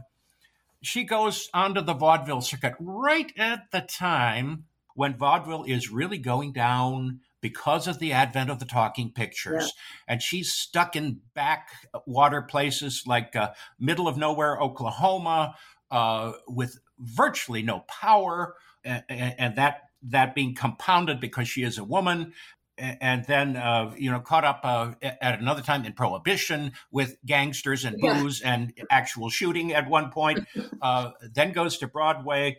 she 0.82 1.04
goes 1.04 1.50
onto 1.54 1.82
the 1.82 1.94
vaudeville 1.94 2.42
circuit 2.42 2.76
right 2.80 3.32
at 3.38 3.72
the 3.72 3.82
time 3.82 4.66
when 4.96 5.18
vaudeville 5.18 5.64
is 5.66 5.92
really 5.92 6.18
going 6.18 6.52
down 6.52 7.20
because 7.42 7.88
of 7.88 8.00
the 8.00 8.12
advent 8.12 8.50
of 8.50 8.60
the 8.60 8.66
talking 8.66 9.12
pictures. 9.12 9.64
Yeah. 9.64 10.14
And 10.14 10.22
she's 10.22 10.52
stuck 10.52 10.96
in 10.96 11.22
backwater 11.34 12.42
places 12.42 13.04
like 13.06 13.36
uh, 13.36 13.52
middle 13.80 14.08
of 14.08 14.18
nowhere, 14.18 14.58
Oklahoma, 14.60 15.56
uh, 15.92 16.34
with 16.48 16.80
virtually 17.00 17.62
no 17.62 17.80
power, 17.88 18.56
and, 18.84 19.04
and, 19.10 19.56
that 19.56 19.84
that 20.02 20.36
being 20.36 20.56
compounded 20.56 21.20
because 21.20 21.48
she 21.48 21.64
is 21.64 21.78
a 21.78 21.84
woman 21.84 22.34
and 22.80 23.26
then 23.26 23.56
uh, 23.56 23.94
you 23.98 24.10
know 24.10 24.20
caught 24.20 24.46
up 24.46 24.62
uh, 24.64 24.92
at 25.02 25.40
another 25.40 25.62
time 25.62 25.86
in 25.86 25.94
prohibition 25.94 26.72
with 26.92 27.18
gangsters 27.26 27.86
and 27.86 27.98
booze 28.00 28.42
yeah. 28.42 28.54
and 28.54 28.74
actual 28.90 29.30
shooting 29.30 29.74
at 29.74 29.90
one 29.90 30.10
point 30.12 30.40
uh, 30.82 31.12
then 31.34 31.52
goes 31.52 31.78
to 31.78 31.88
broadway 31.88 32.58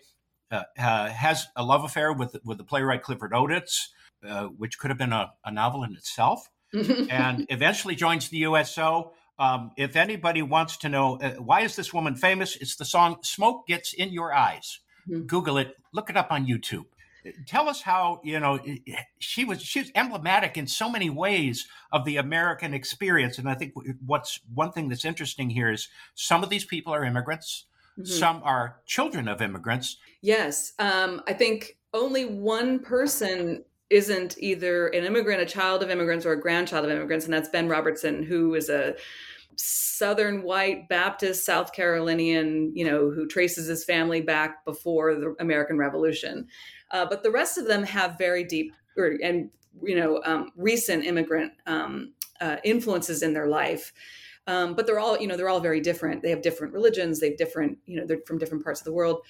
uh, 0.51 0.63
uh, 0.79 1.09
has 1.09 1.47
a 1.57 1.65
love 1.65 1.85
affair 1.85 2.13
with 2.13 2.37
with 2.45 2.59
the 2.59 2.65
playwright 2.65 3.03
clifford 3.03 3.33
odets 3.33 3.89
uh, 4.27 4.45
which 4.45 4.79
could 4.79 4.91
have 4.91 4.99
been 4.99 5.13
a, 5.13 5.33
a 5.45 5.51
novel 5.51 5.83
in 5.83 5.95
itself 5.95 6.51
and 6.73 7.47
eventually 7.51 7.95
joins 7.95 8.29
the 8.29 8.39
uso 8.39 9.13
um, 9.39 9.71
if 9.79 9.97
anybody 9.97 10.43
wants 10.43 10.77
to 10.79 10.91
know 10.91 11.17
why 11.39 11.63
is 11.63 11.75
this 11.75 11.95
woman 11.95 12.15
famous? 12.15 12.57
It's 12.57 12.77
the 12.77 12.85
song 12.85 13.17
smoke 13.23 13.67
gets 13.67 13.95
in 13.95 14.13
your 14.13 14.35
eyes. 14.35 14.81
Mm-hmm. 15.09 15.23
google 15.23 15.57
it. 15.57 15.77
Look 15.95 16.11
it 16.11 16.17
up 16.19 16.31
on 16.31 16.47
youtube 16.47 16.85
tell 17.47 17.69
us 17.69 17.83
how 17.83 18.21
you 18.25 18.41
know 18.41 18.59
she 19.19 19.45
was 19.45 19.61
she's 19.63 19.91
emblematic 19.95 20.57
in 20.57 20.67
so 20.67 20.91
many 20.91 21.11
ways 21.11 21.67
of 21.93 22.05
the 22.05 22.17
american 22.17 22.73
experience 22.73 23.39
and 23.39 23.49
i 23.49 23.55
think 23.55 23.75
what's 24.07 24.41
one 24.55 24.73
thing 24.73 24.89
that's 24.89 25.05
interesting 25.05 25.51
here 25.51 25.71
is 25.71 25.89
some 26.15 26.43
of 26.43 26.49
these 26.49 26.65
people 26.65 26.95
are 26.95 27.05
immigrants 27.05 27.67
Mm-hmm. 28.01 28.13
Some 28.13 28.41
are 28.45 28.77
children 28.87 29.29
of 29.29 29.43
immigrants. 29.43 29.99
Yes. 30.23 30.73
Um, 30.79 31.23
I 31.27 31.33
think 31.33 31.77
only 31.93 32.25
one 32.25 32.79
person 32.79 33.65
isn't 33.91 34.37
either 34.39 34.89
an 34.89 35.05
immigrant, 35.05 35.43
a 35.43 35.47
child 35.47 35.83
of 35.83 35.91
immigrants, 35.91 36.25
or 36.25 36.33
a 36.33 36.41
grandchild 36.41 36.85
of 36.85 36.91
immigrants, 36.91 37.25
and 37.25 37.35
that's 37.35 37.49
Ben 37.49 37.69
Robertson, 37.69 38.23
who 38.23 38.55
is 38.55 38.69
a 38.69 38.95
Southern 39.57 40.43
white 40.43 40.89
Baptist 40.89 41.45
South 41.45 41.73
Carolinian, 41.73 42.73
you 42.75 42.85
know, 42.85 43.11
who 43.11 43.27
traces 43.27 43.67
his 43.67 43.85
family 43.85 44.21
back 44.21 44.65
before 44.65 45.15
the 45.15 45.35
American 45.41 45.79
Revolution. 45.79 46.47
Uh, 46.91 47.07
but 47.07 47.23
the 47.23 47.31
rest 47.31 47.59
of 47.59 47.67
them 47.67 47.83
have 47.83 48.19
very 48.19 48.45
deep 48.45 48.73
or, 48.97 49.19
and 49.23 49.51
you 49.83 49.97
know 49.97 50.21
um, 50.25 50.51
recent 50.57 51.05
immigrant 51.05 51.53
um, 51.67 52.13
uh, 52.41 52.57
influences 52.65 53.23
in 53.23 53.33
their 53.33 53.47
life. 53.47 53.93
Um, 54.47 54.75
but 54.75 54.87
they're 54.87 54.99
all 54.99 55.21
you 55.21 55.27
know 55.27 55.37
they're 55.37 55.49
all 55.49 55.61
very 55.61 55.81
different. 55.81 56.23
They 56.23 56.31
have 56.31 56.43
different 56.43 56.73
religions. 56.73 57.21
They 57.21 57.29
have 57.31 57.39
different 57.39 57.79
you 57.87 57.99
know 57.99 58.07
they're 58.07 58.21
from 58.27 58.39
different 58.39 58.65
parts 58.65 58.81
of 58.81 58.85
the 58.85 58.93
world. 58.93 59.21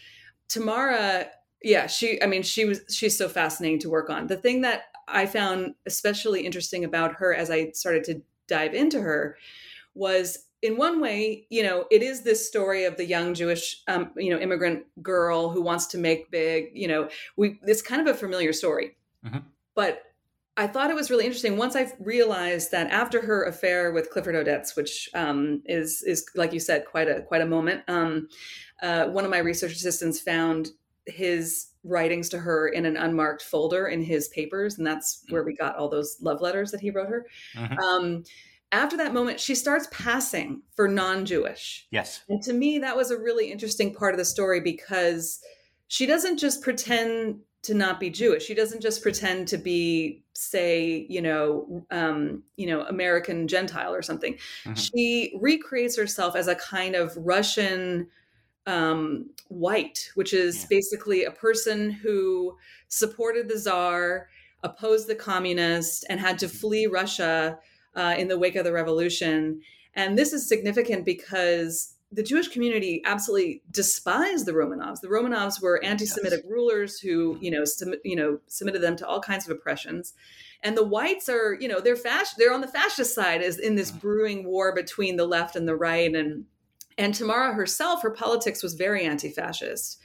Tamara, 0.48 1.28
yeah, 1.62 1.86
she 1.86 2.22
I 2.22 2.26
mean 2.26 2.42
she 2.42 2.64
was 2.64 2.80
she's 2.90 3.16
so 3.16 3.28
fascinating 3.28 3.80
to 3.80 3.90
work 3.90 4.10
on. 4.10 4.26
The 4.26 4.36
thing 4.36 4.62
that 4.62 4.84
I 5.08 5.26
found 5.26 5.74
especially 5.86 6.46
interesting 6.46 6.84
about 6.84 7.14
her 7.14 7.34
as 7.34 7.50
I 7.50 7.70
started 7.72 8.04
to 8.04 8.22
dive 8.46 8.74
into 8.74 9.00
her 9.00 9.36
was 9.94 10.38
in 10.62 10.76
one 10.76 11.00
way, 11.00 11.46
you 11.48 11.62
know, 11.62 11.86
it 11.90 12.02
is 12.02 12.22
this 12.22 12.46
story 12.46 12.84
of 12.84 12.96
the 12.96 13.04
young 13.04 13.32
Jewish, 13.32 13.82
um, 13.88 14.10
you 14.16 14.30
know, 14.30 14.38
immigrant 14.38 14.84
girl 15.02 15.48
who 15.48 15.62
wants 15.62 15.86
to 15.88 15.98
make 15.98 16.30
big. 16.30 16.70
You 16.74 16.88
know, 16.88 17.08
we 17.36 17.58
it's 17.62 17.82
kind 17.82 18.06
of 18.06 18.14
a 18.14 18.18
familiar 18.18 18.52
story, 18.52 18.96
mm-hmm. 19.24 19.38
but 19.74 20.02
I 20.56 20.66
thought 20.66 20.90
it 20.90 20.96
was 20.96 21.10
really 21.10 21.24
interesting 21.24 21.56
once 21.56 21.76
I 21.76 21.90
realized 21.98 22.70
that 22.72 22.90
after 22.90 23.24
her 23.24 23.44
affair 23.44 23.92
with 23.92 24.10
Clifford 24.10 24.34
Odets, 24.34 24.76
which 24.76 25.08
um, 25.14 25.62
is 25.64 26.02
is 26.02 26.26
like 26.34 26.52
you 26.52 26.60
said, 26.60 26.84
quite 26.84 27.08
a 27.08 27.22
quite 27.22 27.40
a 27.40 27.46
moment. 27.46 27.82
Um, 27.88 28.28
uh, 28.82 29.06
one 29.06 29.24
of 29.24 29.30
my 29.30 29.38
research 29.38 29.72
assistants 29.72 30.20
found 30.20 30.70
his 31.06 31.68
writings 31.82 32.28
to 32.28 32.38
her 32.38 32.68
in 32.68 32.84
an 32.84 32.96
unmarked 32.96 33.42
folder 33.42 33.86
in 33.86 34.02
his 34.02 34.28
papers, 34.28 34.76
and 34.76 34.86
that's 34.86 35.24
mm. 35.28 35.32
where 35.32 35.44
we 35.44 35.54
got 35.54 35.76
all 35.76 35.88
those 35.88 36.18
love 36.20 36.42
letters 36.42 36.70
that 36.72 36.80
he 36.80 36.90
wrote 36.90 37.08
her. 37.08 37.26
Mm-hmm. 37.56 37.78
Um, 37.78 38.24
after 38.72 38.96
that 38.98 39.12
moment, 39.12 39.40
she 39.40 39.54
starts 39.54 39.88
passing 39.90 40.62
for 40.76 40.86
non 40.86 41.24
Jewish. 41.26 41.86
Yes. 41.90 42.22
And 42.28 42.42
to 42.42 42.52
me, 42.52 42.78
that 42.78 42.96
was 42.96 43.10
a 43.10 43.18
really 43.18 43.50
interesting 43.50 43.94
part 43.94 44.14
of 44.14 44.18
the 44.18 44.24
story 44.24 44.60
because 44.60 45.40
she 45.88 46.06
doesn't 46.06 46.38
just 46.38 46.62
pretend 46.62 47.40
to 47.62 47.74
not 47.74 48.00
be 48.00 48.08
Jewish. 48.08 48.44
She 48.44 48.54
doesn't 48.54 48.80
just 48.80 49.02
pretend 49.02 49.48
to 49.48 49.58
be, 49.58 50.22
say, 50.34 51.06
you 51.10 51.20
know, 51.20 51.84
um, 51.90 52.42
you 52.56 52.66
know, 52.66 52.82
American 52.82 53.48
Gentile 53.48 53.94
or 53.94 54.02
something. 54.02 54.34
Mm-hmm. 54.34 54.74
She 54.74 55.38
recreates 55.40 55.96
herself 55.96 56.36
as 56.36 56.48
a 56.48 56.54
kind 56.54 56.94
of 56.94 57.14
Russian 57.16 58.06
um, 58.66 59.30
white, 59.48 60.10
which 60.14 60.32
is 60.32 60.62
yeah. 60.62 60.66
basically 60.70 61.24
a 61.24 61.30
person 61.30 61.90
who 61.90 62.56
supported 62.88 63.48
the 63.48 63.58
czar, 63.58 64.28
opposed 64.62 65.08
the 65.08 65.14
communists, 65.14 66.04
and 66.04 66.20
had 66.20 66.38
to 66.38 66.46
mm-hmm. 66.46 66.56
flee 66.56 66.86
Russia 66.86 67.58
uh, 67.94 68.14
in 68.18 68.28
the 68.28 68.38
wake 68.38 68.56
of 68.56 68.64
the 68.64 68.72
revolution. 68.72 69.60
And 69.94 70.16
this 70.16 70.32
is 70.32 70.48
significant 70.48 71.04
because 71.04 71.94
the 72.12 72.22
Jewish 72.22 72.48
community 72.48 73.02
absolutely 73.04 73.62
despised 73.70 74.46
the 74.46 74.52
Romanovs. 74.52 75.00
The 75.00 75.08
Romanovs 75.08 75.62
were 75.62 75.82
anti-Semitic 75.84 76.40
yes. 76.42 76.50
rulers 76.50 76.98
who, 76.98 77.38
you 77.40 77.50
know, 77.50 77.64
you 78.04 78.16
know, 78.16 78.40
submitted 78.48 78.82
them 78.82 78.96
to 78.96 79.06
all 79.06 79.20
kinds 79.20 79.48
of 79.48 79.56
oppressions. 79.56 80.14
And 80.62 80.76
the 80.76 80.86
whites 80.86 81.28
are, 81.28 81.56
you 81.60 81.68
know, 81.68 81.80
they're 81.80 81.94
fasc- 81.94 82.34
they're 82.36 82.52
on 82.52 82.60
the 82.60 82.68
fascist 82.68 83.14
side 83.14 83.42
is 83.42 83.58
in 83.58 83.76
this 83.76 83.90
brewing 83.90 84.44
war 84.44 84.74
between 84.74 85.16
the 85.16 85.26
left 85.26 85.54
and 85.56 85.68
the 85.68 85.76
right. 85.76 86.12
And 86.14 86.46
and 86.98 87.14
Tamara 87.14 87.54
herself, 87.54 88.02
her 88.02 88.10
politics 88.10 88.62
was 88.62 88.74
very 88.74 89.04
anti-fascist. 89.04 89.98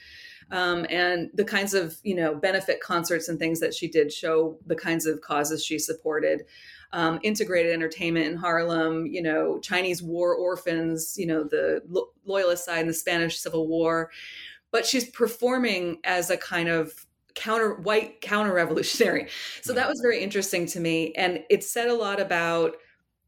Um, 0.52 0.86
and 0.88 1.30
the 1.34 1.44
kinds 1.44 1.74
of 1.74 1.96
you 2.04 2.14
know 2.14 2.36
benefit 2.36 2.80
concerts 2.80 3.28
and 3.28 3.38
things 3.38 3.58
that 3.58 3.74
she 3.74 3.88
did 3.88 4.12
show 4.12 4.58
the 4.64 4.76
kinds 4.76 5.04
of 5.04 5.20
causes 5.20 5.64
she 5.64 5.78
supported 5.80 6.44
um, 6.92 7.18
integrated 7.22 7.72
entertainment 7.72 8.26
in 8.26 8.36
Harlem, 8.36 9.06
you 9.06 9.22
know, 9.22 9.58
Chinese 9.60 10.02
war 10.02 10.34
orphans, 10.34 11.16
you 11.18 11.26
know, 11.26 11.44
the 11.44 11.82
lo- 11.88 12.10
loyalist 12.24 12.64
side 12.64 12.80
in 12.80 12.86
the 12.86 12.94
Spanish 12.94 13.38
Civil 13.38 13.66
War. 13.66 14.10
But 14.70 14.86
she's 14.86 15.08
performing 15.10 15.98
as 16.04 16.30
a 16.30 16.36
kind 16.36 16.68
of 16.68 17.06
counter 17.34 17.74
white 17.74 18.20
counter 18.20 18.52
revolutionary. 18.52 19.28
So 19.62 19.72
that 19.74 19.88
was 19.88 20.00
very 20.00 20.22
interesting 20.22 20.66
to 20.66 20.80
me. 20.80 21.12
And 21.14 21.40
it 21.50 21.62
said 21.62 21.88
a 21.88 21.94
lot 21.94 22.20
about 22.20 22.76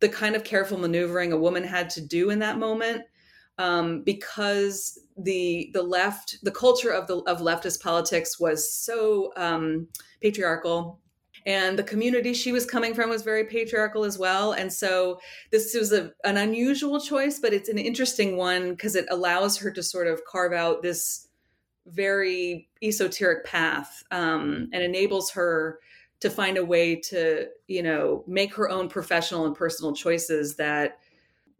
the 0.00 0.09
kind 0.09 0.36
of 0.36 0.44
careful 0.44 0.78
maneuvering 0.78 1.32
a 1.32 1.36
woman 1.36 1.64
had 1.64 1.90
to 1.90 2.00
do 2.00 2.30
in 2.30 2.38
that 2.40 2.59
moment. 2.59 3.02
Um, 3.59 4.02
because 4.04 5.00
the 5.16 5.70
the 5.72 5.82
left, 5.82 6.38
the 6.44 6.52
culture 6.52 6.90
of 6.90 7.09
the 7.09 7.16
of 7.22 7.40
leftist 7.40 7.82
politics 7.82 8.38
was 8.38 8.72
so 8.72 9.32
um, 9.36 9.88
patriarchal 10.22 11.00
and 11.49 11.78
the 11.78 11.82
community 11.82 12.34
she 12.34 12.53
was 12.53 12.66
coming 12.66 12.94
from 12.94 13.09
was 13.09 13.22
very 13.22 13.44
patriarchal 13.44 14.05
as 14.05 14.18
well. 14.18 14.53
And 14.53 14.70
so 14.70 15.18
this 15.51 15.74
was 15.74 15.92
a, 15.92 16.12
an 16.22 16.36
unusual 16.36 17.01
choice 17.01 17.40
but 17.40 17.55
it's 17.55 17.70
an 17.70 17.78
interesting 17.78 18.36
one 18.36 18.70
because 18.70 18.94
it 18.94 19.07
allows 19.11 19.57
her 19.57 19.70
to 19.70 19.82
sort 19.82 20.07
of 20.07 20.20
carve 20.26 20.53
out 20.53 20.82
this 20.82 21.26
very 21.86 22.68
esoteric 22.82 23.46
path 23.46 24.03
um, 24.11 24.68
and 24.72 24.82
enables 24.82 25.30
her 25.30 25.80
to 26.20 26.28
find 26.28 26.59
a 26.59 26.64
way 26.64 26.96
to 26.96 27.46
you 27.66 27.82
know 27.82 28.24
make 28.26 28.55
her 28.55 28.68
own 28.68 28.88
professional 28.88 29.46
and 29.46 29.55
personal 29.55 29.94
choices 29.94 30.57
that 30.57 30.99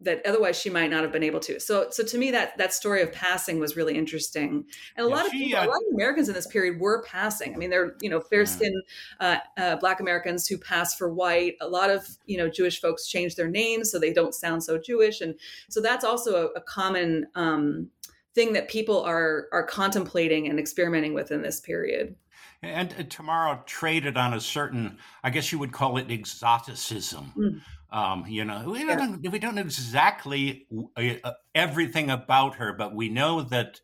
that 0.01 0.25
otherwise 0.25 0.59
she 0.59 0.71
might 0.71 0.91
not 0.91 1.03
have 1.03 1.11
been 1.11 1.25
able 1.25 1.41
to. 1.41 1.59
So, 1.59 1.89
so 1.91 2.05
to 2.05 2.19
me, 2.19 2.31
that 2.31 2.57
that 2.59 2.73
story 2.73 3.03
of 3.03 3.13
passing 3.13 3.59
was 3.59 3.77
really 3.77 3.97
interesting, 3.97 4.65
and 4.97 5.07
a 5.07 5.09
yeah, 5.09 5.15
lot 5.15 5.27
of 5.27 5.33
people, 5.33 5.59
uh, 5.59 5.67
a 5.67 5.69
lot 5.69 5.77
of 5.77 5.95
Americans 5.95 6.29
in 6.29 6.35
this 6.35 6.47
period 6.47 6.81
were 6.81 7.03
passing. 7.03 7.55
I 7.55 7.57
mean, 7.57 7.71
they're 7.71 7.97
you 8.01 8.09
know 8.09 8.21
fair 8.21 8.47
skinned 8.47 8.83
uh, 9.21 9.39
uh, 9.57 9.77
Black 9.77 10.01
Americans 10.01 10.47
who 10.47 10.57
pass 10.57 10.95
for 10.95 11.13
white. 11.13 11.57
A 11.61 11.69
lot 11.69 11.91
of 11.91 12.07
you 12.27 12.39
know 12.39 12.49
Jewish 12.49 12.81
folks 12.81 13.09
change 13.09 13.35
their 13.35 13.49
names 13.49 13.91
so 13.91 13.99
they 13.99 14.13
don't 14.13 14.35
sound 14.35 14.63
so 14.63 14.79
Jewish, 14.79 15.21
and 15.21 15.35
so 15.69 15.81
that's 15.81 16.05
also 16.05 16.47
a, 16.47 16.59
a 16.59 16.61
common 16.61 17.27
um, 17.35 17.91
thing 18.35 18.53
that 18.53 18.69
people 18.69 19.03
are 19.03 19.49
are 19.53 19.65
contemplating 19.65 20.49
and 20.49 20.61
experimenting 20.61 21.13
with 21.13 21.33
in 21.33 21.43
this 21.43 21.61
period. 21.61 22.15
And 22.63 22.93
uh, 22.99 23.03
Tamara 23.09 23.63
traded 23.67 24.17
on 24.17 24.35
a 24.35 24.41
certain, 24.41 24.99
I 25.23 25.31
guess 25.31 25.53
you 25.53 25.61
would 25.61 25.71
call 25.71 25.97
it 25.97 26.11
exoticism. 26.11 27.33
Mm 27.37 27.61
um, 27.91 28.25
you 28.29 28.45
know, 28.45 28.65
we 28.67 28.85
don't, 28.85 29.25
yeah. 29.25 29.31
we 29.31 29.39
don't 29.39 29.55
know 29.55 29.63
exactly 29.63 30.67
uh, 30.97 31.15
uh, 31.25 31.33
everything 31.55 32.11
about 32.11 32.57
her, 32.57 32.73
but 32.73 32.95
we 32.95 33.09
know 33.09 33.43
that 33.43 33.81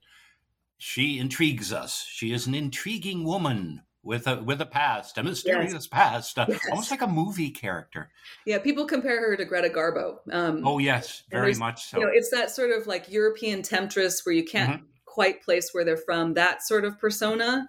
she 0.78 1.18
intrigues 1.18 1.72
us. 1.72 2.07
She 2.09 2.32
is 2.32 2.46
an 2.46 2.55
intriguing 2.55 3.24
woman 3.24 3.82
with 4.02 4.26
a 4.26 4.36
with 4.42 4.61
a 4.61 4.66
past, 4.66 5.16
a 5.16 5.22
mysterious 5.22 5.72
yes. 5.72 5.86
past, 5.86 6.38
uh, 6.38 6.46
yes. 6.48 6.61
almost 6.70 6.90
like 6.90 7.00
a 7.00 7.07
movie 7.07 7.50
character. 7.50 8.11
Yeah, 8.44 8.59
people 8.59 8.84
compare 8.84 9.20
her 9.20 9.36
to 9.36 9.44
Greta 9.46 9.70
Garbo. 9.70 10.18
Um, 10.30 10.66
oh 10.66 10.78
yes, 10.78 11.22
very 11.30 11.55
much 11.55 11.86
so. 11.86 11.98
You 11.98 12.05
know, 12.05 12.11
it's 12.12 12.30
that 12.30 12.50
sort 12.50 12.70
of 12.70 12.86
like 12.86 13.11
European 13.11 13.62
temptress 13.62 14.24
where 14.26 14.34
you 14.34 14.44
can't 14.44 14.74
mm-hmm. 14.74 14.86
quite 15.07 15.42
place 15.42 15.70
where 15.72 15.84
they're 15.84 15.96
from. 15.96 16.34
That 16.34 16.62
sort 16.62 16.84
of 16.84 16.98
persona. 16.98 17.66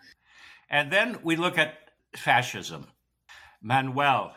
And 0.69 0.91
then 0.91 1.19
we 1.23 1.37
look 1.37 1.57
at 1.57 1.75
fascism. 2.15 2.87
Manuel, 3.61 4.33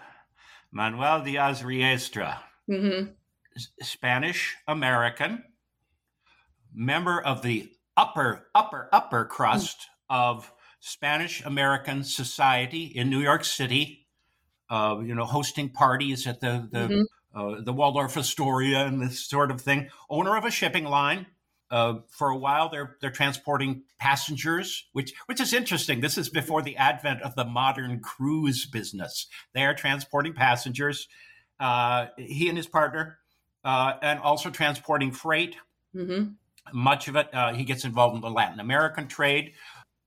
Manuel 0.72 1.22
Diaz 1.22 1.62
Riestra, 1.62 2.38
mm-hmm. 2.68 3.10
Spanish 3.80 4.56
American, 4.66 5.44
member 6.74 7.20
of 7.20 7.42
the 7.42 7.70
upper, 7.96 8.48
upper, 8.54 8.88
upper 8.92 9.24
crust 9.24 9.78
mm-hmm. 10.10 10.28
of 10.28 10.52
Spanish 10.80 11.44
American 11.44 12.04
society 12.04 12.84
in 12.84 13.10
New 13.10 13.20
York 13.20 13.44
City. 13.44 14.06
Uh, 14.70 15.00
you 15.02 15.14
know, 15.14 15.24
hosting 15.24 15.70
parties 15.70 16.26
at 16.26 16.40
the 16.40 16.68
the 16.70 16.78
mm-hmm. 16.78 17.02
uh, 17.34 17.62
the 17.62 17.72
Waldorf 17.72 18.18
Astoria 18.18 18.84
and 18.84 19.00
this 19.00 19.26
sort 19.26 19.50
of 19.50 19.62
thing. 19.62 19.88
Owner 20.10 20.36
of 20.36 20.44
a 20.44 20.50
shipping 20.50 20.84
line, 20.84 21.26
uh, 21.70 21.94
for 22.08 22.30
a 22.30 22.36
while, 22.36 22.68
they're 22.70 22.96
they're 23.00 23.10
transporting 23.10 23.82
passengers, 23.98 24.86
which 24.92 25.12
which 25.26 25.40
is 25.40 25.52
interesting. 25.52 26.00
This 26.00 26.16
is 26.16 26.28
before 26.28 26.62
the 26.62 26.76
advent 26.76 27.22
of 27.22 27.34
the 27.34 27.44
modern 27.44 28.00
cruise 28.00 28.64
business. 28.66 29.26
They 29.52 29.64
are 29.64 29.74
transporting 29.74 30.32
passengers. 30.32 31.08
Uh, 31.60 32.06
he 32.16 32.48
and 32.48 32.56
his 32.56 32.66
partner, 32.66 33.18
uh, 33.64 33.94
and 34.00 34.18
also 34.20 34.50
transporting 34.50 35.12
freight. 35.12 35.56
Mm-hmm. 35.94 36.30
Much 36.72 37.08
of 37.08 37.16
it, 37.16 37.28
uh, 37.34 37.52
he 37.52 37.64
gets 37.64 37.84
involved 37.84 38.14
in 38.14 38.20
the 38.20 38.30
Latin 38.30 38.60
American 38.60 39.06
trade. 39.06 39.52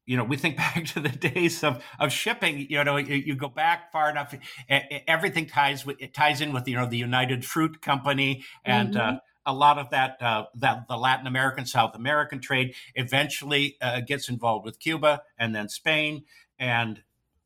You 0.08 0.18
know, 0.18 0.24
we 0.24 0.38
think 0.38 0.58
back 0.58 0.86
to 0.88 1.00
the 1.00 1.10
days 1.10 1.64
of, 1.64 1.84
of 2.00 2.12
shipping. 2.12 2.66
You 2.70 2.84
know, 2.84 2.98
you, 2.98 3.16
you 3.16 3.36
go 3.36 3.50
back 3.50 3.92
far 3.92 4.10
enough, 4.10 4.34
everything 4.68 5.46
ties 5.46 5.86
with 5.86 6.02
it 6.02 6.16
ties 6.16 6.42
in 6.42 6.54
with 6.54 6.68
you 6.68 6.76
know 6.76 6.88
the 6.88 6.98
United 6.98 7.46
Fruit 7.46 7.84
Company 7.84 8.46
and. 8.66 8.98
Uh, 8.98 9.02
mm-hmm 9.02 9.16
a 9.46 9.54
lot 9.54 9.78
of 9.78 9.90
that 9.90 10.22
uh, 10.22 10.46
that 10.56 10.88
the 10.88 10.98
Latin 10.98 11.28
American 11.28 11.66
South 11.66 11.96
American 11.96 12.40
trade 12.40 12.76
eventually 12.96 13.78
uh, 13.82 14.02
gets 14.02 14.30
involved 14.30 14.66
with 14.66 14.80
Cuba 14.80 15.24
and 15.38 15.56
then 15.56 15.70
Spain 15.70 16.24
and 16.60 17.02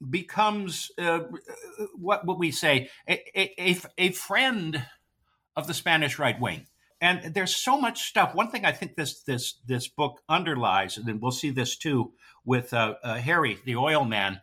becomes 0.09 0.91
uh, 0.97 1.21
what 1.95 2.25
would 2.25 2.37
we 2.37 2.51
say 2.51 2.89
a, 3.07 3.21
a, 3.39 3.81
a 3.97 4.11
friend 4.11 4.85
of 5.55 5.67
the 5.67 5.73
Spanish 5.73 6.19
right 6.19 6.39
wing. 6.39 6.67
and 6.99 7.33
there's 7.33 7.55
so 7.55 7.79
much 7.79 8.03
stuff. 8.03 8.35
One 8.35 8.51
thing 8.51 8.65
I 8.65 8.71
think 8.71 8.95
this 8.95 9.21
this 9.21 9.55
this 9.65 9.87
book 9.87 10.21
underlies, 10.27 10.97
and 10.97 11.05
then 11.05 11.19
we'll 11.19 11.31
see 11.31 11.49
this 11.49 11.77
too 11.77 12.13
with 12.43 12.73
uh, 12.73 12.95
uh, 13.03 13.15
Harry, 13.15 13.57
the 13.65 13.75
oil 13.75 14.05
man, 14.05 14.41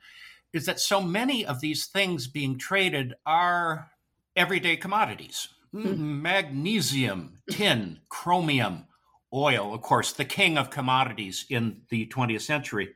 is 0.53 0.67
that 0.67 0.81
so 0.81 1.01
many 1.01 1.45
of 1.45 1.61
these 1.61 1.87
things 1.87 2.27
being 2.27 2.59
traded 2.59 3.15
are 3.25 3.91
everyday 4.35 4.77
commodities. 4.77 5.49
Magnesium, 5.73 7.39
tin, 7.51 8.01
chromium, 8.09 8.87
oil. 9.33 9.75
Of 9.75 9.83
course, 9.83 10.13
the 10.13 10.25
king 10.25 10.59
of 10.59 10.71
commodities 10.71 11.47
in 11.49 11.83
the 11.89 12.07
20th 12.07 12.43
century. 12.43 12.95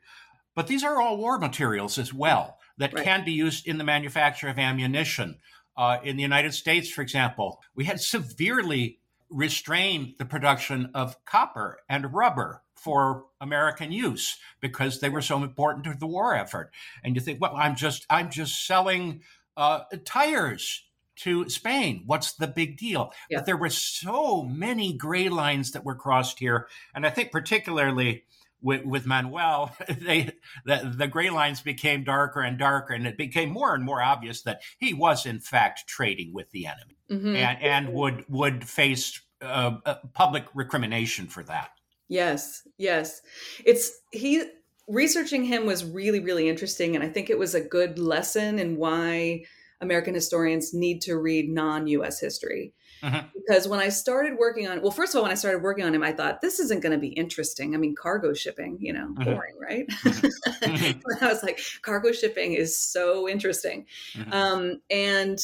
But 0.54 0.66
these 0.66 0.84
are 0.84 1.00
all 1.00 1.16
war 1.16 1.38
materials 1.38 1.98
as 1.98 2.12
well 2.12 2.58
that 2.78 2.92
right. 2.92 3.04
can 3.04 3.24
be 3.24 3.32
used 3.32 3.66
in 3.66 3.78
the 3.78 3.84
manufacture 3.84 4.48
of 4.48 4.58
ammunition. 4.58 5.38
Uh, 5.76 5.98
in 6.02 6.16
the 6.16 6.22
United 6.22 6.54
States, 6.54 6.90
for 6.90 7.02
example, 7.02 7.60
we 7.74 7.84
had 7.84 8.00
severely 8.00 8.98
restrained 9.28 10.14
the 10.18 10.24
production 10.24 10.90
of 10.94 11.22
copper 11.24 11.80
and 11.88 12.14
rubber 12.14 12.62
for 12.74 13.24
American 13.40 13.92
use 13.92 14.38
because 14.60 15.00
they 15.00 15.08
were 15.08 15.22
so 15.22 15.42
important 15.42 15.84
to 15.84 15.94
the 15.98 16.06
war 16.06 16.34
effort. 16.34 16.70
And 17.02 17.14
you 17.14 17.20
think, 17.20 17.40
well, 17.40 17.56
I'm 17.56 17.76
just 17.76 18.06
I'm 18.08 18.30
just 18.30 18.66
selling 18.66 19.22
uh, 19.56 19.80
tires 20.04 20.85
to 21.16 21.48
Spain. 21.48 22.02
What's 22.06 22.32
the 22.32 22.46
big 22.46 22.76
deal? 22.76 23.12
Yeah. 23.30 23.38
But 23.38 23.46
there 23.46 23.56
were 23.56 23.70
so 23.70 24.42
many 24.42 24.92
gray 24.92 25.28
lines 25.28 25.72
that 25.72 25.84
were 25.84 25.94
crossed 25.94 26.38
here, 26.38 26.68
and 26.94 27.06
I 27.06 27.10
think 27.10 27.32
particularly 27.32 28.24
with, 28.62 28.84
with 28.84 29.06
Manuel, 29.06 29.74
they 29.88 30.30
the, 30.64 30.94
the 30.96 31.08
gray 31.08 31.30
lines 31.30 31.60
became 31.60 32.04
darker 32.04 32.40
and 32.40 32.58
darker, 32.58 32.94
and 32.94 33.06
it 33.06 33.16
became 33.16 33.50
more 33.50 33.74
and 33.74 33.84
more 33.84 34.02
obvious 34.02 34.42
that 34.42 34.62
he 34.78 34.94
was 34.94 35.26
in 35.26 35.40
fact 35.40 35.86
trading 35.86 36.32
with 36.32 36.50
the 36.50 36.66
enemy, 36.66 36.96
mm-hmm. 37.10 37.36
and 37.36 37.62
and 37.62 37.92
would 37.92 38.24
would 38.28 38.68
face 38.68 39.20
uh, 39.40 39.76
uh, 39.84 39.96
public 40.14 40.44
recrimination 40.54 41.26
for 41.26 41.42
that. 41.44 41.70
Yes, 42.08 42.66
yes, 42.78 43.20
it's 43.64 43.92
he 44.12 44.44
researching 44.88 45.44
him 45.44 45.66
was 45.66 45.84
really 45.84 46.20
really 46.20 46.48
interesting, 46.48 46.94
and 46.94 47.04
I 47.04 47.08
think 47.08 47.30
it 47.30 47.38
was 47.38 47.54
a 47.54 47.60
good 47.60 47.98
lesson 47.98 48.58
in 48.58 48.76
why 48.76 49.44
American 49.80 50.14
historians 50.14 50.72
need 50.72 51.00
to 51.02 51.16
read 51.16 51.48
non-U.S. 51.48 52.20
history 52.20 52.72
Mm-hmm. 53.02 53.26
Because 53.34 53.68
when 53.68 53.80
I 53.80 53.88
started 53.88 54.38
working 54.38 54.66
on, 54.66 54.80
well, 54.80 54.90
first 54.90 55.14
of 55.14 55.18
all, 55.18 55.22
when 55.24 55.32
I 55.32 55.36
started 55.36 55.62
working 55.62 55.84
on 55.84 55.94
him, 55.94 56.02
I 56.02 56.12
thought 56.12 56.40
this 56.40 56.58
isn't 56.60 56.82
going 56.82 56.92
to 56.92 56.98
be 56.98 57.08
interesting. 57.08 57.74
I 57.74 57.78
mean, 57.78 57.94
cargo 57.94 58.32
shipping, 58.34 58.78
you 58.80 58.92
know, 58.92 59.08
mm-hmm. 59.08 59.24
boring, 59.24 59.54
right? 59.60 59.86
Mm-hmm. 59.88 61.00
I 61.24 61.28
was 61.28 61.42
like, 61.42 61.60
cargo 61.82 62.12
shipping 62.12 62.54
is 62.54 62.78
so 62.78 63.28
interesting. 63.28 63.86
Um, 64.32 64.80
and 64.90 65.38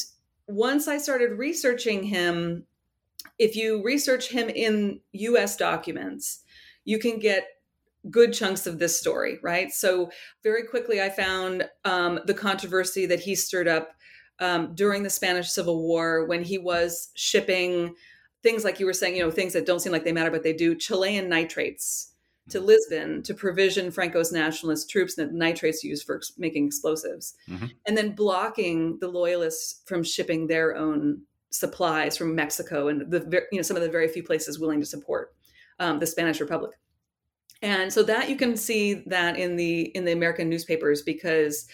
once 0.47 0.87
I 0.87 0.97
started 0.97 1.37
researching 1.37 2.03
him, 2.03 2.65
if 3.39 3.55
you 3.55 3.83
research 3.83 4.29
him 4.29 4.49
in 4.49 4.99
US 5.13 5.55
documents, 5.55 6.43
you 6.85 6.99
can 6.99 7.19
get 7.19 7.47
good 8.09 8.33
chunks 8.33 8.67
of 8.67 8.79
this 8.79 8.99
story, 8.99 9.39
right? 9.41 9.71
So, 9.71 10.11
very 10.43 10.63
quickly, 10.63 11.01
I 11.01 11.09
found 11.09 11.69
um, 11.85 12.19
the 12.25 12.33
controversy 12.33 13.05
that 13.05 13.21
he 13.21 13.33
stirred 13.33 13.67
up 13.67 13.95
um, 14.39 14.73
during 14.75 15.03
the 15.03 15.09
Spanish 15.09 15.49
Civil 15.49 15.81
War 15.81 16.25
when 16.25 16.43
he 16.43 16.57
was 16.57 17.09
shipping 17.15 17.95
things 18.43 18.65
like 18.65 18.79
you 18.79 18.85
were 18.85 18.93
saying, 18.93 19.15
you 19.15 19.23
know, 19.23 19.31
things 19.31 19.53
that 19.53 19.65
don't 19.65 19.79
seem 19.79 19.91
like 19.91 20.03
they 20.03 20.11
matter, 20.11 20.29
but 20.29 20.43
they 20.43 20.53
do 20.53 20.75
Chilean 20.75 21.29
nitrates 21.29 22.11
to 22.49 22.57
mm-hmm. 22.57 22.67
Lisbon 22.67 23.23
to 23.23 23.33
provision 23.33 23.89
Franco's 23.89 24.31
nationalist 24.31 24.89
troops 24.89 25.15
that 25.15 25.33
nitrates 25.33 25.83
used 25.83 26.05
for 26.05 26.21
making 26.37 26.67
explosives, 26.67 27.35
mm-hmm. 27.49 27.67
and 27.87 27.97
then 27.97 28.13
blocking 28.13 28.99
the 28.99 29.07
loyalists 29.07 29.81
from 29.85 30.03
shipping 30.03 30.47
their 30.47 30.75
own 30.75 31.21
supplies 31.51 32.17
from 32.17 32.35
Mexico 32.35 32.87
and 32.87 33.11
the 33.11 33.45
you 33.51 33.59
know 33.59 33.61
some 33.61 33.77
of 33.77 33.83
the 33.83 33.89
very 33.89 34.07
few 34.07 34.23
places 34.23 34.59
willing 34.59 34.79
to 34.79 34.85
support 34.85 35.33
um, 35.79 35.99
the 35.99 36.07
Spanish 36.07 36.41
Republic. 36.41 36.73
And 37.61 37.93
so 37.93 38.03
that 38.03 38.29
you 38.29 38.35
can 38.35 38.57
see 38.57 38.95
that 39.07 39.37
in 39.37 39.55
the 39.55 39.83
in 39.95 40.03
the 40.03 40.11
American 40.11 40.49
newspapers 40.49 41.01
because 41.01 41.65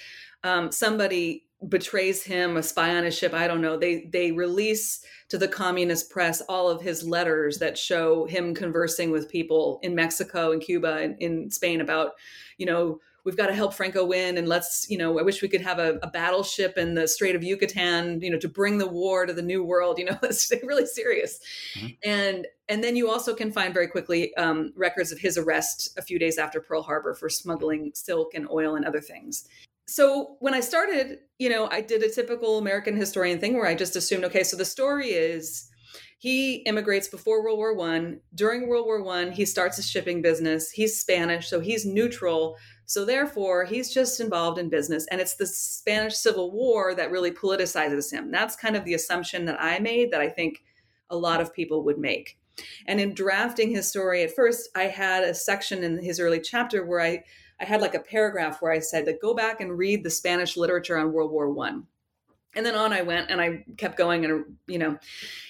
um, 0.43 0.71
somebody 0.71 1.48
betrays 1.67 2.23
him, 2.23 2.55
a 2.55 2.63
spy 2.63 2.95
on 2.95 3.03
his 3.03 3.17
ship. 3.17 3.33
I 3.33 3.47
don't 3.47 3.61
know. 3.61 3.77
They 3.77 4.05
they 4.11 4.31
release 4.31 5.03
to 5.29 5.37
the 5.37 5.47
communist 5.47 6.09
press 6.09 6.41
all 6.41 6.69
of 6.69 6.81
his 6.81 7.05
letters 7.07 7.59
that 7.59 7.77
show 7.77 8.25
him 8.25 8.55
conversing 8.55 9.11
with 9.11 9.29
people 9.29 9.79
in 9.83 9.93
Mexico 9.93 10.51
and 10.51 10.61
Cuba 10.61 10.97
and 10.97 11.21
in 11.21 11.51
Spain 11.51 11.81
about, 11.81 12.13
you 12.57 12.65
know, 12.65 12.99
we've 13.25 13.37
got 13.37 13.47
to 13.47 13.53
help 13.53 13.73
Franco 13.73 14.05
win 14.05 14.37
and 14.37 14.47
let's, 14.47 14.89
you 14.89 14.97
know, 14.97 15.19
I 15.19 15.21
wish 15.21 15.41
we 15.41 15.49
could 15.49 15.61
have 15.61 15.77
a, 15.77 15.99
a 16.01 16.09
battleship 16.09 16.77
in 16.77 16.95
the 16.95 17.07
Strait 17.07 17.35
of 17.35 17.43
Yucatan, 17.43 18.21
you 18.21 18.31
know, 18.31 18.39
to 18.39 18.47
bring 18.47 18.77
the 18.77 18.87
war 18.87 19.25
to 19.25 19.33
the 19.33 19.41
new 19.41 19.63
world. 19.63 19.99
You 19.99 20.05
know, 20.05 20.17
it's 20.23 20.51
really 20.63 20.85
serious. 20.85 21.39
Mm-hmm. 21.75 21.87
And 22.03 22.47
and 22.69 22.83
then 22.83 22.95
you 22.95 23.09
also 23.09 23.35
can 23.35 23.51
find 23.51 23.73
very 23.73 23.87
quickly 23.87 24.33
um, 24.35 24.71
records 24.75 25.11
of 25.11 25.19
his 25.19 25.37
arrest 25.37 25.95
a 25.97 26.01
few 26.01 26.17
days 26.17 26.37
after 26.37 26.61
Pearl 26.61 26.83
Harbor 26.83 27.13
for 27.13 27.29
smuggling 27.29 27.91
silk 27.93 28.33
and 28.33 28.47
oil 28.49 28.75
and 28.75 28.85
other 28.85 29.01
things 29.01 29.47
so 29.89 30.35
when 30.39 30.53
I 30.53 30.59
started, 30.59 31.19
you 31.39 31.49
know, 31.49 31.67
I 31.71 31.81
did 31.81 32.03
a 32.03 32.11
typical 32.11 32.59
American 32.59 32.95
historian 32.95 33.39
thing 33.39 33.55
where 33.55 33.65
I 33.65 33.73
just 33.73 33.95
assumed, 33.95 34.23
okay, 34.25 34.43
so 34.43 34.55
the 34.55 34.65
story 34.65 35.07
is 35.07 35.67
he 36.19 36.57
immigrates 36.67 37.07
before 37.07 37.43
World 37.43 37.57
War 37.57 37.73
One. 37.73 38.19
During 38.35 38.67
World 38.67 38.85
War 38.85 39.01
One, 39.01 39.31
he 39.31 39.45
starts 39.45 39.79
a 39.79 39.83
shipping 39.83 40.21
business. 40.21 40.69
He's 40.69 40.99
Spanish, 40.99 41.49
so 41.49 41.59
he's 41.59 41.85
neutral. 41.85 42.57
So 42.85 43.03
therefore, 43.03 43.65
he's 43.65 43.91
just 43.91 44.19
involved 44.19 44.59
in 44.59 44.69
business, 44.69 45.07
and 45.09 45.19
it's 45.19 45.35
the 45.35 45.47
Spanish 45.47 46.15
Civil 46.15 46.51
War 46.51 46.93
that 46.93 47.09
really 47.09 47.31
politicizes 47.31 48.11
him. 48.11 48.31
That's 48.31 48.55
kind 48.55 48.75
of 48.75 48.85
the 48.85 48.93
assumption 48.93 49.45
that 49.45 49.59
I 49.59 49.79
made 49.79 50.11
that 50.11 50.21
I 50.21 50.29
think 50.29 50.63
a 51.09 51.15
lot 51.15 51.41
of 51.41 51.53
people 51.53 51.83
would 51.85 51.97
make. 51.97 52.37
And 52.85 52.99
in 52.99 53.13
drafting 53.15 53.71
his 53.71 53.89
story 53.89 54.21
at 54.21 54.35
first, 54.35 54.69
I 54.75 54.83
had 54.83 55.23
a 55.23 55.33
section 55.33 55.83
in 55.83 56.03
his 56.03 56.19
early 56.19 56.41
chapter 56.41 56.85
where 56.85 57.01
I 57.01 57.23
I 57.59 57.65
had 57.65 57.81
like 57.81 57.95
a 57.95 57.99
paragraph 57.99 58.61
where 58.61 58.71
I 58.71 58.79
said 58.79 59.05
that 59.05 59.21
go 59.21 59.33
back 59.33 59.61
and 59.61 59.77
read 59.77 60.03
the 60.03 60.09
Spanish 60.09 60.55
literature 60.55 60.97
on 60.97 61.11
World 61.11 61.31
War 61.31 61.49
One. 61.49 61.85
And 62.55 62.65
then 62.65 62.75
on 62.75 62.93
I 62.93 63.01
went 63.01 63.29
and 63.29 63.39
I 63.39 63.63
kept 63.77 63.97
going 63.97 64.25
and 64.25 64.45
you 64.67 64.79
know. 64.79 64.97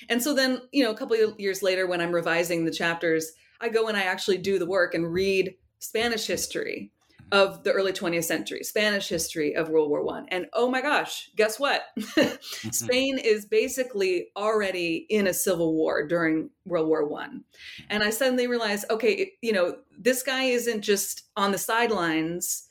And 0.09 0.21
so 0.21 0.33
then, 0.33 0.61
you 0.71 0.83
know, 0.83 0.91
a 0.91 0.97
couple 0.97 1.15
of 1.15 1.39
years 1.39 1.63
later 1.63 1.87
when 1.87 2.01
I'm 2.01 2.11
revising 2.11 2.65
the 2.65 2.71
chapters, 2.71 3.31
I 3.61 3.69
go 3.69 3.87
and 3.87 3.97
I 3.97 4.03
actually 4.03 4.37
do 4.37 4.59
the 4.59 4.65
work 4.65 4.93
and 4.93 5.11
read 5.11 5.55
Spanish 5.79 6.25
history 6.25 6.91
of 7.31 7.63
the 7.63 7.71
early 7.71 7.91
20th 7.91 8.23
century, 8.23 8.63
Spanish 8.63 9.07
history 9.07 9.55
of 9.55 9.69
World 9.69 9.89
War 9.89 10.03
One. 10.03 10.25
And 10.29 10.47
oh 10.53 10.69
my 10.69 10.81
gosh, 10.81 11.29
guess 11.35 11.59
what? 11.59 11.83
Spain 12.71 13.17
is 13.17 13.45
basically 13.45 14.27
already 14.35 15.05
in 15.09 15.27
a 15.27 15.33
civil 15.33 15.73
war 15.73 16.07
during 16.07 16.49
World 16.65 16.87
War 16.87 17.07
One. 17.07 17.43
And 17.89 18.03
I 18.03 18.09
suddenly 18.09 18.47
realized, 18.47 18.85
okay, 18.89 19.33
you 19.41 19.51
know, 19.51 19.77
this 19.97 20.23
guy 20.23 20.43
isn't 20.43 20.81
just 20.81 21.23
on 21.35 21.51
the 21.51 21.57
sidelines 21.57 22.69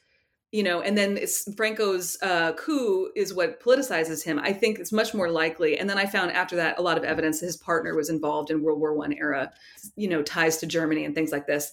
you 0.51 0.63
know, 0.63 0.81
and 0.81 0.97
then 0.97 1.19
it's 1.19 1.53
Franco's 1.57 2.17
uh, 2.23 2.55
coup 2.55 3.11
is 3.15 3.35
what 3.35 3.63
politicizes 3.63 4.25
him. 4.25 4.39
I 4.39 4.55
think 4.55 4.79
it's 4.79 4.93
much 4.93 5.13
more 5.13 5.31
likely. 5.31 5.79
And 5.79 5.91
then 5.91 5.99
I 5.99 6.07
found 6.07 6.33
after 6.33 6.57
that 6.57 6.79
a 6.79 6.83
lot 6.83 6.97
of 6.97 7.05
evidence 7.05 7.41
that 7.41 7.47
his 7.47 7.59
partner 7.59 7.95
was 7.95 8.09
involved 8.09 8.51
in 8.51 8.63
World 8.63 8.81
War 8.81 8.95
One 8.95 9.13
era, 9.13 9.53
you 9.95 10.09
know, 10.09 10.23
ties 10.23 10.57
to 10.59 10.67
Germany 10.67 11.05
and 11.05 11.15
things 11.15 11.33
like 11.33 11.47
this. 11.47 11.73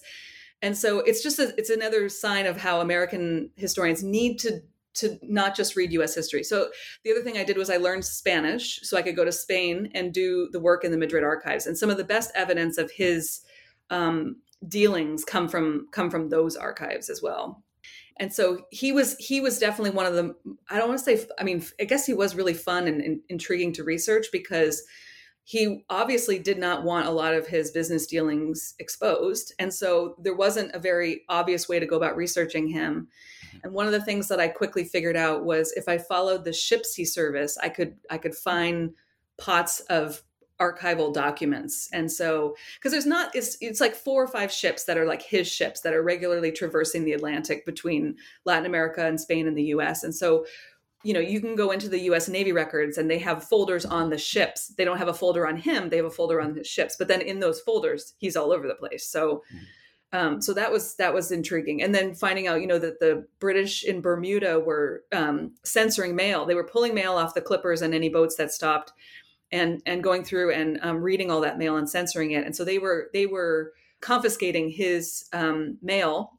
And 0.62 0.76
so 0.76 1.00
it's 1.00 1.22
just 1.22 1.38
a, 1.38 1.54
it's 1.58 1.70
another 1.70 2.08
sign 2.08 2.46
of 2.46 2.56
how 2.56 2.80
American 2.80 3.50
historians 3.56 4.02
need 4.02 4.38
to 4.40 4.62
to 4.94 5.18
not 5.22 5.54
just 5.54 5.76
read 5.76 5.92
US 5.92 6.14
history. 6.14 6.42
So 6.42 6.70
the 7.04 7.12
other 7.12 7.20
thing 7.20 7.36
I 7.36 7.44
did 7.44 7.58
was 7.58 7.68
I 7.68 7.76
learned 7.76 8.04
Spanish 8.04 8.80
so 8.82 8.96
I 8.96 9.02
could 9.02 9.16
go 9.16 9.26
to 9.26 9.32
Spain 9.32 9.90
and 9.94 10.12
do 10.12 10.48
the 10.52 10.60
work 10.60 10.84
in 10.84 10.90
the 10.90 10.96
Madrid 10.96 11.22
archives. 11.22 11.66
And 11.66 11.76
some 11.76 11.90
of 11.90 11.98
the 11.98 12.04
best 12.04 12.30
evidence 12.34 12.78
of 12.78 12.90
his 12.90 13.42
um, 13.90 14.36
dealings 14.66 15.24
come 15.24 15.48
from 15.48 15.88
come 15.92 16.10
from 16.10 16.28
those 16.30 16.56
archives 16.56 17.10
as 17.10 17.22
well. 17.22 17.62
And 18.18 18.32
so 18.32 18.64
he 18.70 18.92
was 18.92 19.16
he 19.18 19.40
was 19.40 19.58
definitely 19.58 19.90
one 19.90 20.06
of 20.06 20.14
the 20.14 20.34
I 20.70 20.78
don't 20.78 20.88
want 20.88 20.98
to 21.00 21.04
say 21.04 21.26
I 21.38 21.44
mean 21.44 21.64
I 21.80 21.84
guess 21.84 22.06
he 22.06 22.14
was 22.14 22.34
really 22.34 22.54
fun 22.54 22.88
and, 22.88 23.00
and 23.00 23.20
intriguing 23.28 23.72
to 23.74 23.84
research 23.84 24.28
because 24.32 24.82
he 25.48 25.84
obviously 25.88 26.40
did 26.40 26.58
not 26.58 26.82
want 26.82 27.06
a 27.06 27.12
lot 27.12 27.32
of 27.32 27.46
his 27.46 27.70
business 27.70 28.08
dealings 28.08 28.74
exposed. 28.80 29.54
And 29.60 29.72
so 29.72 30.16
there 30.18 30.34
wasn't 30.34 30.74
a 30.74 30.80
very 30.80 31.22
obvious 31.28 31.68
way 31.68 31.78
to 31.78 31.86
go 31.86 31.96
about 31.96 32.16
researching 32.16 32.66
him. 32.66 33.06
Mm-hmm. 33.46 33.58
And 33.62 33.72
one 33.72 33.86
of 33.86 33.92
the 33.92 34.02
things 34.02 34.26
that 34.26 34.40
I 34.40 34.48
quickly 34.48 34.82
figured 34.82 35.14
out 35.14 35.44
was 35.44 35.72
if 35.76 35.88
I 35.88 35.98
followed 35.98 36.44
the 36.44 36.52
ships 36.52 36.96
he 36.96 37.04
serviced, 37.04 37.60
I 37.62 37.68
could 37.68 37.94
I 38.10 38.18
could 38.18 38.34
find 38.34 38.94
pots 39.38 39.78
of 39.88 40.24
archival 40.60 41.14
documents. 41.14 41.88
And 41.92 42.10
so 42.10 42.56
because 42.74 42.90
there's 42.90 43.06
not 43.06 43.30
it's 43.36 43.56
it's 43.60 43.80
like 43.80 43.94
four 43.94 44.24
or 44.24 44.28
five 44.28 44.50
ships 44.50 44.82
that 44.86 44.98
are 44.98 45.06
like 45.06 45.22
his 45.22 45.46
ships 45.46 45.82
that 45.82 45.94
are 45.94 46.02
regularly 46.02 46.50
traversing 46.50 47.04
the 47.04 47.12
Atlantic 47.12 47.64
between 47.64 48.16
Latin 48.44 48.66
America 48.66 49.06
and 49.06 49.20
Spain 49.20 49.46
and 49.46 49.56
the 49.56 49.66
US. 49.74 50.02
And 50.02 50.12
so 50.12 50.44
you 51.06 51.14
know 51.14 51.20
you 51.20 51.40
can 51.40 51.54
go 51.54 51.70
into 51.70 51.88
the 51.88 52.00
us 52.00 52.28
navy 52.28 52.52
records 52.52 52.98
and 52.98 53.10
they 53.10 53.18
have 53.18 53.44
folders 53.44 53.84
on 53.84 54.10
the 54.10 54.18
ships 54.18 54.68
they 54.76 54.84
don't 54.84 54.98
have 54.98 55.08
a 55.08 55.14
folder 55.14 55.46
on 55.46 55.56
him 55.56 55.88
they 55.88 55.96
have 55.96 56.06
a 56.06 56.10
folder 56.10 56.40
on 56.40 56.54
the 56.54 56.64
ships 56.64 56.96
but 56.96 57.08
then 57.08 57.20
in 57.20 57.40
those 57.40 57.60
folders 57.60 58.14
he's 58.18 58.36
all 58.36 58.52
over 58.52 58.66
the 58.66 58.74
place 58.74 59.08
so 59.08 59.42
mm-hmm. 59.54 60.18
um, 60.18 60.42
so 60.42 60.52
that 60.52 60.72
was 60.72 60.96
that 60.96 61.14
was 61.14 61.30
intriguing 61.30 61.82
and 61.82 61.94
then 61.94 62.14
finding 62.14 62.46
out 62.46 62.60
you 62.60 62.66
know 62.66 62.78
that 62.78 62.98
the 63.00 63.26
british 63.38 63.84
in 63.84 64.00
bermuda 64.00 64.58
were 64.58 65.04
um, 65.12 65.52
censoring 65.64 66.16
mail 66.16 66.44
they 66.44 66.54
were 66.54 66.64
pulling 66.64 66.94
mail 66.94 67.12
off 67.12 67.34
the 67.34 67.40
clippers 67.40 67.82
and 67.82 67.94
any 67.94 68.08
boats 68.08 68.36
that 68.36 68.52
stopped 68.52 68.92
and 69.52 69.82
and 69.86 70.02
going 70.02 70.24
through 70.24 70.52
and 70.52 70.78
um, 70.82 70.98
reading 70.98 71.30
all 71.30 71.40
that 71.40 71.58
mail 71.58 71.76
and 71.76 71.88
censoring 71.88 72.32
it. 72.32 72.44
And 72.44 72.54
so 72.54 72.64
they 72.64 72.78
were 72.78 73.10
they 73.12 73.26
were 73.26 73.72
confiscating 74.00 74.70
his 74.70 75.26
um, 75.32 75.78
mail, 75.82 76.32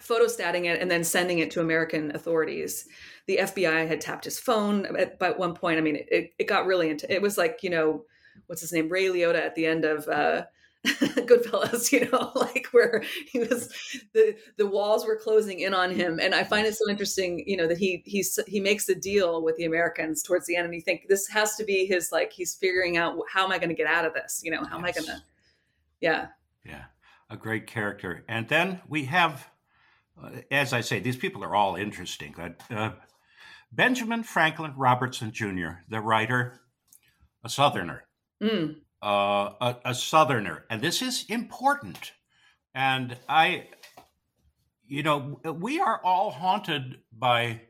photostating 0.00 0.64
it, 0.64 0.80
and 0.80 0.90
then 0.90 1.04
sending 1.04 1.40
it 1.40 1.50
to 1.52 1.60
American 1.60 2.14
authorities. 2.14 2.86
The 3.26 3.38
FBI 3.38 3.86
had 3.86 4.00
tapped 4.00 4.24
his 4.24 4.38
phone 4.38 4.84
at, 4.96 5.20
at 5.22 5.38
one 5.38 5.54
point. 5.54 5.78
I 5.78 5.80
mean, 5.80 5.96
it, 5.96 6.32
it 6.38 6.46
got 6.46 6.66
really 6.66 6.90
into. 6.90 7.10
It 7.12 7.22
was 7.22 7.38
like 7.38 7.60
you 7.62 7.70
know, 7.70 8.04
what's 8.46 8.60
his 8.60 8.72
name, 8.72 8.88
Ray 8.88 9.06
Liotta 9.06 9.40
at 9.40 9.54
the 9.54 9.66
end 9.66 9.84
of. 9.84 10.08
Uh, 10.08 10.44
Goodfellas, 10.84 11.90
you 11.92 12.10
know, 12.10 12.30
like 12.34 12.66
where 12.72 13.02
he 13.32 13.38
was, 13.38 13.72
the 14.12 14.36
the 14.58 14.66
walls 14.66 15.06
were 15.06 15.16
closing 15.16 15.60
in 15.60 15.72
on 15.72 15.90
him, 15.90 16.20
and 16.20 16.34
I 16.34 16.44
find 16.44 16.66
it 16.66 16.74
so 16.74 16.90
interesting, 16.90 17.42
you 17.46 17.56
know, 17.56 17.66
that 17.66 17.78
he 17.78 18.02
he's 18.04 18.38
he 18.46 18.60
makes 18.60 18.86
a 18.90 18.94
deal 18.94 19.42
with 19.42 19.56
the 19.56 19.64
Americans 19.64 20.22
towards 20.22 20.46
the 20.46 20.56
end, 20.56 20.66
and 20.66 20.74
you 20.74 20.82
think 20.82 21.06
this 21.08 21.26
has 21.28 21.56
to 21.56 21.64
be 21.64 21.86
his 21.86 22.12
like 22.12 22.34
he's 22.34 22.54
figuring 22.54 22.98
out 22.98 23.16
how 23.32 23.44
am 23.44 23.52
I 23.52 23.56
going 23.56 23.70
to 23.70 23.74
get 23.74 23.86
out 23.86 24.04
of 24.04 24.12
this, 24.12 24.42
you 24.44 24.50
know, 24.50 24.58
how 24.58 24.76
yes. 24.76 24.78
am 24.78 24.84
I 24.84 24.92
going 24.92 25.06
to, 25.06 25.22
yeah, 26.02 26.26
yeah, 26.66 26.84
a 27.30 27.36
great 27.38 27.66
character, 27.66 28.22
and 28.28 28.46
then 28.48 28.82
we 28.86 29.06
have, 29.06 29.48
uh, 30.22 30.32
as 30.50 30.74
I 30.74 30.82
say, 30.82 31.00
these 31.00 31.16
people 31.16 31.42
are 31.44 31.56
all 31.56 31.76
interesting. 31.76 32.34
Uh, 32.68 32.90
Benjamin 33.74 34.22
Franklin 34.22 34.74
Robertson 34.76 35.32
Jr., 35.32 35.80
the 35.88 36.00
writer, 36.00 36.60
a 37.42 37.48
Southerner. 37.48 38.04
Mm 38.42 38.76
uh, 39.04 39.52
a, 39.60 39.76
a 39.84 39.94
Southerner, 39.94 40.64
and 40.70 40.80
this 40.80 41.02
is 41.02 41.26
important. 41.28 42.12
And 42.74 43.16
I, 43.28 43.68
you 44.88 45.02
know, 45.02 45.40
we 45.44 45.78
are 45.78 46.00
all 46.02 46.30
haunted 46.30 47.00
by 47.12 47.60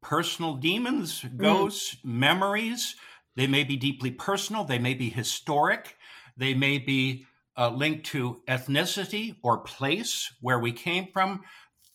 personal 0.00 0.54
demons, 0.54 1.20
mm. 1.20 1.36
ghosts, 1.36 1.96
mm. 1.96 2.04
memories. 2.04 2.96
They 3.36 3.46
may 3.46 3.64
be 3.64 3.76
deeply 3.76 4.10
personal, 4.10 4.64
they 4.64 4.78
may 4.78 4.94
be 4.94 5.10
historic, 5.10 5.96
they 6.38 6.54
may 6.54 6.78
be 6.78 7.26
uh, 7.58 7.68
linked 7.68 8.06
to 8.06 8.40
ethnicity 8.48 9.36
or 9.42 9.58
place 9.58 10.32
where 10.40 10.58
we 10.58 10.72
came 10.72 11.08
from, 11.12 11.42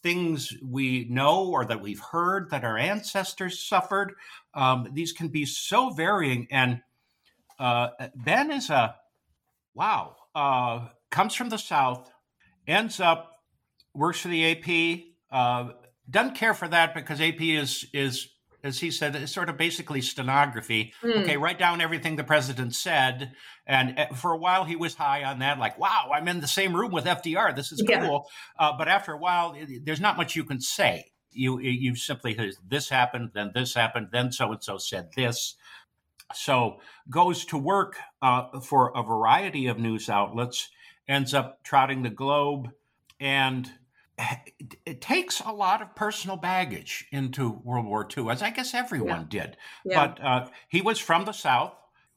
things 0.04 0.54
we 0.64 1.08
know 1.10 1.46
or 1.46 1.66
that 1.66 1.82
we've 1.82 2.00
heard 2.00 2.50
that 2.50 2.64
our 2.64 2.78
ancestors 2.78 3.60
suffered. 3.64 4.14
Um, 4.54 4.88
these 4.94 5.12
can 5.12 5.28
be 5.28 5.46
so 5.46 5.92
varying. 5.92 6.48
And 6.52 6.82
uh, 7.60 7.90
ben 8.16 8.52
is 8.52 8.70
a 8.70 8.96
wow. 9.74 10.16
Uh, 10.34 10.88
comes 11.10 11.36
from 11.36 11.50
the 11.50 11.58
South, 11.58 12.10
ends 12.68 13.00
up 13.00 13.32
works 13.94 14.20
for 14.20 14.30
the 14.30 14.52
AP. 14.52 15.06
Uh, 15.32 15.74
doesn't 16.10 16.36
care 16.36 16.54
for 16.54 16.68
that 16.68 16.94
because 16.94 17.22
AP 17.22 17.42
is 17.42 17.86
is 17.94 18.28
as 18.64 18.80
he 18.80 18.92
said, 18.92 19.16
it's 19.16 19.34
sort 19.34 19.50
of 19.50 19.58
basically 19.58 20.02
stenography. 20.02 20.94
Mm. 21.02 21.24
Okay, 21.24 21.38
write 21.38 21.60
down 21.60 21.82
everything 21.82 22.16
the 22.16 22.24
president 22.24 22.76
said. 22.76 23.34
And 23.66 23.98
uh, 23.98 24.08
for 24.14 24.32
a 24.32 24.38
while, 24.38 24.66
he 24.66 24.76
was 24.76 24.96
high 24.96 25.24
on 25.24 25.40
that, 25.40 25.60
like, 25.60 25.80
wow, 25.80 26.12
I'm 26.14 26.28
in 26.28 26.42
the 26.42 26.48
same 26.48 26.76
room 26.76 26.92
with 26.92 27.06
FDR. 27.06 27.56
This 27.56 27.72
is 27.72 27.84
yeah. 27.88 28.06
cool. 28.06 28.28
Uh, 28.58 28.74
but 28.78 28.88
after 28.88 29.14
a 29.14 29.18
while, 29.18 29.56
there's 29.84 30.02
not 30.02 30.18
much 30.18 30.36
you 30.36 30.44
can 30.44 30.62
say. 30.62 31.12
You 31.34 31.60
you 31.60 31.96
simply 31.96 32.38
this 32.68 32.90
happened, 32.90 33.32
then 33.34 33.52
this 33.54 33.74
happened, 33.74 34.10
then 34.12 34.34
so 34.34 34.52
and 34.52 34.62
so 34.62 34.78
said 34.78 35.12
this. 35.16 35.56
So 36.36 36.82
goes 37.10 37.46
to 37.46 37.58
work 37.58 37.96
uh, 38.22 38.60
for 38.60 38.92
a 38.96 39.02
variety 39.02 39.68
of 39.68 39.80
news 39.80 40.10
outlets, 40.10 40.70
ends 41.08 41.34
up 41.34 41.64
trotting 41.64 42.04
the 42.04 42.10
globe, 42.10 42.72
and 43.18 43.72
it 44.86 45.02
takes 45.02 45.40
a 45.40 45.52
lot 45.52 45.82
of 45.82 45.96
personal 45.96 46.38
baggage 46.38 47.08
into 47.12 47.62
World 47.64 47.86
War 47.86 48.08
II, 48.16 48.30
as 48.30 48.42
I 48.42 48.52
guess 48.52 48.74
everyone 48.74 49.28
yeah. 49.32 49.42
did. 49.44 49.58
Yeah. 49.86 50.08
But 50.08 50.24
uh, 50.24 50.48
he 50.70 50.82
was 50.82 51.00
from 51.00 51.26
the 51.26 51.32
South. 51.32 51.74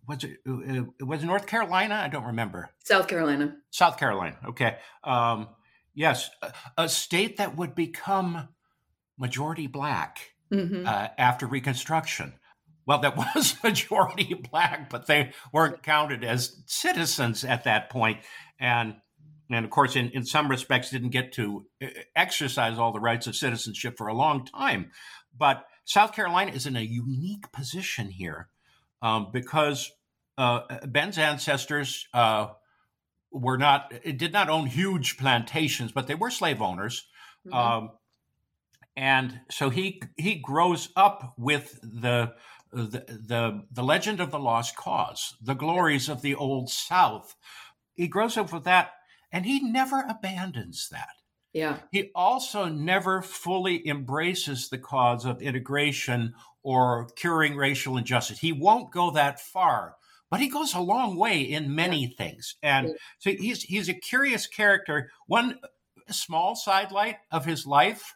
Was 0.07 0.25
it, 0.25 0.39
uh, 0.47 0.85
was 1.05 1.23
it 1.23 1.27
North 1.27 1.47
Carolina? 1.47 1.95
I 1.95 2.09
don't 2.09 2.27
remember. 2.27 2.71
South 2.85 3.09
Carolina. 3.09 3.57
South 3.71 3.97
Carolina. 3.97 4.37
Okay. 4.49 4.77
Um, 5.03 5.49
yes, 5.95 6.31
a, 6.43 6.53
a, 6.77 6.89
state 6.89 7.39
that 7.39 7.57
would 7.57 7.75
become 7.75 8.49
majority 9.19 9.67
black 9.67 10.19
mm-hmm. 10.53 10.87
uh, 10.87 11.09
after 11.17 11.47
Reconstruction 11.47 12.35
well, 12.87 12.99
that 12.99 13.17
was 13.35 13.57
majority 13.63 14.35
black, 14.35 14.91
but 14.91 15.07
they 15.07 15.33
weren't 15.53 15.83
counted 15.83 16.25
as 16.25 16.63
citizens 16.67 17.45
at 17.45 17.65
that. 17.65 17.91
And 18.59 18.97
and 19.55 19.65
of 19.65 19.71
course, 19.71 19.97
in, 19.97 20.11
in 20.11 20.25
some 20.25 20.49
respects, 20.49 20.91
didn't 20.91 21.11
get 21.11 21.33
to 21.35 21.67
uh, 21.83 21.87
exercise 22.17 22.79
all 22.79 22.93
the 22.93 23.01
rights 23.01 23.27
of 23.27 23.37
citizenship 23.37 23.97
for 23.97 24.09
a 24.09 24.15
long 24.15 24.45
time. 24.45 24.91
But 25.37 25.67
South 25.85 26.13
Carolina 26.13 26.53
is 26.53 26.67
in 26.67 26.77
a 26.77 26.81
unique 26.81 27.53
position 27.53 28.11
here 28.11 28.49
um, 29.03 29.29
because 29.33 29.91
uh, 30.39 30.63
Ben's 30.87 31.19
ancestors 31.19 32.09
uh, 32.15 32.49
were 33.31 33.59
not 33.59 33.93
did 34.05 34.33
not 34.33 34.49
own 34.49 34.67
huge 34.67 35.19
plantations, 35.19 35.93
but 35.93 36.07
they 36.07 36.15
were 36.15 36.31
slave 36.31 36.63
owners. 36.63 37.07
Mm-hmm. 37.47 37.57
Um, 37.57 37.91
and 38.97 39.41
so 39.51 39.71
he 39.71 40.03
he 40.17 40.37
grows 40.37 40.89
up 40.97 41.35
with 41.37 41.79
the 41.83 42.35
the, 42.73 43.05
the, 43.09 43.63
the 43.71 43.83
legend 43.85 44.21
of 44.21 44.31
the 44.33 44.39
lost 44.39 44.75
cause, 44.75 45.37
the 45.41 45.55
glories 45.55 46.09
of 46.09 46.23
the 46.23 46.35
old 46.35 46.69
South. 46.69 47.37
He 47.95 48.09
grows 48.09 48.37
up 48.37 48.53
with 48.53 48.65
that 48.65 48.95
and 49.35 49.45
he 49.45 49.59
never 49.59 50.07
abandons 50.09 50.89
that. 50.93 51.09
Yeah. 51.53 51.79
He 51.91 52.11
also 52.15 52.67
never 52.69 53.21
fully 53.21 53.87
embraces 53.87 54.69
the 54.69 54.79
cause 54.79 55.25
of 55.25 55.43
integration 55.43 56.35
or 56.63 57.09
curing 57.17 57.57
racial 57.57 57.97
injustice. 57.97 58.39
He 58.39 58.53
won't 58.53 58.93
go 58.93 59.11
that 59.11 59.41
far, 59.41 59.97
but 60.31 60.39
he 60.39 60.49
goes 60.49 60.73
a 60.73 60.81
long 60.81 61.17
way 61.17 61.41
in 61.41 61.75
many 61.75 62.07
yeah. 62.07 62.17
things. 62.17 62.55
And 62.63 62.89
yeah. 62.89 62.95
so 63.19 63.31
he's 63.33 63.63
he's 63.65 63.89
a 63.89 63.95
curious 63.95 64.47
character. 64.47 65.11
One 65.27 65.59
small 66.11 66.55
sidelight 66.55 67.17
of 67.33 67.45
his 67.45 67.67
life, 67.67 68.15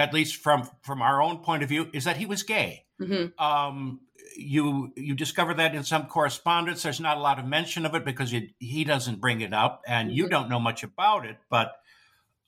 at 0.00 0.14
least 0.14 0.36
from 0.36 0.68
from 0.82 1.02
our 1.02 1.20
own 1.20 1.38
point 1.38 1.62
of 1.62 1.68
view, 1.68 1.88
is 1.92 2.04
that 2.04 2.16
he 2.16 2.24
was 2.24 2.42
gay. 2.42 2.86
Mm-hmm. 3.00 3.42
Um, 3.42 4.00
you 4.34 4.92
you 4.96 5.14
discover 5.14 5.52
that 5.54 5.74
in 5.74 5.84
some 5.84 6.06
correspondence. 6.06 6.82
There's 6.82 7.00
not 7.00 7.18
a 7.18 7.20
lot 7.20 7.38
of 7.38 7.44
mention 7.44 7.84
of 7.84 7.94
it 7.94 8.04
because 8.04 8.32
it, 8.32 8.44
he 8.58 8.84
doesn't 8.84 9.20
bring 9.20 9.42
it 9.42 9.52
up, 9.52 9.82
and 9.86 10.08
mm-hmm. 10.08 10.16
you 10.16 10.28
don't 10.28 10.48
know 10.48 10.58
much 10.58 10.82
about 10.82 11.26
it. 11.26 11.36
But 11.50 11.72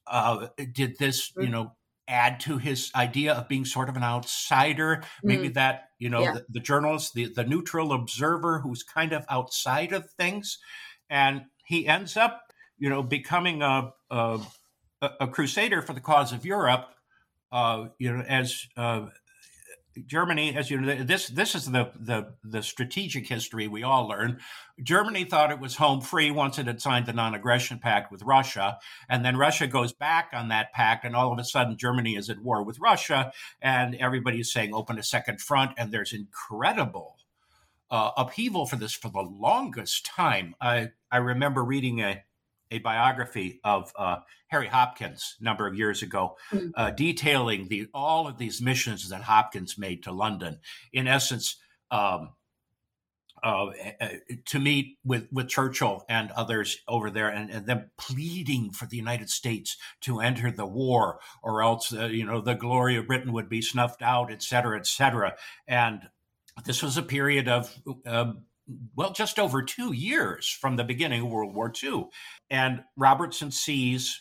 uh, 0.07 0.49
did 0.73 0.99
this, 0.99 1.31
mm-hmm. 1.31 1.43
you 1.43 1.49
know, 1.51 1.73
add 2.09 2.41
to 2.41 2.57
his 2.57 2.91
idea 2.95 3.35
of 3.35 3.49
being 3.49 3.67
sort 3.67 3.91
of 3.91 3.97
an 3.97 4.03
outsider? 4.03 5.03
Maybe 5.23 5.45
mm-hmm. 5.45 5.53
that 5.53 5.91
you 5.99 6.09
know 6.09 6.23
yeah. 6.23 6.33
the, 6.33 6.47
the, 6.49 6.61
journalist, 6.61 7.13
the 7.13 7.27
the 7.27 7.45
neutral 7.45 7.93
observer, 7.93 8.61
who's 8.61 8.83
kind 8.83 9.13
of 9.13 9.27
outside 9.29 9.93
of 9.93 10.09
things, 10.13 10.59
and 11.11 11.43
he 11.67 11.87
ends 11.87 12.17
up, 12.17 12.41
you 12.79 12.89
know, 12.89 13.03
becoming 13.03 13.61
a 13.61 13.91
a, 14.11 14.41
a 15.21 15.29
crusader 15.29 15.83
for 15.83 15.93
the 15.93 16.01
cause 16.01 16.33
of 16.33 16.47
Europe. 16.47 16.89
Uh, 17.53 17.89
you 17.99 18.17
know, 18.17 18.25
as 18.27 18.67
uh, 18.79 19.07
Germany, 20.07 20.57
as 20.57 20.71
you 20.71 20.81
know, 20.81 21.05
this 21.05 21.29
this 21.29 21.55
is 21.55 21.71
the 21.71 21.93
the 21.95 22.35
the 22.43 22.63
strategic 22.63 23.29
history 23.29 23.69
we 23.69 23.83
all 23.83 24.09
learn. 24.09 24.39
Germany 24.83 25.25
thought 25.25 25.51
it 25.51 25.61
was 25.61 25.77
home 25.77 26.01
free 26.01 26.31
once 26.31 26.59
it 26.59 26.67
had 26.67 26.81
signed 26.81 27.05
the 27.07 27.13
non-aggression 27.13 27.79
pact 27.79 28.11
with 28.11 28.23
Russia, 28.23 28.79
and 29.09 29.25
then 29.25 29.37
Russia 29.37 29.67
goes 29.67 29.93
back 29.93 30.31
on 30.33 30.49
that 30.49 30.73
pact, 30.73 31.05
and 31.05 31.15
all 31.15 31.31
of 31.31 31.39
a 31.39 31.45
sudden 31.45 31.77
Germany 31.77 32.17
is 32.17 32.31
at 32.31 32.41
war 32.41 32.65
with 32.65 32.79
Russia, 32.79 33.33
and 33.61 33.95
everybody 33.97 34.41
is 34.41 34.51
saying 34.51 34.73
open 34.73 34.99
a 34.99 35.03
second 35.03 35.41
front, 35.41 35.73
and 35.77 35.93
there's 35.93 36.15
incredible 36.15 37.17
uh, 37.91 38.13
upheaval 38.17 38.65
for 38.65 38.77
this 38.77 38.95
for 38.95 39.11
the 39.11 39.21
longest 39.21 40.07
time. 40.07 40.55
I 40.61 40.93
I 41.11 41.19
remember 41.19 41.63
reading 41.63 42.01
a 42.01 42.23
a 42.73 42.79
biography 42.79 43.61
of 43.63 43.93
uh, 43.97 44.17
Harry 44.49 44.69
Hopkins 44.69 45.37
a 45.41 45.45
number 45.45 45.67
of 45.67 45.75
years 45.77 46.03
ago, 46.03 46.37
mm-hmm. 46.51 46.69
uh, 46.75 46.91
detailing 46.91 47.69
the 47.69 47.87
all 47.95 48.27
of 48.27 48.39
these 48.39 48.61
missions 48.61 49.09
that 49.11 49.23
Hopkins 49.23 49.79
made 49.79 50.03
to 50.03 50.13
London. 50.13 50.59
In 50.93 51.07
essence, 51.07 51.57
um, 51.91 52.31
uh, 53.43 53.67
to 54.47 54.61
meet 54.61 54.99
with, 55.05 55.27
with 55.33 55.49
Churchill 55.49 56.05
and 56.09 56.31
others 56.31 56.79
over 56.87 57.11
there, 57.11 57.29
and, 57.29 57.51
and 57.51 57.67
them 57.67 57.91
pleading 57.99 58.71
for 58.71 58.87
the 58.87 58.97
United 58.97 59.29
States 59.29 59.77
to 60.03 60.21
enter 60.21 60.51
the 60.51 60.67
war, 60.67 61.19
or 61.43 61.63
else 61.63 61.93
uh, 61.93 62.07
you 62.07 62.25
know 62.25 62.41
the 62.41 62.55
glory 62.55 62.97
of 62.97 63.07
Britain 63.07 63.33
would 63.33 63.49
be 63.49 63.61
snuffed 63.61 64.01
out, 64.01 64.31
et 64.31 64.43
cetera, 64.43 64.79
et 64.79 64.87
cetera. 64.87 65.35
And 65.67 66.09
this 66.65 66.83
was 66.83 66.97
a 66.97 67.03
period 67.03 67.49
of 67.49 67.77
um, 68.07 68.43
well, 68.95 69.13
just 69.13 69.39
over 69.39 69.63
two 69.63 69.93
years 69.93 70.49
from 70.49 70.77
the 70.77 70.85
beginning 70.85 71.23
of 71.23 71.29
World 71.29 71.55
War 71.55 71.73
II. 71.83 72.07
And 72.51 72.85
Robertson 72.97 73.51
sees 73.51 74.21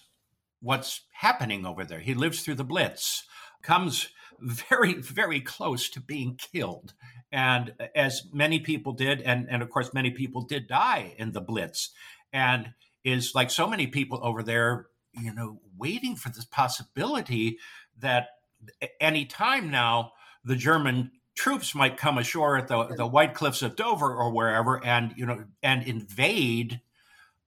what's 0.62 1.02
happening 1.14 1.66
over 1.66 1.84
there. 1.84 2.00
He 2.00 2.14
lives 2.14 2.42
through 2.42 2.56
the 2.56 2.64
Blitz, 2.64 3.24
comes 3.62 4.10
very, 4.40 4.96
very 4.96 5.40
close 5.40 5.90
to 5.90 6.00
being 6.00 6.36
killed. 6.36 6.94
And 7.32 7.74
as 7.96 8.24
many 8.34 8.60
people 8.60 8.94
did, 8.94 9.22
and, 9.22 9.48
and 9.50 9.62
of 9.62 9.70
course, 9.70 9.94
many 9.94 10.12
people 10.12 10.42
did 10.42 10.68
die 10.68 11.16
in 11.18 11.32
the 11.32 11.42
Blitz, 11.42 11.92
and 12.34 12.74
is 13.04 13.34
like 13.34 13.50
so 13.50 13.68
many 13.68 13.88
people 13.88 14.20
over 14.22 14.44
there, 14.44 14.88
you 15.14 15.34
know, 15.34 15.60
waiting 15.78 16.16
for 16.16 16.30
this 16.30 16.46
possibility 16.46 17.58
that 18.00 18.28
any 19.00 19.26
time 19.26 19.72
now 19.72 20.12
the 20.44 20.56
German 20.56 21.12
troops 21.36 21.74
might 21.74 21.98
come 21.98 22.18
ashore 22.18 22.58
at 22.58 22.68
the, 22.68 22.86
the 22.96 23.08
White 23.08 23.34
Cliffs 23.34 23.62
of 23.62 23.76
Dover 23.76 24.14
or 24.14 24.32
wherever 24.32 24.84
and, 24.84 25.14
you 25.16 25.26
know, 25.26 25.46
and 25.64 25.84
invade 25.84 26.82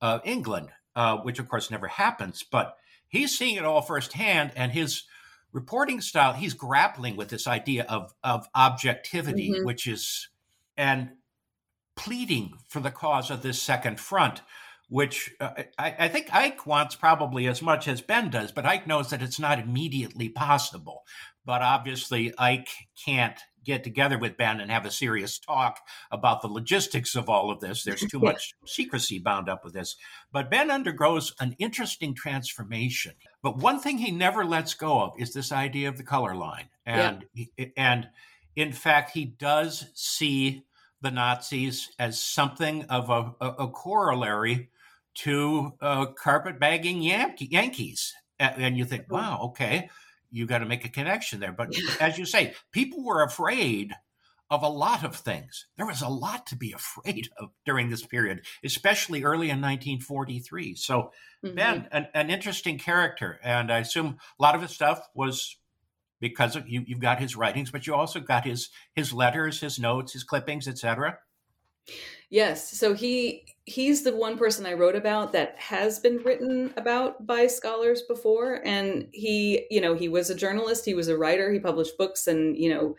uh, 0.00 0.20
England, 0.24 0.70
uh, 0.96 1.18
which 1.18 1.38
of 1.38 1.48
course 1.48 1.70
never 1.70 1.88
happens. 1.88 2.42
But 2.42 2.76
he's 3.08 3.36
seeing 3.36 3.56
it 3.56 3.64
all 3.64 3.82
firsthand 3.82 4.52
and 4.56 4.72
his 4.72 5.04
reporting 5.52 6.00
style, 6.00 6.32
he's 6.32 6.52
grappling 6.52 7.16
with 7.16 7.28
this 7.28 7.46
idea 7.46 7.84
of, 7.88 8.12
of 8.22 8.48
objectivity, 8.54 9.50
mm-hmm. 9.50 9.64
which 9.64 9.86
is, 9.86 10.28
and 10.76 11.10
pleading 11.96 12.54
for 12.68 12.80
the 12.80 12.90
cause 12.90 13.30
of 13.30 13.42
this 13.42 13.62
second 13.62 14.00
front, 14.00 14.42
which 14.88 15.32
uh, 15.40 15.50
I, 15.78 15.94
I, 16.00 16.08
think 16.08 16.34
Ike 16.34 16.66
wants 16.66 16.96
probably 16.96 17.46
as 17.46 17.62
much 17.62 17.86
as 17.86 18.00
Ben 18.00 18.30
does, 18.30 18.50
but 18.50 18.66
Ike 18.66 18.86
knows 18.86 19.10
that 19.10 19.22
it's 19.22 19.38
not 19.38 19.60
immediately 19.60 20.28
possible. 20.28 21.04
But 21.46 21.62
obviously, 21.62 22.34
Ike 22.36 22.70
can't 23.04 23.38
get 23.64 23.84
together 23.84 24.18
with 24.18 24.36
Ben 24.36 24.60
and 24.60 24.70
have 24.70 24.86
a 24.86 24.90
serious 24.90 25.38
talk 25.38 25.80
about 26.10 26.42
the 26.42 26.48
logistics 26.48 27.14
of 27.14 27.28
all 27.28 27.50
of 27.50 27.60
this. 27.60 27.82
There's 27.82 28.00
too 28.00 28.18
much 28.18 28.54
secrecy 28.66 29.18
bound 29.18 29.48
up 29.48 29.64
with 29.64 29.74
this. 29.74 29.96
But 30.32 30.50
Ben 30.50 30.70
undergoes 30.70 31.34
an 31.40 31.56
interesting 31.58 32.14
transformation. 32.14 33.14
But 33.42 33.58
one 33.58 33.80
thing 33.80 33.98
he 33.98 34.10
never 34.10 34.44
lets 34.44 34.74
go 34.74 35.00
of 35.00 35.14
is 35.18 35.32
this 35.32 35.52
idea 35.52 35.88
of 35.88 35.96
the 35.96 36.02
color 36.02 36.34
line. 36.34 36.68
And 36.86 37.26
yeah. 37.34 37.66
and 37.76 38.08
in 38.56 38.72
fact, 38.72 39.10
he 39.10 39.24
does 39.24 39.86
see 39.94 40.64
the 41.00 41.10
Nazis 41.10 41.90
as 41.98 42.20
something 42.20 42.84
of 42.84 43.10
a, 43.10 43.34
a, 43.40 43.48
a 43.64 43.68
corollary 43.68 44.70
to 45.14 45.72
uh, 45.80 46.06
Yankees. 47.38 48.14
And 48.38 48.76
you 48.76 48.84
think, 48.84 49.10
wow, 49.10 49.40
okay 49.50 49.88
you 50.34 50.46
got 50.46 50.58
to 50.58 50.66
make 50.66 50.84
a 50.84 50.88
connection 50.88 51.38
there. 51.38 51.52
But 51.52 51.72
as 52.00 52.18
you 52.18 52.26
say, 52.26 52.54
people 52.72 53.04
were 53.04 53.22
afraid 53.22 53.94
of 54.50 54.64
a 54.64 54.68
lot 54.68 55.04
of 55.04 55.14
things. 55.14 55.66
There 55.76 55.86
was 55.86 56.02
a 56.02 56.08
lot 56.08 56.46
to 56.48 56.56
be 56.56 56.72
afraid 56.76 57.28
of 57.38 57.50
during 57.64 57.88
this 57.88 58.04
period, 58.04 58.44
especially 58.64 59.22
early 59.22 59.46
in 59.46 59.60
1943. 59.60 60.74
So, 60.74 61.12
mm-hmm. 61.44 61.54
Ben, 61.54 61.88
an, 61.92 62.08
an, 62.14 62.30
interesting 62.30 62.78
character. 62.78 63.38
And 63.44 63.72
I 63.72 63.78
assume 63.78 64.18
a 64.38 64.42
lot 64.42 64.56
of 64.56 64.62
his 64.62 64.72
stuff 64.72 65.08
was 65.14 65.56
because 66.20 66.56
of 66.56 66.68
you, 66.68 66.82
you've 66.84 66.98
got 66.98 67.20
his 67.20 67.36
writings, 67.36 67.70
but 67.70 67.86
you 67.86 67.94
also 67.94 68.18
got 68.18 68.44
his 68.44 68.70
his 68.94 69.12
letters, 69.12 69.60
his 69.60 69.78
notes, 69.78 70.14
his 70.14 70.24
clippings, 70.24 70.66
etc. 70.66 71.18
Yes. 72.30 72.76
So 72.76 72.94
he 72.94 73.44
he's 73.66 74.02
the 74.02 74.14
one 74.14 74.36
person 74.36 74.66
I 74.66 74.74
wrote 74.74 74.96
about 74.96 75.32
that 75.32 75.58
has 75.58 75.98
been 75.98 76.18
written 76.18 76.72
about 76.76 77.26
by 77.26 77.46
scholars 77.46 78.02
before 78.02 78.60
and 78.64 79.08
he, 79.12 79.66
you 79.70 79.80
know, 79.80 79.94
he 79.94 80.08
was 80.08 80.28
a 80.28 80.34
journalist, 80.34 80.84
he 80.84 80.94
was 80.94 81.08
a 81.08 81.16
writer, 81.16 81.50
he 81.50 81.58
published 81.58 81.96
books 81.96 82.26
and, 82.26 82.58
you 82.58 82.68
know, 82.68 82.94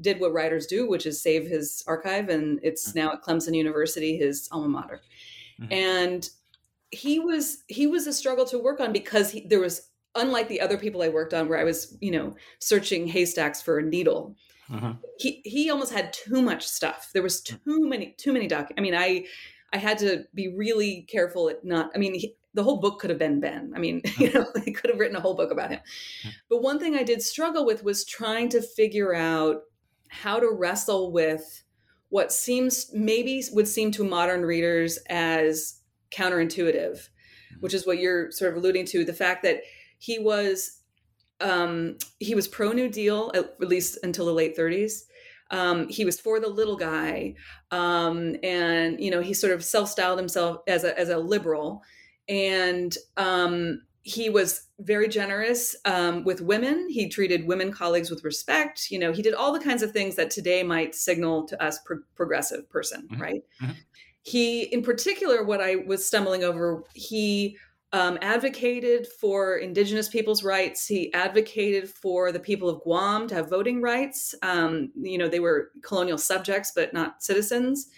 did 0.00 0.20
what 0.20 0.32
writers 0.32 0.66
do, 0.66 0.88
which 0.88 1.06
is 1.06 1.22
save 1.22 1.46
his 1.46 1.82
archive 1.86 2.28
and 2.28 2.60
it's 2.62 2.90
mm-hmm. 2.90 2.98
now 2.98 3.12
at 3.12 3.22
Clemson 3.22 3.56
University 3.56 4.16
his 4.16 4.48
alma 4.52 4.68
mater. 4.68 5.00
Mm-hmm. 5.60 5.72
And 5.72 6.30
he 6.90 7.18
was 7.18 7.64
he 7.68 7.86
was 7.86 8.06
a 8.06 8.12
struggle 8.12 8.44
to 8.46 8.58
work 8.58 8.80
on 8.80 8.92
because 8.92 9.30
he, 9.30 9.46
there 9.46 9.60
was 9.60 9.88
unlike 10.16 10.48
the 10.48 10.60
other 10.60 10.76
people 10.76 11.02
I 11.02 11.08
worked 11.08 11.32
on 11.32 11.48
where 11.48 11.58
I 11.58 11.64
was, 11.64 11.96
you 12.00 12.10
know, 12.10 12.34
searching 12.58 13.06
haystacks 13.06 13.62
for 13.62 13.78
a 13.78 13.82
needle 13.82 14.36
Mm-hmm. 14.70 14.92
He 15.18 15.42
he 15.44 15.70
almost 15.70 15.92
had 15.92 16.12
too 16.12 16.42
much 16.42 16.66
stuff. 16.66 17.10
There 17.12 17.22
was 17.22 17.40
mm. 17.42 17.64
too 17.64 17.88
many 17.88 18.14
too 18.16 18.32
many 18.32 18.46
doc. 18.46 18.70
I 18.76 18.80
mean, 18.80 18.94
I 18.94 19.26
I 19.72 19.78
had 19.78 19.98
to 19.98 20.24
be 20.34 20.48
really 20.48 21.06
careful 21.10 21.48
at 21.48 21.64
not. 21.64 21.90
I 21.94 21.98
mean, 21.98 22.14
he, 22.14 22.34
the 22.54 22.62
whole 22.62 22.80
book 22.80 23.00
could 23.00 23.10
have 23.10 23.18
been 23.18 23.40
Ben. 23.40 23.72
I 23.74 23.78
mean, 23.78 24.02
you 24.18 24.30
mm. 24.30 24.34
know, 24.34 24.46
he 24.64 24.72
could 24.72 24.90
have 24.90 24.98
written 24.98 25.16
a 25.16 25.20
whole 25.20 25.34
book 25.34 25.50
about 25.50 25.70
him. 25.70 25.80
Mm. 26.24 26.30
But 26.48 26.62
one 26.62 26.78
thing 26.78 26.94
I 26.94 27.02
did 27.02 27.22
struggle 27.22 27.66
with 27.66 27.82
was 27.82 28.04
trying 28.04 28.48
to 28.50 28.62
figure 28.62 29.14
out 29.14 29.62
how 30.08 30.40
to 30.40 30.50
wrestle 30.50 31.12
with 31.12 31.64
what 32.08 32.32
seems 32.32 32.92
maybe 32.92 33.42
would 33.52 33.68
seem 33.68 33.92
to 33.92 34.04
modern 34.04 34.42
readers 34.42 34.98
as 35.08 35.80
counterintuitive, 36.10 37.08
which 37.60 37.74
is 37.74 37.86
what 37.86 37.98
you're 37.98 38.30
sort 38.32 38.50
of 38.50 38.58
alluding 38.58 38.84
to 38.84 39.04
the 39.04 39.12
fact 39.12 39.44
that 39.44 39.62
he 39.98 40.18
was 40.18 40.79
um, 41.40 41.96
he 42.18 42.34
was 42.34 42.48
pro 42.48 42.72
New 42.72 42.88
Deal 42.88 43.30
at 43.34 43.60
least 43.60 43.98
until 44.02 44.26
the 44.26 44.32
late 44.32 44.56
30s. 44.56 45.02
Um, 45.50 45.88
he 45.88 46.04
was 46.04 46.20
for 46.20 46.38
the 46.38 46.48
little 46.48 46.76
guy, 46.76 47.34
um, 47.72 48.36
and 48.42 49.00
you 49.00 49.10
know 49.10 49.20
he 49.20 49.34
sort 49.34 49.52
of 49.52 49.64
self-styled 49.64 50.18
himself 50.18 50.58
as 50.68 50.84
a 50.84 50.96
as 50.96 51.08
a 51.08 51.18
liberal, 51.18 51.82
and 52.28 52.96
um, 53.16 53.80
he 54.02 54.30
was 54.30 54.68
very 54.78 55.08
generous 55.08 55.76
um, 55.84 56.24
with 56.24 56.40
women. 56.40 56.88
He 56.88 57.08
treated 57.08 57.46
women 57.46 57.72
colleagues 57.72 58.10
with 58.10 58.24
respect. 58.24 58.90
You 58.90 58.98
know, 58.98 59.12
he 59.12 59.22
did 59.22 59.34
all 59.34 59.52
the 59.52 59.60
kinds 59.60 59.82
of 59.82 59.92
things 59.92 60.16
that 60.16 60.30
today 60.30 60.62
might 60.62 60.94
signal 60.94 61.46
to 61.48 61.62
us 61.62 61.78
pro- 61.84 62.00
progressive 62.14 62.68
person, 62.70 63.08
mm-hmm. 63.10 63.22
right? 63.22 63.42
Mm-hmm. 63.60 63.72
He, 64.22 64.62
in 64.64 64.82
particular, 64.82 65.44
what 65.44 65.60
I 65.60 65.76
was 65.76 66.06
stumbling 66.06 66.44
over, 66.44 66.84
he 66.94 67.56
um, 67.92 68.18
advocated 68.22 69.06
for 69.06 69.56
indigenous 69.56 70.08
people's 70.08 70.44
rights. 70.44 70.86
He 70.86 71.12
advocated 71.12 71.88
for 71.88 72.30
the 72.30 72.38
people 72.38 72.68
of 72.68 72.82
Guam 72.82 73.26
to 73.28 73.34
have 73.34 73.50
voting 73.50 73.82
rights. 73.82 74.34
Um, 74.42 74.92
you 74.94 75.18
know, 75.18 75.28
they 75.28 75.40
were 75.40 75.70
colonial 75.82 76.18
subjects, 76.18 76.72
but 76.74 76.92
not 76.92 77.22
citizens. 77.22 77.88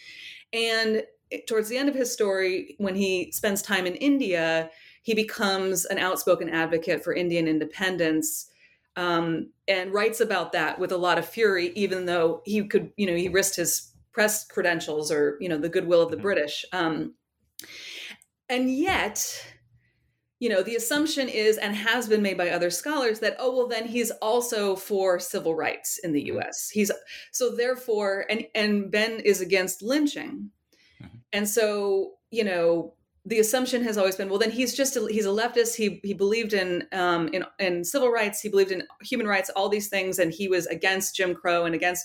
And 0.52 1.02
towards 1.46 1.68
the 1.68 1.76
end 1.76 1.88
of 1.88 1.94
his 1.94 2.12
story, 2.12 2.74
when 2.78 2.94
he 2.94 3.32
spends 3.32 3.60
time 3.60 3.86
in 3.86 3.94
India, 3.96 4.70
he 5.02 5.14
becomes 5.14 5.84
an 5.84 5.98
outspoken 5.98 6.48
advocate 6.48 7.04
for 7.04 7.12
Indian 7.12 7.46
independence. 7.46 8.48
Um, 8.94 9.48
and 9.68 9.90
writes 9.90 10.20
about 10.20 10.52
that 10.52 10.78
with 10.78 10.92
a 10.92 10.98
lot 10.98 11.16
of 11.16 11.26
fury, 11.26 11.72
even 11.74 12.04
though 12.04 12.42
he 12.44 12.62
could, 12.66 12.92
you 12.98 13.06
know, 13.06 13.16
he 13.16 13.30
risked 13.30 13.56
his 13.56 13.90
press 14.12 14.46
credentials 14.46 15.10
or, 15.10 15.38
you 15.40 15.48
know, 15.48 15.56
the 15.56 15.70
goodwill 15.70 16.02
of 16.02 16.10
the 16.10 16.16
mm-hmm. 16.16 16.24
British. 16.24 16.66
Um, 16.74 17.14
and 18.50 18.70
yet, 18.70 19.51
you 20.42 20.48
know, 20.48 20.60
the 20.60 20.74
assumption 20.74 21.28
is 21.28 21.56
and 21.56 21.72
has 21.76 22.08
been 22.08 22.20
made 22.20 22.36
by 22.36 22.50
other 22.50 22.68
scholars 22.68 23.20
that, 23.20 23.36
oh, 23.38 23.56
well, 23.56 23.68
then 23.68 23.86
he's 23.86 24.10
also 24.20 24.74
for 24.74 25.20
civil 25.20 25.54
rights 25.54 26.00
in 26.02 26.10
the 26.10 26.20
mm-hmm. 26.20 26.38
US. 26.38 26.68
He's 26.68 26.90
so 27.30 27.54
therefore, 27.54 28.26
and, 28.28 28.44
and 28.52 28.90
Ben 28.90 29.20
is 29.20 29.40
against 29.40 29.82
lynching. 29.82 30.50
Mm-hmm. 31.00 31.16
And 31.32 31.48
so, 31.48 32.14
you 32.32 32.42
know, 32.42 32.94
the 33.24 33.38
assumption 33.38 33.84
has 33.84 33.96
always 33.96 34.16
been, 34.16 34.28
well, 34.28 34.40
then 34.40 34.50
he's 34.50 34.76
just 34.76 34.96
a, 34.96 35.06
he's 35.08 35.26
a 35.26 35.28
leftist. 35.28 35.76
He 35.76 36.00
he 36.02 36.12
believed 36.12 36.54
in 36.54 36.88
um, 36.90 37.28
in 37.28 37.44
in 37.60 37.84
civil 37.84 38.10
rights. 38.10 38.40
He 38.40 38.48
believed 38.48 38.72
in 38.72 38.82
human 39.00 39.28
rights, 39.28 39.48
all 39.50 39.68
these 39.68 39.88
things, 39.88 40.18
and 40.18 40.32
he 40.32 40.48
was 40.48 40.66
against 40.66 41.14
Jim 41.14 41.36
Crow 41.36 41.66
and 41.66 41.74
against. 41.76 42.04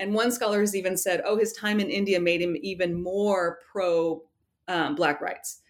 And 0.00 0.12
one 0.12 0.32
scholar 0.32 0.58
has 0.58 0.74
even 0.74 0.96
said, 0.96 1.22
oh, 1.24 1.38
his 1.38 1.52
time 1.52 1.78
in 1.78 1.88
India 1.88 2.18
made 2.18 2.42
him 2.42 2.56
even 2.62 3.00
more 3.00 3.60
pro 3.70 4.24
um, 4.66 4.96
black 4.96 5.20
rights. 5.20 5.62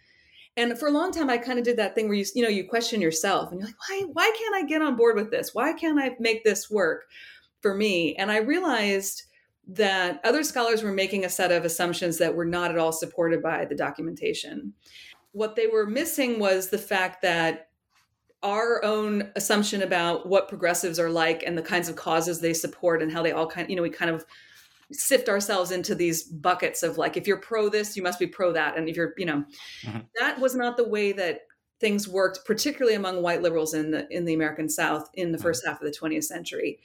And 0.56 0.78
for 0.78 0.88
a 0.88 0.92
long 0.92 1.12
time, 1.12 1.28
I 1.28 1.38
kind 1.38 1.58
of 1.58 1.64
did 1.64 1.76
that 1.76 1.94
thing 1.94 2.08
where 2.08 2.16
you, 2.16 2.24
you 2.34 2.42
know, 2.42 2.48
you 2.48 2.66
question 2.66 3.00
yourself 3.00 3.50
and 3.50 3.60
you're 3.60 3.68
like, 3.68 3.76
why, 3.88 4.02
why 4.12 4.36
can't 4.38 4.54
I 4.54 4.66
get 4.66 4.82
on 4.82 4.96
board 4.96 5.16
with 5.16 5.30
this? 5.30 5.54
Why 5.54 5.72
can't 5.74 6.00
I 6.00 6.16
make 6.18 6.44
this 6.44 6.70
work 6.70 7.04
for 7.60 7.74
me? 7.74 8.14
And 8.16 8.30
I 8.30 8.38
realized 8.38 9.24
that 9.68 10.20
other 10.24 10.42
scholars 10.42 10.82
were 10.82 10.92
making 10.92 11.24
a 11.24 11.28
set 11.28 11.52
of 11.52 11.64
assumptions 11.64 12.18
that 12.18 12.34
were 12.34 12.44
not 12.44 12.70
at 12.70 12.78
all 12.78 12.92
supported 12.92 13.42
by 13.42 13.64
the 13.64 13.74
documentation. 13.74 14.72
What 15.32 15.56
they 15.56 15.66
were 15.66 15.86
missing 15.86 16.38
was 16.38 16.70
the 16.70 16.78
fact 16.78 17.20
that 17.22 17.68
our 18.42 18.84
own 18.84 19.30
assumption 19.34 19.82
about 19.82 20.28
what 20.28 20.48
progressives 20.48 20.98
are 20.98 21.10
like 21.10 21.42
and 21.42 21.58
the 21.58 21.62
kinds 21.62 21.88
of 21.88 21.96
causes 21.96 22.40
they 22.40 22.54
support 22.54 23.02
and 23.02 23.10
how 23.10 23.22
they 23.22 23.32
all 23.32 23.46
kind 23.46 23.68
you 23.68 23.74
know 23.74 23.82
we 23.82 23.90
kind 23.90 24.10
of 24.10 24.24
sift 24.92 25.28
ourselves 25.28 25.70
into 25.70 25.94
these 25.94 26.22
buckets 26.24 26.82
of 26.82 26.96
like 26.96 27.16
if 27.16 27.26
you're 27.26 27.40
pro 27.40 27.68
this 27.68 27.96
you 27.96 28.02
must 28.02 28.18
be 28.18 28.26
pro 28.26 28.52
that 28.52 28.76
and 28.76 28.88
if 28.88 28.96
you're 28.96 29.14
you 29.16 29.26
know 29.26 29.44
mm-hmm. 29.84 29.98
that 30.18 30.38
was 30.38 30.54
not 30.54 30.76
the 30.76 30.88
way 30.88 31.12
that 31.12 31.40
things 31.80 32.08
worked 32.08 32.40
particularly 32.44 32.94
among 32.94 33.22
white 33.22 33.42
liberals 33.42 33.74
in 33.74 33.90
the 33.90 34.06
in 34.10 34.24
the 34.24 34.34
american 34.34 34.68
south 34.68 35.08
in 35.14 35.32
the 35.32 35.38
1st 35.38 35.42
mm-hmm. 35.42 35.70
half 35.70 35.82
of 35.82 35.92
the 35.92 35.98
20th 35.98 36.24
century 36.24 36.78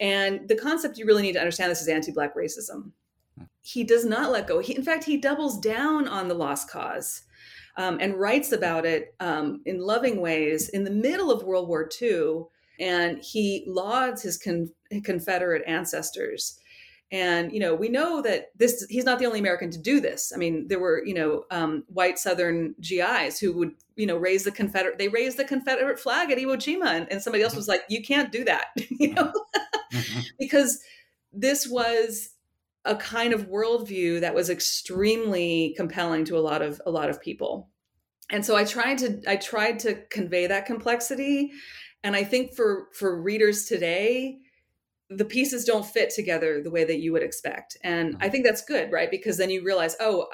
and 0.00 0.48
the 0.48 0.56
concept 0.56 0.96
you 0.96 1.04
really 1.04 1.22
need 1.22 1.34
to 1.34 1.38
understand 1.38 1.70
this 1.70 1.82
is 1.82 1.88
anti-black 1.88 2.34
racism 2.34 2.90
mm. 3.38 3.46
he 3.60 3.84
does 3.84 4.06
not 4.06 4.32
let 4.32 4.46
go 4.46 4.58
he, 4.58 4.74
in 4.74 4.82
fact 4.82 5.04
he 5.04 5.18
doubles 5.18 5.60
down 5.60 6.08
on 6.08 6.28
the 6.28 6.34
lost 6.34 6.70
cause 6.70 7.22
um, 7.76 7.98
and 8.00 8.18
writes 8.18 8.52
about 8.52 8.84
it 8.84 9.14
um, 9.20 9.62
in 9.66 9.78
loving 9.78 10.20
ways 10.20 10.70
in 10.70 10.84
the 10.84 10.90
middle 10.90 11.30
of 11.30 11.42
world 11.42 11.68
war 11.68 11.88
ii 12.00 12.44
and 12.80 13.22
he 13.22 13.64
lauds 13.66 14.22
his 14.22 14.38
con- 14.38 14.72
confederate 15.04 15.62
ancestors 15.66 16.58
and 17.12 17.52
you 17.52 17.60
know 17.60 17.74
we 17.74 17.90
know 17.90 18.22
that 18.22 18.46
this 18.56 18.84
he's 18.88 19.04
not 19.04 19.18
the 19.18 19.26
only 19.26 19.38
american 19.38 19.70
to 19.70 19.78
do 19.78 20.00
this. 20.00 20.32
I 20.34 20.38
mean 20.38 20.66
there 20.66 20.80
were 20.80 21.04
you 21.04 21.14
know 21.14 21.44
um, 21.50 21.84
white 21.88 22.18
southern 22.18 22.74
gis 22.80 23.38
who 23.38 23.52
would 23.52 23.72
you 23.94 24.06
know 24.06 24.16
raise 24.16 24.44
the 24.44 24.50
confederate 24.50 24.98
they 24.98 25.08
raised 25.08 25.36
the 25.36 25.44
confederate 25.44 26.00
flag 26.00 26.30
at 26.30 26.38
iwo 26.38 26.56
jima 26.56 26.86
and, 26.86 27.12
and 27.12 27.22
somebody 27.22 27.44
else 27.44 27.54
was 27.54 27.68
like 27.68 27.82
you 27.88 28.02
can't 28.02 28.32
do 28.32 28.42
that 28.44 28.68
you 28.76 29.12
know? 29.12 29.30
Mm-hmm. 29.92 30.20
because 30.38 30.80
this 31.34 31.68
was 31.68 32.30
a 32.86 32.96
kind 32.96 33.32
of 33.32 33.48
worldview 33.48 34.20
that 34.20 34.34
was 34.34 34.50
extremely 34.50 35.74
compelling 35.76 36.24
to 36.24 36.36
a 36.36 36.40
lot 36.40 36.62
of 36.62 36.80
a 36.86 36.90
lot 36.90 37.10
of 37.10 37.20
people. 37.20 37.68
And 38.30 38.44
so 38.44 38.56
i 38.56 38.64
tried 38.64 38.98
to 38.98 39.20
i 39.28 39.36
tried 39.36 39.78
to 39.80 40.02
convey 40.10 40.46
that 40.46 40.64
complexity. 40.64 41.52
And 42.02 42.16
i 42.16 42.24
think 42.24 42.54
for 42.54 42.88
for 42.94 43.20
readers 43.20 43.66
today 43.66 44.38
the 45.16 45.24
pieces 45.24 45.64
don't 45.64 45.86
fit 45.86 46.10
together 46.10 46.62
the 46.62 46.70
way 46.70 46.84
that 46.84 47.00
you 47.00 47.12
would 47.12 47.22
expect. 47.22 47.76
And 47.82 48.16
I 48.20 48.28
think 48.28 48.44
that's 48.44 48.64
good, 48.64 48.92
right? 48.92 49.10
Because 49.10 49.36
then 49.36 49.50
you 49.50 49.62
realize, 49.64 49.96
oh, 50.00 50.28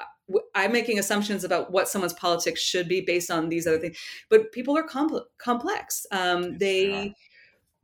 I'm 0.55 0.71
making 0.71 0.99
assumptions 0.99 1.43
about 1.43 1.71
what 1.71 1.87
someone's 1.87 2.13
politics 2.13 2.61
should 2.61 2.87
be 2.87 3.01
based 3.01 3.31
on 3.31 3.49
these 3.49 3.65
other 3.65 3.79
things. 3.79 3.97
But 4.29 4.51
people 4.51 4.77
are 4.77 4.87
compl- 4.87 5.25
complex. 5.37 6.05
Um, 6.11 6.57
they 6.57 7.15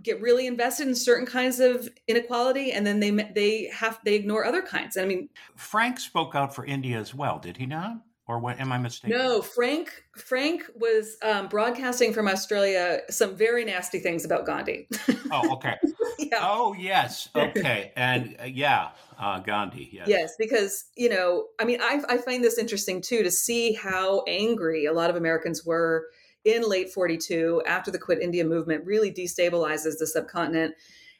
get 0.01 0.21
really 0.21 0.45
invested 0.45 0.87
in 0.87 0.95
certain 0.95 1.25
kinds 1.25 1.59
of 1.59 1.89
inequality, 2.07 2.71
and 2.71 2.85
then 2.85 2.99
they 2.99 3.11
they 3.11 3.69
have 3.73 3.99
they 4.05 4.13
ignore 4.13 4.45
other 4.45 4.61
kinds. 4.61 4.97
I 4.97 5.05
mean, 5.05 5.29
Frank 5.55 5.99
spoke 5.99 6.35
out 6.35 6.53
for 6.53 6.65
India 6.65 6.99
as 6.99 7.13
well, 7.13 7.39
did 7.39 7.57
he 7.57 7.65
not? 7.65 7.97
Or 8.27 8.39
what? 8.39 8.59
Am 8.59 8.71
I 8.71 8.79
mistaken? 8.79 9.15
No, 9.15 9.41
Frank. 9.41 10.03
Frank 10.15 10.63
was 10.75 11.17
um, 11.21 11.47
broadcasting 11.47 12.11
from 12.11 12.27
Australia 12.27 13.01
some 13.09 13.35
very 13.35 13.63
nasty 13.63 13.99
things 13.99 14.25
about 14.25 14.47
Gandhi. 14.47 14.87
oh, 15.31 15.53
okay. 15.53 15.75
yeah. 16.17 16.39
Oh, 16.41 16.73
yes. 16.73 17.29
Okay, 17.35 17.91
and 17.95 18.35
uh, 18.41 18.45
yeah, 18.45 18.89
uh, 19.19 19.39
Gandhi. 19.41 19.89
Yes. 19.91 20.07
Yes, 20.07 20.35
because 20.39 20.85
you 20.95 21.07
know, 21.07 21.45
I 21.59 21.65
mean, 21.65 21.79
I, 21.81 22.01
I 22.09 22.17
find 22.17 22.43
this 22.43 22.57
interesting 22.57 22.99
too 22.99 23.21
to 23.21 23.29
see 23.29 23.73
how 23.73 24.23
angry 24.27 24.85
a 24.85 24.93
lot 24.93 25.11
of 25.11 25.15
Americans 25.15 25.63
were 25.63 26.07
in 26.45 26.67
late 26.67 26.91
42 26.93 27.63
after 27.65 27.89
the 27.89 27.97
quit 27.97 28.19
india 28.19 28.45
movement 28.45 28.85
really 28.85 29.11
destabilizes 29.11 29.97
the 29.97 30.05
subcontinent 30.05 30.75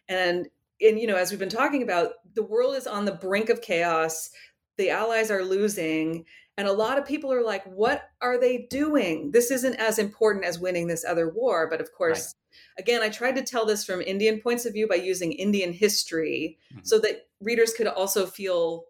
and 0.08 0.48
and 0.80 1.00
you 1.00 1.08
know 1.08 1.16
as 1.16 1.32
we've 1.32 1.40
been 1.40 1.50
talking 1.50 1.82
about 1.82 2.12
the 2.36 2.44
world 2.44 2.76
is 2.76 2.88
on 2.88 3.06
the 3.06 3.12
brink 3.12 3.50
of 3.50 3.60
chaos 3.62 4.30
the 4.78 4.92
allies 4.92 5.32
are 5.32 5.44
losing 5.44 6.26
and 6.58 6.68
a 6.68 6.74
lot 6.74 6.98
of 6.98 7.06
people 7.06 7.32
are 7.32 7.44
like 7.44 7.64
what 7.66 8.10
are 8.22 8.40
they 8.40 8.68
doing? 8.70 9.32
This 9.32 9.52
isn't 9.52 9.76
as 9.76 10.00
important 10.00 10.46
as 10.46 10.60
winning 10.60 10.88
this 10.88 11.06
other 11.06 11.30
war. 11.30 11.68
But 11.70 11.82
of 11.82 11.92
course 11.94 12.34
right. 12.78 12.84
again 12.84 13.02
i 13.02 13.10
tried 13.10 13.36
to 13.36 13.44
tell 13.44 13.66
this 13.66 13.84
from 13.86 14.02
indian 14.02 14.40
points 14.40 14.66
of 14.66 14.74
view 14.74 14.88
by 14.88 14.96
using 14.96 15.34
indian 15.34 15.74
history 15.74 16.58
mm-hmm. 16.72 16.80
so 16.84 16.98
that 17.00 17.28
readers 17.42 17.74
could 17.74 17.88
also 17.88 18.26
feel 18.26 18.86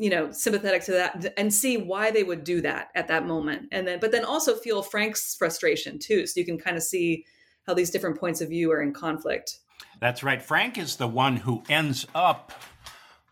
you 0.00 0.08
know 0.08 0.32
sympathetic 0.32 0.82
to 0.82 0.92
that 0.92 1.34
and 1.36 1.52
see 1.52 1.76
why 1.76 2.10
they 2.10 2.22
would 2.24 2.42
do 2.42 2.62
that 2.62 2.88
at 2.94 3.06
that 3.08 3.26
moment. 3.26 3.68
And 3.70 3.86
then 3.86 4.00
but 4.00 4.10
then 4.10 4.24
also 4.24 4.56
feel 4.56 4.82
frank's 4.82 5.36
frustration 5.36 5.98
too 5.98 6.26
so 6.26 6.40
you 6.40 6.46
can 6.46 6.58
kind 6.58 6.76
of 6.76 6.82
see 6.82 7.26
how 7.66 7.74
these 7.74 7.90
different 7.90 8.18
points 8.18 8.40
of 8.40 8.48
view 8.48 8.72
are 8.72 8.80
in 8.80 8.94
conflict. 8.94 9.58
That's 10.00 10.22
right. 10.22 10.40
Frank 10.40 10.78
is 10.78 10.96
the 10.96 11.06
one 11.06 11.36
who 11.36 11.62
ends 11.68 12.06
up 12.14 12.52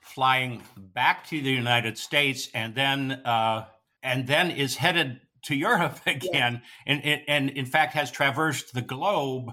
flying 0.01 0.63
back 0.77 1.27
to 1.29 1.41
the 1.41 1.51
united 1.51 1.97
states 1.97 2.51
and 2.53 2.75
then 2.75 3.13
uh, 3.25 3.65
and 4.09 4.27
then 4.27 4.51
is 4.51 4.77
headed 4.77 5.21
to 5.43 5.55
europe 5.55 6.01
again 6.07 6.63
yeah. 6.87 6.93
and, 6.95 7.23
and 7.29 7.51
in 7.51 7.67
fact 7.67 7.95
has 7.95 8.11
traversed 8.11 8.75
the 8.75 8.83
globe 8.83 9.53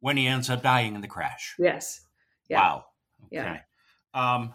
when 0.00 0.16
he 0.16 0.26
ends 0.26 0.50
up 0.50 0.62
dying 0.62 0.94
in 0.94 1.00
the 1.00 1.08
crash 1.08 1.54
yes 1.58 2.00
yeah. 2.48 2.60
wow 2.60 2.84
okay. 3.26 3.36
yeah 3.36 3.58
um, 4.14 4.52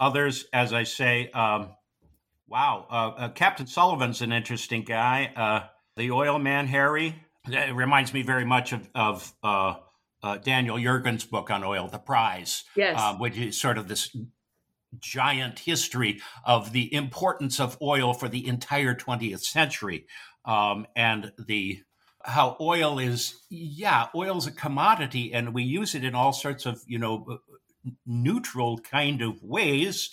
Others, 0.00 0.46
as 0.52 0.72
I 0.72 0.84
say, 0.84 1.30
um, 1.32 1.70
wow, 2.46 2.86
uh, 2.88 3.20
uh, 3.20 3.28
Captain 3.30 3.66
Sullivan's 3.66 4.22
an 4.22 4.32
interesting 4.32 4.82
guy. 4.82 5.32
Uh, 5.34 5.68
the 5.96 6.12
oil 6.12 6.38
man, 6.38 6.68
Harry, 6.68 7.20
it 7.48 7.74
reminds 7.74 8.14
me 8.14 8.22
very 8.22 8.44
much 8.44 8.72
of, 8.72 8.88
of 8.94 9.32
uh, 9.42 9.74
uh, 10.22 10.38
Daniel 10.38 10.76
Yergin's 10.76 11.24
book 11.24 11.50
on 11.50 11.64
oil, 11.64 11.88
The 11.88 11.98
Prize, 11.98 12.62
yes. 12.76 13.00
Um, 13.00 13.18
which 13.18 13.36
is 13.36 13.60
sort 13.60 13.76
of 13.76 13.88
this 13.88 14.16
giant 14.98 15.60
history 15.60 16.20
of 16.44 16.72
the 16.72 16.92
importance 16.94 17.60
of 17.60 17.76
oil 17.82 18.14
for 18.14 18.28
the 18.28 18.46
entire 18.46 18.94
20th 18.94 19.40
century 19.42 20.06
um, 20.44 20.86
and 20.96 21.32
the 21.38 21.80
how 22.24 22.56
oil 22.60 22.98
is 22.98 23.34
yeah 23.48 24.06
oil's 24.14 24.46
a 24.46 24.52
commodity 24.52 25.32
and 25.32 25.54
we 25.54 25.62
use 25.62 25.94
it 25.94 26.04
in 26.04 26.14
all 26.14 26.32
sorts 26.32 26.66
of 26.66 26.82
you 26.86 26.98
know 26.98 27.40
neutral 28.06 28.78
kind 28.78 29.22
of 29.22 29.42
ways, 29.42 30.10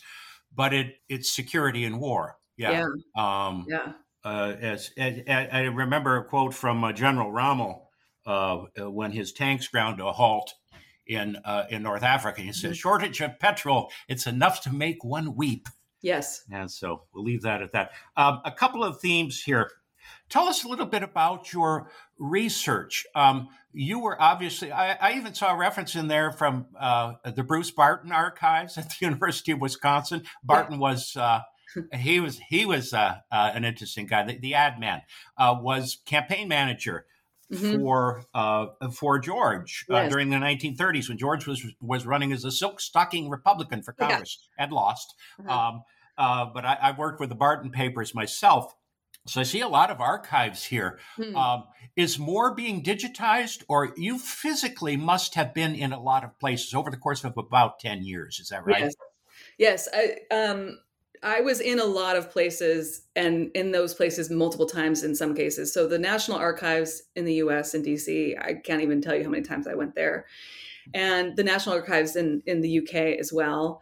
but 0.54 0.74
it 0.74 0.96
it's 1.10 1.32
security 1.32 1.86
and 1.86 2.00
war. 2.00 2.38
Yeah. 2.58 2.86
Yeah. 3.16 3.48
Um, 3.48 3.66
yeah. 3.68 3.94
Uh, 4.24 4.56
as, 4.60 4.92
as, 4.98 5.20
as, 5.28 5.48
I 5.52 5.62
remember 5.62 6.18
a 6.18 6.26
quote 6.26 6.54
from 6.54 6.84
uh, 6.84 6.92
General 6.94 7.32
Rommel 7.32 7.90
uh, 8.26 8.64
uh, 8.80 8.90
when 8.90 9.12
his 9.12 9.32
tanks 9.32 9.68
ground 9.68 10.00
to 10.00 10.08
a 10.08 10.12
halt 10.12 10.54
in 11.08 11.38
uh, 11.46 11.66
in 11.70 11.84
North 11.84 12.04
Africa. 12.04 12.42
He 12.42 12.52
says, 12.52 12.72
mm-hmm. 12.72 12.74
"Shortage 12.74 13.22
of 13.22 13.40
petrol. 13.40 13.92
It's 14.08 14.28
enough 14.28 14.62
to 14.62 14.74
make 14.74 15.04
one 15.04 15.36
weep." 15.36 15.68
Yes. 16.02 16.44
And 16.52 16.70
so 16.70 17.04
we'll 17.14 17.24
leave 17.24 17.42
that 17.42 17.64
at 17.64 17.72
that. 17.72 17.92
Um, 18.16 18.40
a 18.46 18.52
couple 18.52 18.84
of 18.84 19.00
themes 19.00 19.42
here. 19.42 19.72
Tell 20.30 20.48
us 20.48 20.64
a 20.64 20.68
little 20.68 20.86
bit 20.86 21.02
about 21.02 21.52
your 21.52 21.90
research. 22.20 23.08
Um, 23.16 23.48
you 23.74 23.98
were 24.00 24.20
obviously, 24.22 24.72
I, 24.72 24.94
I, 24.94 25.14
even 25.14 25.34
saw 25.34 25.52
a 25.52 25.58
reference 25.58 25.96
in 25.96 26.08
there 26.08 26.32
from 26.32 26.68
uh, 26.80 27.14
the 27.36 27.44
Bruce 27.44 27.72
Barton 27.72 28.12
archives 28.12 28.78
at 28.78 28.90
the 28.90 28.96
University 29.02 29.52
of 29.52 29.60
Wisconsin. 29.60 30.24
Barton 30.44 30.80
was. 30.80 31.16
Uh, 31.16 31.42
he 31.94 32.20
was 32.22 32.40
he 32.48 32.66
was 32.66 32.94
uh, 32.94 33.18
uh, 33.32 33.52
an 33.54 33.66
interesting 33.66 34.06
guy. 34.06 34.24
The, 34.24 34.38
the 34.38 34.54
ad 34.54 34.80
man 34.80 35.02
uh, 35.38 35.58
was 35.60 35.98
campaign 36.06 36.48
manager 36.48 37.06
mm-hmm. 37.52 37.78
for 37.78 38.24
uh, 38.34 38.68
for 38.94 39.20
George 39.20 39.86
yes. 39.90 40.12
during 40.12 40.30
the 40.30 40.38
1930s 40.38 41.10
when 41.10 41.18
George 41.18 41.48
was 41.48 41.66
was 41.82 42.06
running 42.06 42.32
as 42.32 42.44
a 42.44 42.52
silk 42.52 42.80
stocking 42.80 43.30
Republican 43.30 43.82
for 43.84 43.94
Congress 43.94 44.48
yeah. 44.58 44.64
and 44.64 44.74
lost. 44.74 45.14
Uh-huh. 45.40 45.80
Um, 46.18 46.52
but 46.54 46.64
I, 46.66 46.78
I 46.82 46.92
worked 46.98 47.20
with 47.20 47.30
the 47.30 47.36
Barton 47.36 47.72
papers 47.72 48.16
myself, 48.16 48.74
so 49.28 49.42
I 49.42 49.44
see 49.44 49.60
a 49.62 49.68
lot 49.68 49.92
of 49.92 50.00
archives 50.00 50.64
here. 50.64 51.00
Hmm. 51.18 51.36
Um, 51.36 51.64
is 51.96 52.18
more 52.18 52.54
being 52.56 52.84
digitized, 52.84 53.64
or 53.68 53.94
you 53.98 54.18
physically 54.18 54.96
must 54.98 55.36
have 55.36 55.54
been 55.54 55.76
in 55.76 55.92
a 55.92 56.02
lot 56.02 56.24
of 56.24 56.38
places 56.40 56.74
over 56.74 56.90
the 56.90 56.98
course 56.98 57.24
of 57.24 57.38
about 57.38 57.80
ten 57.80 58.04
years? 58.04 58.40
Is 58.40 58.50
that 58.50 58.66
right? 58.66 58.80
Yes, 58.80 58.96
yes. 59.58 59.90
I, 59.94 60.34
um, 60.34 60.80
I 61.24 61.42
was 61.42 61.60
in 61.60 61.80
a 61.80 61.86
lot 61.86 62.16
of 62.16 62.32
places, 62.32 63.08
and 63.16 63.52
in 63.56 63.72
those 63.72 63.94
places 63.94 64.30
multiple 64.30 64.66
times 64.66 65.04
in 65.04 65.16
some 65.16 65.36
cases. 65.36 65.74
So 65.74 65.88
the 65.88 66.00
National 66.00 66.38
Archives 66.38 67.04
in 67.16 67.26
the 67.26 67.36
U.S. 67.36 67.74
and 67.74 67.84
D.C. 67.84 68.36
I 68.40 68.56
can't 68.56 68.82
even 68.82 69.02
tell 69.02 69.16
you 69.16 69.24
how 69.24 69.30
many 69.30 69.44
times 69.44 69.68
I 69.68 69.76
went 69.76 69.96
there, 69.96 70.26
and 70.94 71.36
the 71.36 71.44
National 71.44 71.76
Archives 71.76 72.16
in 72.16 72.42
in 72.46 72.62
the 72.62 72.70
U.K. 72.70 73.18
as 73.18 73.32
well. 73.34 73.82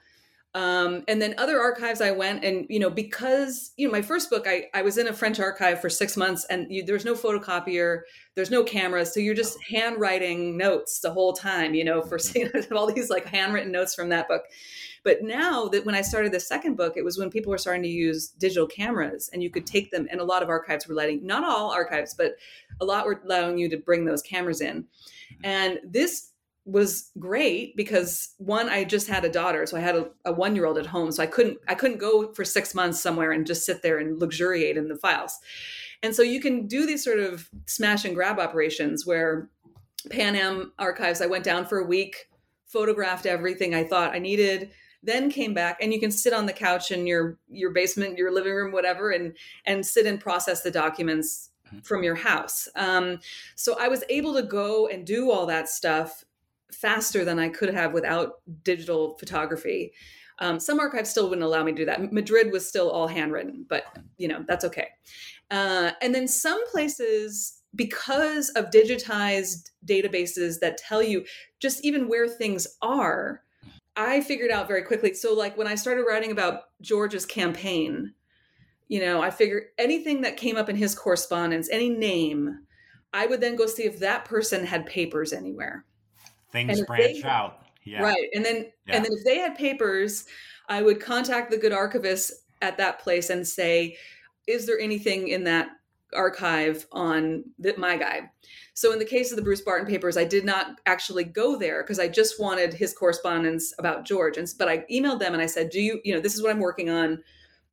Um, 0.56 1.04
and 1.08 1.20
then 1.20 1.34
other 1.40 1.60
archives 1.60 2.00
I 2.00 2.12
went 2.12 2.44
and, 2.44 2.68
you 2.70 2.80
know, 2.80 2.92
because, 2.92 3.72
you 3.76 3.88
know, 3.88 3.92
my 3.92 4.04
first 4.04 4.30
book, 4.30 4.46
I, 4.48 4.66
I 4.76 4.84
was 4.84 5.00
in 5.00 5.08
a 5.08 5.14
French 5.14 5.40
archive 5.40 5.82
for 5.82 5.90
six 5.90 6.16
months 6.16 6.46
and 6.48 6.68
you, 6.70 6.86
there's 6.86 7.06
no 7.06 7.16
photocopier, 7.16 8.02
there's 8.36 8.52
no 8.52 8.64
cameras. 8.64 9.12
So 9.12 9.20
you're 9.20 9.34
just 9.34 9.58
handwriting 9.68 10.56
notes 10.56 11.00
the 11.00 11.12
whole 11.12 11.34
time, 11.34 11.74
you 11.74 11.84
know, 11.84 12.04
for 12.04 12.20
you 12.36 12.52
know, 12.54 12.78
all 12.78 12.92
these 12.94 13.10
like 13.10 13.26
handwritten 13.26 13.72
notes 13.72 13.96
from 13.96 14.10
that 14.10 14.28
book. 14.28 14.44
But 15.04 15.24
now 15.24 15.68
that 15.70 15.86
when 15.86 15.96
I 15.96 16.02
started 16.02 16.32
the 16.32 16.40
second 16.40 16.76
book, 16.78 16.94
it 16.98 17.04
was 17.04 17.18
when 17.18 17.32
people 17.32 17.50
were 17.50 17.58
starting 17.58 17.84
to 17.84 17.90
use 17.90 18.30
digital 18.30 18.68
cameras 18.68 19.32
and 19.34 19.42
you 19.42 19.50
could 19.50 19.66
take 19.66 19.90
them. 19.90 20.08
And 20.12 20.22
a 20.22 20.26
lot 20.26 20.44
of 20.44 20.50
archives 20.50 20.88
were 20.88 20.96
letting, 20.96 21.26
not 21.26 21.44
all 21.44 21.72
archives, 21.72 22.14
but 22.14 22.36
a 22.80 22.86
lot 22.86 23.08
were 23.08 23.20
allowing 23.26 23.58
you 23.58 23.70
to 23.70 23.78
bring 23.78 24.06
those 24.06 24.22
cameras 24.22 24.62
in. 24.62 24.86
And 25.44 25.80
this 25.84 26.33
was 26.66 27.12
great 27.20 27.76
because 27.76 28.34
one 28.38 28.70
i 28.70 28.84
just 28.84 29.08
had 29.08 29.26
a 29.26 29.30
daughter 29.30 29.66
so 29.66 29.76
i 29.76 29.82
had 29.82 29.96
a, 29.96 30.08
a 30.26 30.32
one 30.32 30.56
year 30.56 30.66
old 30.66 30.78
at 30.78 30.86
home 30.86 31.12
so 31.12 31.22
i 31.22 31.26
couldn't 31.26 31.58
i 31.68 31.76
couldn't 31.76 31.98
go 31.98 32.32
for 32.34 32.46
six 32.46 32.74
months 32.74 33.00
somewhere 33.00 33.32
and 33.32 33.46
just 33.46 33.66
sit 33.66 33.82
there 33.82 33.98
and 33.98 34.20
luxuriate 34.20 34.78
in 34.78 34.88
the 34.88 34.96
files 34.96 35.40
and 36.02 36.16
so 36.16 36.22
you 36.22 36.40
can 36.40 36.68
do 36.68 36.86
these 36.86 37.04
sort 37.04 37.20
of 37.20 37.50
smash 37.66 38.06
and 38.06 38.16
grab 38.16 38.40
operations 38.40 39.06
where 39.06 39.50
pan 40.10 40.36
am 40.36 40.72
archives 40.80 41.22
i 41.22 41.26
went 41.26 41.44
down 41.44 41.66
for 41.66 41.80
a 41.80 41.86
week 41.86 42.30
photographed 42.66 43.26
everything 43.26 43.76
i 43.76 43.84
thought 43.84 44.16
i 44.16 44.20
needed 44.20 44.72
then 45.06 45.30
came 45.30 45.54
back 45.54 45.78
and 45.82 45.94
you 45.94 46.00
can 46.00 46.12
sit 46.12 46.32
on 46.32 46.46
the 46.46 46.54
couch 46.54 46.92
in 46.92 47.06
your 47.06 47.38
your 47.50 47.72
basement 47.72 48.18
your 48.18 48.32
living 48.34 48.54
room 48.54 48.72
whatever 48.72 49.12
and 49.12 49.36
and 49.66 49.86
sit 49.86 50.06
and 50.06 50.22
process 50.22 50.62
the 50.62 50.72
documents 50.72 51.50
mm-hmm. 51.68 51.80
from 51.80 52.04
your 52.04 52.16
house 52.16 52.70
um, 52.78 53.20
so 53.56 53.78
i 53.78 53.90
was 53.90 54.06
able 54.08 54.34
to 54.34 54.44
go 54.44 54.88
and 54.88 55.06
do 55.06 55.30
all 55.30 55.46
that 55.46 55.68
stuff 55.68 56.24
faster 56.74 57.24
than 57.24 57.40
I 57.40 57.50
could 57.50 57.74
have 57.74 57.94
without 57.94 58.42
digital 58.64 59.18
photography. 59.18 59.94
Um, 60.40 60.60
some 60.60 60.80
archives 60.80 61.10
still 61.10 61.30
wouldn't 61.30 61.46
allow 61.46 61.64
me 61.64 61.72
to 61.72 61.78
do 61.78 61.86
that. 61.86 62.12
Madrid 62.12 62.52
was 62.52 62.68
still 62.68 62.90
all 62.90 63.08
handwritten, 63.08 63.66
but 63.70 63.84
you 64.18 64.28
know 64.28 64.44
that's 64.48 64.66
okay. 64.66 64.88
Uh, 65.52 65.92
and 66.02 66.14
then 66.14 66.28
some 66.28 66.66
places, 66.70 67.62
because 67.76 68.50
of 68.50 68.72
digitized 68.72 69.70
databases 69.86 70.60
that 70.60 70.78
tell 70.78 71.04
you 71.04 71.24
just 71.60 71.84
even 71.86 72.08
where 72.08 72.28
things 72.28 72.68
are, 72.82 73.42
I 73.96 74.22
figured 74.22 74.52
out 74.52 74.68
very 74.68 74.82
quickly. 74.82 75.14
So, 75.14 75.34
like 75.34 75.58
when 75.58 75.68
I 75.68 75.76
started 75.76 76.06
writing 76.08 76.32
about 76.32 76.62
George's 76.82 77.26
campaign, 77.26 78.14
you 78.88 79.00
know, 79.00 79.22
I 79.22 79.30
figured 79.30 79.66
anything 79.78 80.22
that 80.22 80.38
came 80.38 80.58
up 80.58 80.70
in 80.70 80.76
his 80.76 80.96
correspondence, 80.96 81.70
any 81.70 81.90
name, 81.90 82.60
I 83.14 83.28
would 83.28 83.42
then 83.42 83.56
go 83.56 83.68
see 83.68 83.84
if 83.84 84.00
that 84.00 84.26
person 84.26 84.66
had 84.66 84.86
papers 84.88 85.32
anywhere 85.32 85.86
things 86.54 86.82
branch 86.86 87.22
they, 87.22 87.28
out. 87.28 87.64
Yeah. 87.84 88.02
Right. 88.02 88.30
And 88.34 88.46
then 88.46 88.68
yeah. 88.88 88.96
and 88.96 89.04
then 89.04 89.12
if 89.12 89.26
they 89.26 89.40
had 89.40 89.58
papers, 89.58 90.26
I 90.70 90.82
would 90.82 91.02
contact 91.02 91.52
the 91.52 91.58
good 91.58 91.74
archivist 91.74 92.32
at 92.62 92.78
that 92.78 93.00
place 93.00 93.30
and 93.30 93.46
say, 93.46 93.98
is 94.48 94.66
there 94.66 94.80
anything 94.80 95.28
in 95.28 95.44
that 95.44 95.68
archive 96.16 96.88
on 96.92 97.44
the, 97.60 97.74
my 97.78 97.98
guy? 97.98 98.32
So 98.74 98.94
in 98.94 99.00
the 99.00 99.06
case 99.06 99.32
of 99.32 99.36
the 99.36 99.44
Bruce 99.44 99.62
Barton 99.62 99.88
papers, 99.88 100.18
I 100.18 100.24
did 100.24 100.46
not 100.46 100.80
actually 100.86 101.26
go 101.26 101.58
there 101.58 101.84
because 101.84 102.00
I 102.00 102.08
just 102.08 102.40
wanted 102.40 102.74
his 102.74 102.94
correspondence 102.94 103.74
about 103.78 104.06
George. 104.06 104.38
And 104.38 104.48
but 104.58 104.70
I 104.70 104.86
emailed 104.92 105.20
them 105.20 105.34
and 105.34 105.42
I 105.42 105.48
said, 105.48 105.70
"Do 105.70 105.82
you, 105.82 106.00
you 106.04 106.14
know, 106.14 106.22
this 106.22 106.36
is 106.36 106.42
what 106.42 106.52
I'm 106.52 106.60
working 106.60 106.90
on." 106.90 107.24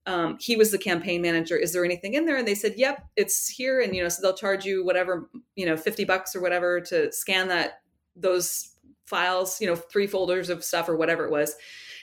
Um, 0.07 0.39
he 0.41 0.57
was 0.57 0.71
the 0.71 0.79
campaign 0.79 1.23
manager. 1.23 1.57
Is 1.57 1.73
there 1.73 1.85
anything 1.85 2.15
in 2.15 2.25
there? 2.25 2.37
And 2.37 2.49
they 2.49 2.55
said, 2.55 2.75
"Yep, 2.77 3.07
it's 3.17 3.49
here." 3.49 3.81
And 3.81 3.95
you 3.95 4.03
know, 4.03 4.09
so 4.09 4.21
they'll 4.21 4.35
charge 4.35 4.65
you 4.65 4.85
whatever, 4.85 5.31
you 5.57 5.65
know, 5.67 5.77
fifty 5.77 6.05
bucks 6.05 6.35
or 6.35 6.41
whatever 6.41 6.81
to 6.83 7.13
scan 7.13 7.49
that 7.49 7.81
those 8.21 8.77
files, 9.07 9.61
you 9.61 9.67
know, 9.67 9.77
three 9.77 10.07
folders 10.07 10.51
of 10.51 10.65
stuff 10.65 10.89
or 10.89 10.97
whatever 10.97 11.25
it 11.25 11.31
was. 11.31 11.57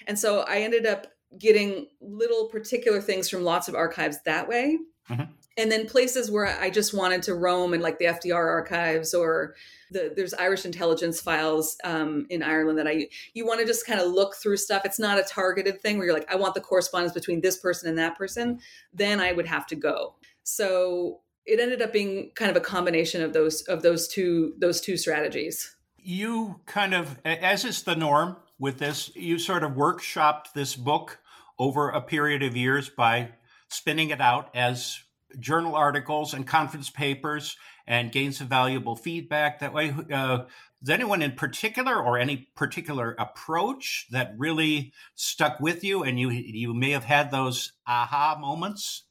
And 0.07 0.17
so 0.17 0.41
I 0.41 0.59
ended 0.59 0.85
up 0.85 1.07
getting 1.37 1.87
little 2.01 2.47
particular 2.47 3.01
things 3.01 3.29
from 3.29 3.43
lots 3.43 3.67
of 3.67 3.75
archives 3.75 4.19
that 4.25 4.47
way. 4.47 4.77
Mm-hmm 5.09 5.31
and 5.57 5.71
then 5.71 5.87
places 5.87 6.29
where 6.29 6.45
I 6.45 6.69
just 6.69 6.93
wanted 6.93 7.23
to 7.23 7.33
roam 7.33 7.73
and 7.73 7.81
like 7.81 7.97
the 7.97 8.05
FDR 8.05 8.35
archives 8.35 9.13
or 9.13 9.55
the, 9.89 10.13
there's 10.15 10.33
Irish 10.35 10.65
intelligence 10.65 11.19
files 11.19 11.77
um, 11.83 12.27
in 12.29 12.43
Ireland 12.43 12.77
that 12.77 12.87
I 12.87 13.07
you 13.33 13.45
want 13.45 13.59
to 13.59 13.65
just 13.65 13.85
kind 13.85 13.99
of 13.99 14.11
look 14.11 14.35
through 14.35 14.57
stuff. 14.57 14.83
It's 14.85 14.99
not 14.99 15.17
a 15.17 15.23
targeted 15.23 15.81
thing 15.81 15.97
where 15.97 16.05
you're 16.05 16.15
like 16.15 16.31
I 16.31 16.35
want 16.35 16.53
the 16.53 16.61
correspondence 16.61 17.13
between 17.13 17.41
this 17.41 17.57
person 17.57 17.89
and 17.89 17.97
that 17.97 18.17
person. 18.17 18.59
Then 18.93 19.19
I 19.19 19.31
would 19.31 19.47
have 19.47 19.65
to 19.67 19.75
go. 19.75 20.15
So 20.43 21.21
it 21.45 21.59
ended 21.59 21.81
up 21.81 21.91
being 21.91 22.31
kind 22.35 22.51
of 22.51 22.57
a 22.57 22.61
combination 22.61 23.23
of 23.23 23.33
those 23.33 23.63
of 23.63 23.81
those 23.81 24.07
two 24.07 24.53
those 24.59 24.79
two 24.79 24.95
strategies. 24.95 25.75
You 26.09 26.61
kind 26.65 26.93
of 26.93 27.19
as 27.25 27.65
is 27.65 27.83
the 27.83 27.93
norm 27.93 28.37
with 28.57 28.79
this, 28.79 29.13
you 29.13 29.37
sort 29.39 29.65
of 29.65 29.73
workshopped 29.73 30.53
this 30.53 30.73
book 30.73 31.19
over 31.59 31.89
a 31.89 31.99
period 31.99 32.43
of 32.43 32.55
years 32.55 32.87
by 32.87 33.31
spinning 33.67 34.11
it 34.11 34.21
out 34.21 34.49
as 34.55 35.01
journal 35.37 35.75
articles 35.75 36.33
and 36.33 36.47
conference 36.47 36.89
papers 36.89 37.57
and 37.85 38.13
gain 38.13 38.31
some 38.31 38.47
valuable 38.47 38.95
feedback 38.95 39.59
that 39.59 39.73
way. 39.73 39.93
Uh, 40.09 40.45
is 40.81 40.89
anyone 40.89 41.21
in 41.21 41.33
particular 41.33 42.01
or 42.01 42.17
any 42.17 42.47
particular 42.55 43.13
approach 43.19 44.07
that 44.11 44.33
really 44.37 44.93
stuck 45.13 45.59
with 45.59 45.83
you 45.83 46.03
and 46.03 46.17
you 46.17 46.29
you 46.29 46.73
may 46.73 46.91
have 46.91 47.03
had 47.03 47.31
those 47.31 47.73
aha 47.85 48.37
moments? 48.39 49.03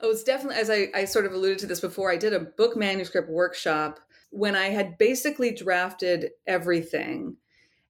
Oh, 0.00 0.12
it's 0.12 0.22
definitely 0.22 0.60
as 0.60 0.70
I, 0.70 0.90
I 0.94 1.06
sort 1.06 1.26
of 1.26 1.32
alluded 1.32 1.58
to 1.58 1.66
this 1.66 1.80
before. 1.80 2.12
I 2.12 2.16
did 2.16 2.32
a 2.32 2.38
book 2.38 2.76
manuscript 2.76 3.28
workshop 3.28 3.98
when 4.30 4.54
I 4.54 4.66
had 4.68 4.98
basically 4.98 5.52
drafted 5.52 6.30
everything 6.46 7.36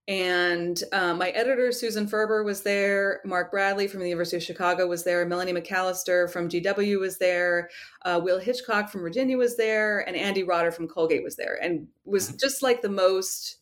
and 0.09 0.81
um, 0.93 1.19
my 1.19 1.31
editor, 1.31 1.73
Susan 1.73 2.07
Ferber, 2.07 2.45
was 2.45 2.63
there. 2.63 3.21
Mark 3.25 3.51
Bradley 3.51 3.89
from 3.89 4.01
the 4.01 4.09
University 4.09 4.37
of 4.37 4.43
Chicago 4.43 4.87
was 4.87 5.03
there. 5.03 5.27
Melani 5.27 5.57
McAlister 5.57 6.31
from 6.31 6.49
GW 6.49 7.01
was 7.01 7.19
there. 7.19 7.71
Uh, 8.05 8.21
Will 8.23 8.39
Hitchcock 8.39 8.89
from 8.89 9.01
Virginia 9.01 9.37
was 9.37 9.57
there. 9.57 10.07
And 10.07 10.17
Andy 10.17 10.45
Rotter 10.45 10.71
from 10.71 10.87
Colgate 10.87 11.25
was 11.25 11.35
there. 11.35 11.59
And 11.61 11.89
was 12.05 12.29
mm-hmm. 12.29 12.37
just 12.41 12.63
like 12.63 12.83
the 12.83 12.89
most 12.89 13.57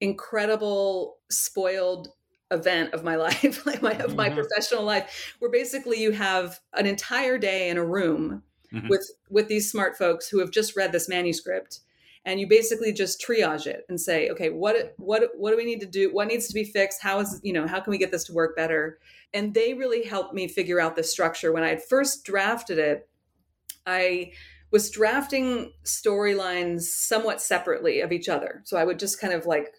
incredible, 0.00 1.18
spoiled 1.30 2.08
event 2.50 2.92
of 2.92 3.04
my 3.04 3.14
life, 3.16 3.64
like 3.64 3.80
my, 3.80 3.92
of 3.92 4.16
my 4.16 4.28
mm-hmm. 4.28 4.40
professional 4.40 4.82
life, 4.82 5.36
where 5.38 5.52
basically 5.52 6.02
you 6.02 6.10
have 6.10 6.58
an 6.72 6.86
entire 6.86 7.38
day 7.38 7.68
in 7.68 7.78
a 7.78 7.84
room 7.84 8.42
mm-hmm. 8.72 8.88
with 8.88 9.08
with 9.30 9.46
these 9.46 9.70
smart 9.70 9.96
folks 9.96 10.28
who 10.28 10.40
have 10.40 10.50
just 10.50 10.76
read 10.76 10.90
this 10.90 11.08
manuscript 11.08 11.80
and 12.26 12.40
you 12.40 12.46
basically 12.48 12.92
just 12.92 13.24
triage 13.24 13.66
it 13.66 13.86
and 13.88 13.98
say 13.98 14.28
okay 14.28 14.50
what 14.50 14.94
what 14.98 15.30
what 15.36 15.52
do 15.52 15.56
we 15.56 15.64
need 15.64 15.80
to 15.80 15.86
do? 15.86 16.12
What 16.12 16.28
needs 16.28 16.48
to 16.48 16.54
be 16.54 16.64
fixed? 16.64 17.00
How 17.00 17.20
is 17.20 17.40
you 17.42 17.52
know 17.52 17.66
how 17.66 17.80
can 17.80 17.92
we 17.92 17.98
get 17.98 18.10
this 18.10 18.24
to 18.24 18.34
work 18.34 18.54
better? 18.56 18.98
And 19.32 19.54
they 19.54 19.72
really 19.72 20.04
helped 20.04 20.34
me 20.34 20.48
figure 20.48 20.80
out 20.80 20.96
the 20.96 21.04
structure. 21.04 21.52
When 21.52 21.62
i 21.62 21.68
had 21.68 21.82
first 21.82 22.24
drafted 22.24 22.78
it 22.78 23.08
i 23.86 24.32
was 24.72 24.90
drafting 24.90 25.72
storylines 25.84 26.82
somewhat 26.82 27.40
separately 27.40 28.00
of 28.00 28.12
each 28.12 28.28
other. 28.28 28.60
So 28.64 28.76
i 28.76 28.84
would 28.84 28.98
just 28.98 29.20
kind 29.20 29.32
of 29.32 29.46
like 29.46 29.72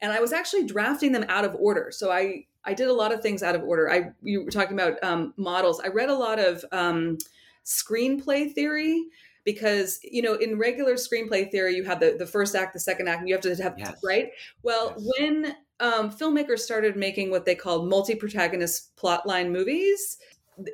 and 0.00 0.12
i 0.12 0.20
was 0.20 0.32
actually 0.32 0.64
drafting 0.64 1.12
them 1.12 1.26
out 1.28 1.44
of 1.44 1.56
order. 1.58 1.88
So 1.90 2.12
i 2.12 2.44
i 2.64 2.74
did 2.74 2.88
a 2.88 2.92
lot 2.92 3.12
of 3.12 3.20
things 3.20 3.42
out 3.42 3.56
of 3.56 3.64
order. 3.64 3.90
I 3.90 4.12
you 4.22 4.44
were 4.44 4.52
talking 4.52 4.78
about 4.78 5.02
um, 5.02 5.34
models. 5.36 5.80
I 5.80 5.88
read 5.88 6.10
a 6.10 6.14
lot 6.14 6.38
of 6.38 6.64
um, 6.70 7.18
screenplay 7.64 8.52
theory 8.54 9.04
because 9.48 9.98
you 10.02 10.20
know 10.20 10.34
in 10.34 10.58
regular 10.58 10.92
screenplay 10.92 11.50
theory 11.50 11.74
you 11.74 11.82
have 11.82 12.00
the, 12.00 12.14
the 12.18 12.26
first 12.26 12.54
act 12.54 12.74
the 12.74 12.78
second 12.78 13.08
act 13.08 13.20
and 13.20 13.28
you 13.30 13.34
have 13.34 13.40
to 13.40 13.62
have 13.62 13.74
yes. 13.78 13.98
right 14.04 14.28
well 14.62 14.94
yes. 14.98 15.10
when 15.18 15.56
um, 15.80 16.10
filmmakers 16.10 16.58
started 16.58 16.96
making 16.96 17.30
what 17.30 17.46
they 17.46 17.54
called 17.54 17.88
multi-protagonist 17.88 18.94
plotline 18.94 19.50
movies 19.50 20.18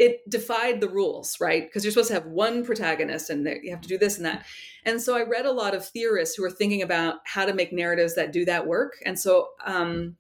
it 0.01 0.29
defied 0.29 0.81
the 0.81 0.89
rules 0.89 1.41
right 1.41 1.69
because 1.69 1.85
you're 1.85 1.93
supposed 1.93 2.09
to 2.09 2.15
have 2.15 2.27
one 2.27 2.65
protagonist 2.65 3.31
and 3.31 3.47
you 3.63 3.71
have 3.71 3.81
to 3.81 3.89
do 3.89 3.97
this 3.97 4.17
and 4.17 4.27
that 4.27 4.45
and 4.85 5.01
so 5.01 5.17
i 5.17 5.23
read 5.23 5.47
a 5.47 5.53
lot 5.53 5.73
of 5.73 5.87
theorists 5.87 6.35
who 6.35 6.45
are 6.45 6.51
thinking 6.51 6.83
about 6.83 7.19
how 7.27 7.45
to 7.45 7.55
make 7.55 7.73
narratives 7.73 8.17
that 8.17 8.33
do 8.33 8.45
that 8.45 8.67
work 8.67 8.95
and 9.07 9.17
so 9.17 9.51
um, 9.65 10.17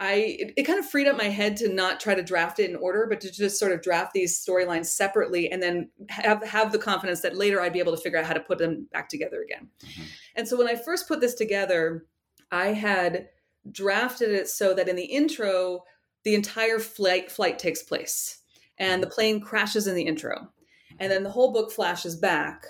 I 0.00 0.14
it, 0.14 0.54
it, 0.56 0.62
kind 0.62 0.78
of 0.78 0.88
freed 0.88 1.06
up 1.06 1.18
my 1.18 1.28
head 1.28 1.58
to 1.58 1.68
not 1.68 2.00
try 2.00 2.14
to 2.14 2.22
draft 2.22 2.58
it 2.58 2.70
in 2.70 2.76
order, 2.76 3.06
but 3.06 3.20
to 3.20 3.30
just 3.30 3.58
sort 3.58 3.70
of 3.70 3.82
draft 3.82 4.14
these 4.14 4.42
storylines 4.42 4.86
separately, 4.86 5.52
and 5.52 5.62
then 5.62 5.90
have 6.08 6.42
have 6.42 6.72
the 6.72 6.78
confidence 6.78 7.20
that 7.20 7.36
later 7.36 7.60
I'd 7.60 7.74
be 7.74 7.80
able 7.80 7.94
to 7.94 8.02
figure 8.02 8.18
out 8.18 8.24
how 8.24 8.32
to 8.32 8.40
put 8.40 8.56
them 8.56 8.88
back 8.92 9.10
together 9.10 9.42
again. 9.42 9.68
Mm-hmm. 9.84 10.02
And 10.36 10.48
so 10.48 10.56
when 10.56 10.68
I 10.68 10.74
first 10.74 11.06
put 11.06 11.20
this 11.20 11.34
together, 11.34 12.06
I 12.50 12.68
had 12.68 13.28
drafted 13.70 14.30
it 14.30 14.48
so 14.48 14.72
that 14.72 14.88
in 14.88 14.96
the 14.96 15.04
intro, 15.04 15.84
the 16.24 16.34
entire 16.34 16.78
flight 16.78 17.30
flight 17.30 17.58
takes 17.58 17.82
place, 17.82 18.38
and 18.78 19.02
the 19.02 19.06
plane 19.06 19.38
crashes 19.38 19.86
in 19.86 19.94
the 19.94 20.06
intro, 20.06 20.50
and 20.98 21.12
then 21.12 21.24
the 21.24 21.30
whole 21.30 21.52
book 21.52 21.70
flashes 21.70 22.16
back 22.16 22.64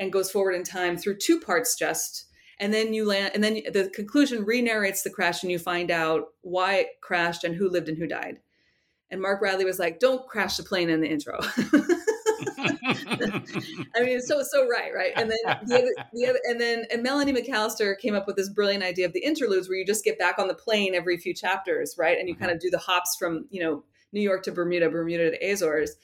and 0.00 0.12
goes 0.12 0.28
forward 0.28 0.56
in 0.56 0.64
time 0.64 0.96
through 0.96 1.18
two 1.18 1.38
parts 1.38 1.76
just 1.76 2.26
and 2.60 2.72
then 2.72 2.94
you 2.94 3.06
land 3.06 3.32
and 3.34 3.42
then 3.42 3.54
the 3.72 3.90
conclusion 3.92 4.44
re-narrates 4.44 5.02
the 5.02 5.10
crash 5.10 5.42
and 5.42 5.50
you 5.50 5.58
find 5.58 5.90
out 5.90 6.28
why 6.42 6.76
it 6.76 6.88
crashed 7.00 7.44
and 7.44 7.54
who 7.54 7.68
lived 7.68 7.88
and 7.88 7.98
who 7.98 8.06
died. 8.06 8.38
And 9.10 9.20
mark 9.20 9.40
bradley 9.40 9.64
was 9.64 9.78
like 9.78 9.98
don't 9.98 10.26
crash 10.26 10.56
the 10.56 10.62
plane 10.62 10.90
in 10.90 11.00
the 11.00 11.08
intro. 11.08 11.38
I 13.96 14.02
mean 14.02 14.20
so 14.20 14.42
so 14.42 14.66
right 14.68 14.92
right? 14.94 15.12
And 15.16 15.30
then 15.30 15.38
the 15.66 15.74
other, 15.76 15.92
the 16.12 16.26
other, 16.26 16.38
and 16.44 16.60
then 16.60 16.84
and 16.90 17.04
melani 17.04 17.36
mcalister 17.36 17.98
came 17.98 18.14
up 18.14 18.26
with 18.26 18.36
this 18.36 18.48
brilliant 18.48 18.84
idea 18.84 19.06
of 19.06 19.12
the 19.12 19.24
interludes 19.24 19.68
where 19.68 19.78
you 19.78 19.86
just 19.86 20.04
get 20.04 20.18
back 20.18 20.38
on 20.38 20.48
the 20.48 20.54
plane 20.54 20.94
every 20.94 21.16
few 21.18 21.34
chapters 21.34 21.96
right? 21.98 22.18
And 22.18 22.28
you 22.28 22.34
mm-hmm. 22.34 22.44
kind 22.44 22.54
of 22.54 22.60
do 22.60 22.70
the 22.70 22.78
hops 22.78 23.16
from 23.18 23.46
you 23.50 23.62
know 23.62 23.84
new 24.12 24.20
york 24.20 24.44
to 24.44 24.52
bermuda 24.52 24.88
bermuda 24.90 25.30
to 25.30 25.44
azores. 25.44 25.96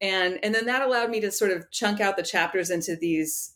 And 0.00 0.38
and 0.42 0.54
then 0.54 0.66
that 0.66 0.82
allowed 0.82 1.10
me 1.10 1.20
to 1.20 1.32
sort 1.32 1.52
of 1.52 1.70
chunk 1.70 2.00
out 2.00 2.16
the 2.16 2.22
chapters 2.22 2.70
into 2.70 2.96
these 2.96 3.55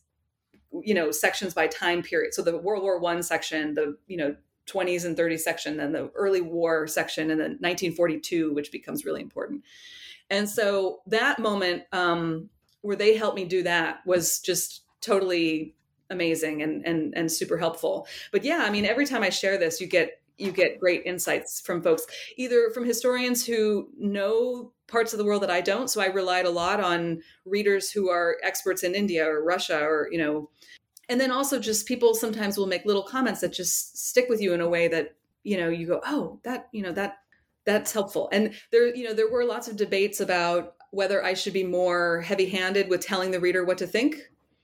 you 0.83 0.95
know 0.95 1.11
sections 1.11 1.55
by 1.55 1.67
time 1.67 2.03
period. 2.03 2.35
So 2.35 2.43
the 2.43 2.59
world 2.59 2.83
war 2.83 2.99
one 2.99 3.23
section 3.23 3.75
the 3.75 3.97
you 4.07 4.17
know 4.17 4.37
20s 4.67 5.05
and 5.05 5.17
30s 5.17 5.41
section 5.41 5.77
then 5.79 5.93
the 5.93 6.11
early 6.15 6.41
war 6.41 6.87
section 6.87 7.31
and 7.31 7.41
then 7.41 7.51
1942 7.61 8.53
which 8.53 8.71
becomes 8.73 9.05
really 9.05 9.21
important. 9.21 9.65
And 10.29 10.49
so 10.49 11.01
that 11.07 11.39
moment 11.39 11.85
um, 11.93 12.51
where 12.83 12.97
they 12.97 13.17
helped 13.17 13.37
me 13.37 13.45
do 13.45 13.65
that 13.65 14.07
was 14.07 14.39
just 14.41 14.83
totally 15.01 15.75
amazing 16.09 16.63
and 16.63 16.85
and 16.87 17.15
and 17.17 17.31
super 17.31 17.57
helpful. 17.57 18.07
But 18.33 18.45
yeah 18.45 18.63
i 18.63 18.71
mean 18.71 18.85
every 18.85 19.07
time 19.07 19.23
i 19.23 19.31
share 19.31 19.59
this 19.59 19.81
you 19.81 19.87
get 19.87 20.20
you 20.41 20.53
get 20.53 20.81
great 20.81 21.03
insights 21.05 21.61
from 21.61 21.83
folks 21.83 22.07
either 22.37 22.71
from 22.71 22.85
historians 22.85 23.45
who 23.45 23.89
know 23.99 24.73
parts 24.91 25.13
of 25.13 25.19
the 25.19 25.25
world 25.25 25.43
that 25.43 25.51
I 25.51 25.61
don't. 25.61 25.89
So 25.89 26.01
I 26.01 26.07
relied 26.07 26.47
a 26.47 26.51
lot 26.51 26.81
on 26.81 27.23
readers 27.45 27.91
who 27.91 28.11
are 28.11 28.37
experts 28.43 28.83
in 28.83 28.95
India 28.95 29.27
or 29.27 29.45
Russia 29.45 29.81
or, 29.81 30.09
you 30.11 30.19
know, 30.19 30.51
and 31.09 31.21
then 31.21 31.31
also 31.31 31.59
just 31.59 31.87
people 31.87 32.15
sometimes 32.15 32.59
will 32.59 32.67
make 32.67 32.85
little 32.85 33.03
comments 33.03 33.41
that 33.41 33.53
just 33.53 34.09
stick 34.09 34.27
with 34.29 34.41
you 34.41 34.53
in 34.53 34.61
a 34.61 34.69
way 34.69 34.89
that, 34.89 35.17
you 35.43 35.57
know, 35.57 35.69
you 35.69 35.87
go, 35.87 36.01
oh, 36.05 36.41
that, 36.45 36.69
you 36.73 36.83
know, 36.83 36.93
that, 36.93 37.19
that's 37.65 37.93
helpful. 37.93 38.29
And 38.33 38.55
there, 38.71 38.95
you 38.95 39.05
know, 39.05 39.15
there 39.15 39.31
were 39.31 39.45
lots 39.45 39.69
of 39.69 39.77
debates 39.77 40.21
about 40.21 40.75
whether 40.91 41.25
I 41.25 41.35
should 41.35 41.53
be 41.53 41.65
more 41.65 42.21
heavy 42.21 42.47
handed 42.47 42.89
with 42.89 43.01
telling 43.01 43.31
the 43.31 43.41
reader 43.41 43.65
what 43.65 43.79
to 43.79 43.87
think. 43.87 44.17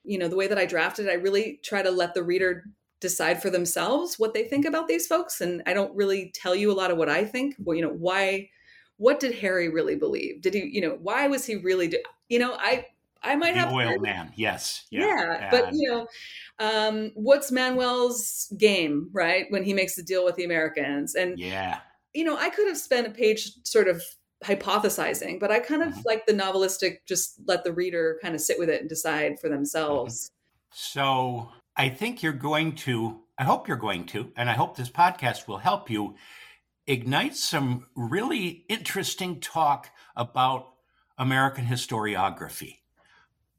You 0.05 0.18
know, 0.18 0.29
the 0.29 0.37
way 0.37 0.47
that 0.47 0.59
I 0.59 0.66
drafted, 0.66 1.09
I 1.09 1.14
really 1.14 1.61
try 1.62 1.83
to 1.83 1.91
let 1.91 2.14
the 2.14 2.22
reader 2.22 2.64
decide 3.07 3.40
for 3.40 3.50
themselves 3.50 4.18
what 4.18 4.34
they 4.34 4.42
think 4.42 4.64
about 4.64 4.88
these 4.88 5.07
folks. 5.07 5.40
And 5.40 5.62
I 5.66 5.72
don't 5.74 5.94
really 5.94 6.32
tell 6.34 6.54
you 6.54 6.72
a 6.72 6.74
lot 6.74 6.90
of 6.90 6.98
what 6.98 7.09
I 7.09 7.24
think. 7.24 7.54
Well, 7.59 7.76
you 7.76 7.82
know, 7.82 7.92
why 7.92 8.50
what 8.96 9.20
did 9.20 9.34
Harry 9.36 9.68
really 9.68 9.96
believe? 9.96 10.42
Did 10.42 10.54
he, 10.54 10.70
you 10.72 10.80
know, 10.80 10.98
why 11.00 11.28
was 11.28 11.44
he 11.44 11.57
really, 11.57 11.88
do, 11.88 11.98
you 12.28 12.38
know, 12.38 12.54
I, 12.59 12.86
I 13.22 13.36
might 13.36 13.54
the 13.54 13.61
have 13.61 13.72
oil 13.72 13.98
man. 13.98 14.32
Yes. 14.36 14.86
Yeah. 14.90 15.07
yeah 15.07 15.50
but 15.50 15.72
you 15.72 15.90
know, 15.90 16.07
um, 16.59 17.12
what's 17.14 17.52
Manuel's 17.52 18.52
game, 18.57 19.11
right? 19.12 19.46
When 19.50 19.64
he 19.64 19.74
makes 19.74 19.96
the 19.96 20.02
deal 20.02 20.24
with 20.24 20.36
the 20.36 20.44
Americans 20.44 21.14
and 21.14 21.38
yeah, 21.38 21.80
you 22.14 22.24
know, 22.24 22.36
I 22.36 22.48
could 22.50 22.66
have 22.68 22.78
spent 22.78 23.07
a 23.07 23.11
page 23.11 23.52
sort 23.64 23.88
of 23.88 24.02
hypothesizing, 24.44 25.38
but 25.40 25.50
I 25.50 25.59
kind 25.59 25.82
of 25.82 25.90
mm-hmm. 25.90 26.02
like 26.04 26.26
the 26.26 26.32
novelistic, 26.32 26.98
just 27.07 27.40
let 27.46 27.64
the 27.64 27.72
reader 27.72 28.18
kind 28.22 28.34
of 28.34 28.40
sit 28.40 28.59
with 28.59 28.70
it 28.70 28.80
and 28.80 28.88
decide 28.88 29.38
for 29.38 29.48
themselves. 29.48 30.30
Mm-hmm. 30.30 30.32
So 30.72 31.48
I 31.77 31.91
think 31.91 32.22
you're 32.22 32.33
going 32.33 32.74
to, 32.77 33.20
I 33.39 33.45
hope 33.45 33.68
you're 33.68 33.77
going 33.77 34.07
to, 34.07 34.33
and 34.37 34.49
I 34.49 34.55
hope 34.55 34.77
this 34.77 34.91
podcast 34.91 35.47
will 35.47 35.59
help 35.59 35.91
you 35.91 36.14
ignite 36.87 37.37
some 37.37 37.87
really 37.95 38.64
interesting 38.68 39.41
talk 39.41 39.91
about 40.16 40.68
American 41.18 41.66
historiography. 41.66 42.79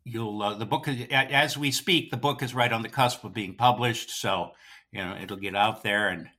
you'll 0.04 0.42
uh, 0.42 0.54
the 0.56 0.66
book 0.66 0.88
as 0.88 1.58
we 1.58 1.72
speak 1.72 2.10
the 2.12 2.18
book 2.18 2.42
is 2.42 2.54
right 2.56 2.72
on 2.72 2.82
the 2.82 2.90
cusp 2.90 3.24
of 3.24 3.34
being 3.34 3.54
published 3.56 4.10
so 4.10 4.52
you 4.92 5.04
know 5.04 5.16
it'll 5.22 5.38
get 5.38 5.56
out 5.56 5.84
there 5.84 6.08
and 6.10 6.30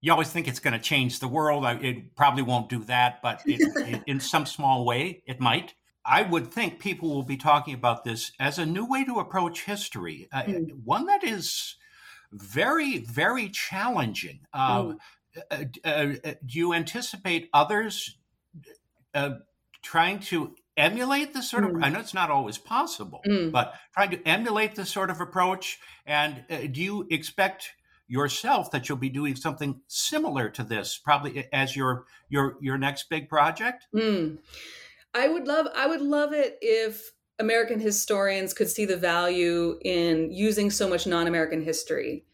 you 0.00 0.12
always 0.12 0.30
think 0.30 0.46
it's 0.48 0.60
going 0.60 0.72
to 0.72 0.78
change 0.78 1.18
the 1.18 1.28
world 1.28 1.64
it 1.82 2.14
probably 2.14 2.42
won't 2.42 2.68
do 2.68 2.84
that 2.84 3.20
but 3.22 3.42
it, 3.46 4.02
in 4.06 4.20
some 4.20 4.46
small 4.46 4.84
way 4.84 5.22
it 5.26 5.40
might 5.40 5.74
i 6.04 6.22
would 6.22 6.50
think 6.50 6.78
people 6.78 7.08
will 7.08 7.22
be 7.22 7.36
talking 7.36 7.74
about 7.74 8.04
this 8.04 8.32
as 8.38 8.58
a 8.58 8.66
new 8.66 8.84
way 8.84 9.04
to 9.04 9.18
approach 9.18 9.64
history 9.64 10.28
uh, 10.32 10.42
mm. 10.42 10.70
one 10.84 11.06
that 11.06 11.24
is 11.24 11.76
very 12.32 12.98
very 12.98 13.48
challenging 13.48 14.40
mm. 14.54 14.96
uh, 15.50 15.64
uh, 15.84 16.04
do 16.44 16.58
you 16.58 16.72
anticipate 16.72 17.48
others 17.52 18.16
trying 19.82 20.18
to 20.20 20.54
emulate 20.76 21.34
this 21.34 21.50
sort 21.50 21.64
of 21.64 21.70
mm. 21.70 21.84
i 21.84 21.88
know 21.88 22.00
it's 22.00 22.14
not 22.14 22.30
always 22.30 22.58
possible 22.58 23.20
mm. 23.26 23.50
but 23.50 23.74
trying 23.92 24.10
to 24.10 24.22
emulate 24.26 24.74
this 24.74 24.90
sort 24.90 25.10
of 25.10 25.20
approach 25.20 25.78
and 26.06 26.44
uh, 26.50 26.58
do 26.70 26.80
you 26.80 27.06
expect 27.10 27.72
yourself 28.10 28.72
that 28.72 28.88
you'll 28.88 28.98
be 28.98 29.08
doing 29.08 29.36
something 29.36 29.80
similar 29.86 30.48
to 30.48 30.64
this 30.64 30.98
probably 30.98 31.46
as 31.52 31.76
your 31.76 32.04
your 32.28 32.56
your 32.60 32.76
next 32.76 33.08
big 33.08 33.28
project 33.28 33.86
mm. 33.94 34.36
I 35.14 35.28
would 35.28 35.46
love 35.46 35.66
i 35.74 35.86
would 35.86 36.00
love 36.00 36.32
it 36.32 36.58
if 36.60 37.12
american 37.38 37.80
historians 37.80 38.52
could 38.52 38.68
see 38.68 38.84
the 38.84 38.96
value 38.96 39.78
in 39.84 40.30
using 40.30 40.70
so 40.70 40.88
much 40.88 41.06
non-american 41.06 41.62
history 41.62 42.24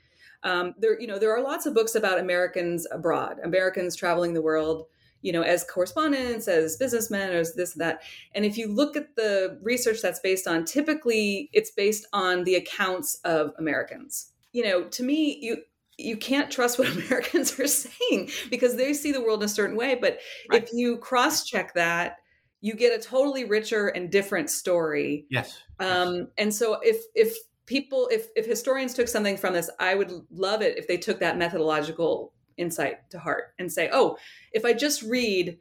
um, 0.42 0.74
there 0.78 1.00
you 1.00 1.06
know 1.06 1.18
there 1.18 1.34
are 1.34 1.42
lots 1.42 1.66
of 1.66 1.74
books 1.74 1.94
about 1.94 2.18
americans 2.18 2.86
abroad 2.90 3.38
americans 3.42 3.96
traveling 3.96 4.34
the 4.34 4.42
world 4.42 4.86
you 5.26 5.32
know, 5.32 5.42
as 5.42 5.64
correspondents, 5.64 6.46
as 6.46 6.76
businessmen, 6.76 7.32
as 7.32 7.54
this 7.54 7.72
and 7.72 7.80
that. 7.80 8.02
And 8.36 8.44
if 8.44 8.56
you 8.56 8.68
look 8.68 8.96
at 8.96 9.16
the 9.16 9.58
research 9.60 10.00
that's 10.00 10.20
based 10.20 10.46
on, 10.46 10.64
typically 10.64 11.50
it's 11.52 11.72
based 11.72 12.06
on 12.12 12.44
the 12.44 12.54
accounts 12.54 13.16
of 13.24 13.50
Americans. 13.58 14.30
You 14.52 14.62
know, 14.62 14.84
to 14.84 15.02
me, 15.02 15.38
you 15.40 15.62
you 15.98 16.16
can't 16.16 16.48
trust 16.48 16.78
what 16.78 16.88
Americans 16.92 17.58
are 17.58 17.66
saying 17.66 18.30
because 18.50 18.76
they 18.76 18.92
see 18.92 19.10
the 19.10 19.20
world 19.20 19.42
in 19.42 19.46
a 19.46 19.48
certain 19.48 19.76
way. 19.76 19.96
But 19.96 20.18
right. 20.48 20.62
if 20.62 20.70
you 20.72 20.98
cross 20.98 21.44
check 21.44 21.74
that, 21.74 22.18
you 22.66 22.74
get 22.74 22.98
a 22.98 23.00
totally 23.00 23.44
richer 23.44 23.86
and 23.86 24.10
different 24.10 24.50
story. 24.50 25.24
Yes. 25.30 25.62
Um, 25.78 26.14
yes. 26.14 26.26
And 26.36 26.54
so 26.54 26.80
if 26.82 26.96
if 27.14 27.36
people 27.64 28.08
if 28.10 28.26
if 28.34 28.44
historians 28.44 28.92
took 28.92 29.06
something 29.06 29.36
from 29.36 29.54
this, 29.54 29.70
I 29.78 29.94
would 29.94 30.10
love 30.32 30.62
it 30.62 30.76
if 30.76 30.88
they 30.88 30.96
took 30.96 31.20
that 31.20 31.38
methodological 31.38 32.32
insight 32.56 33.08
to 33.10 33.20
heart 33.20 33.54
and 33.60 33.72
say, 33.72 33.88
oh, 33.92 34.16
if 34.50 34.64
I 34.64 34.72
just 34.72 35.02
read, 35.02 35.58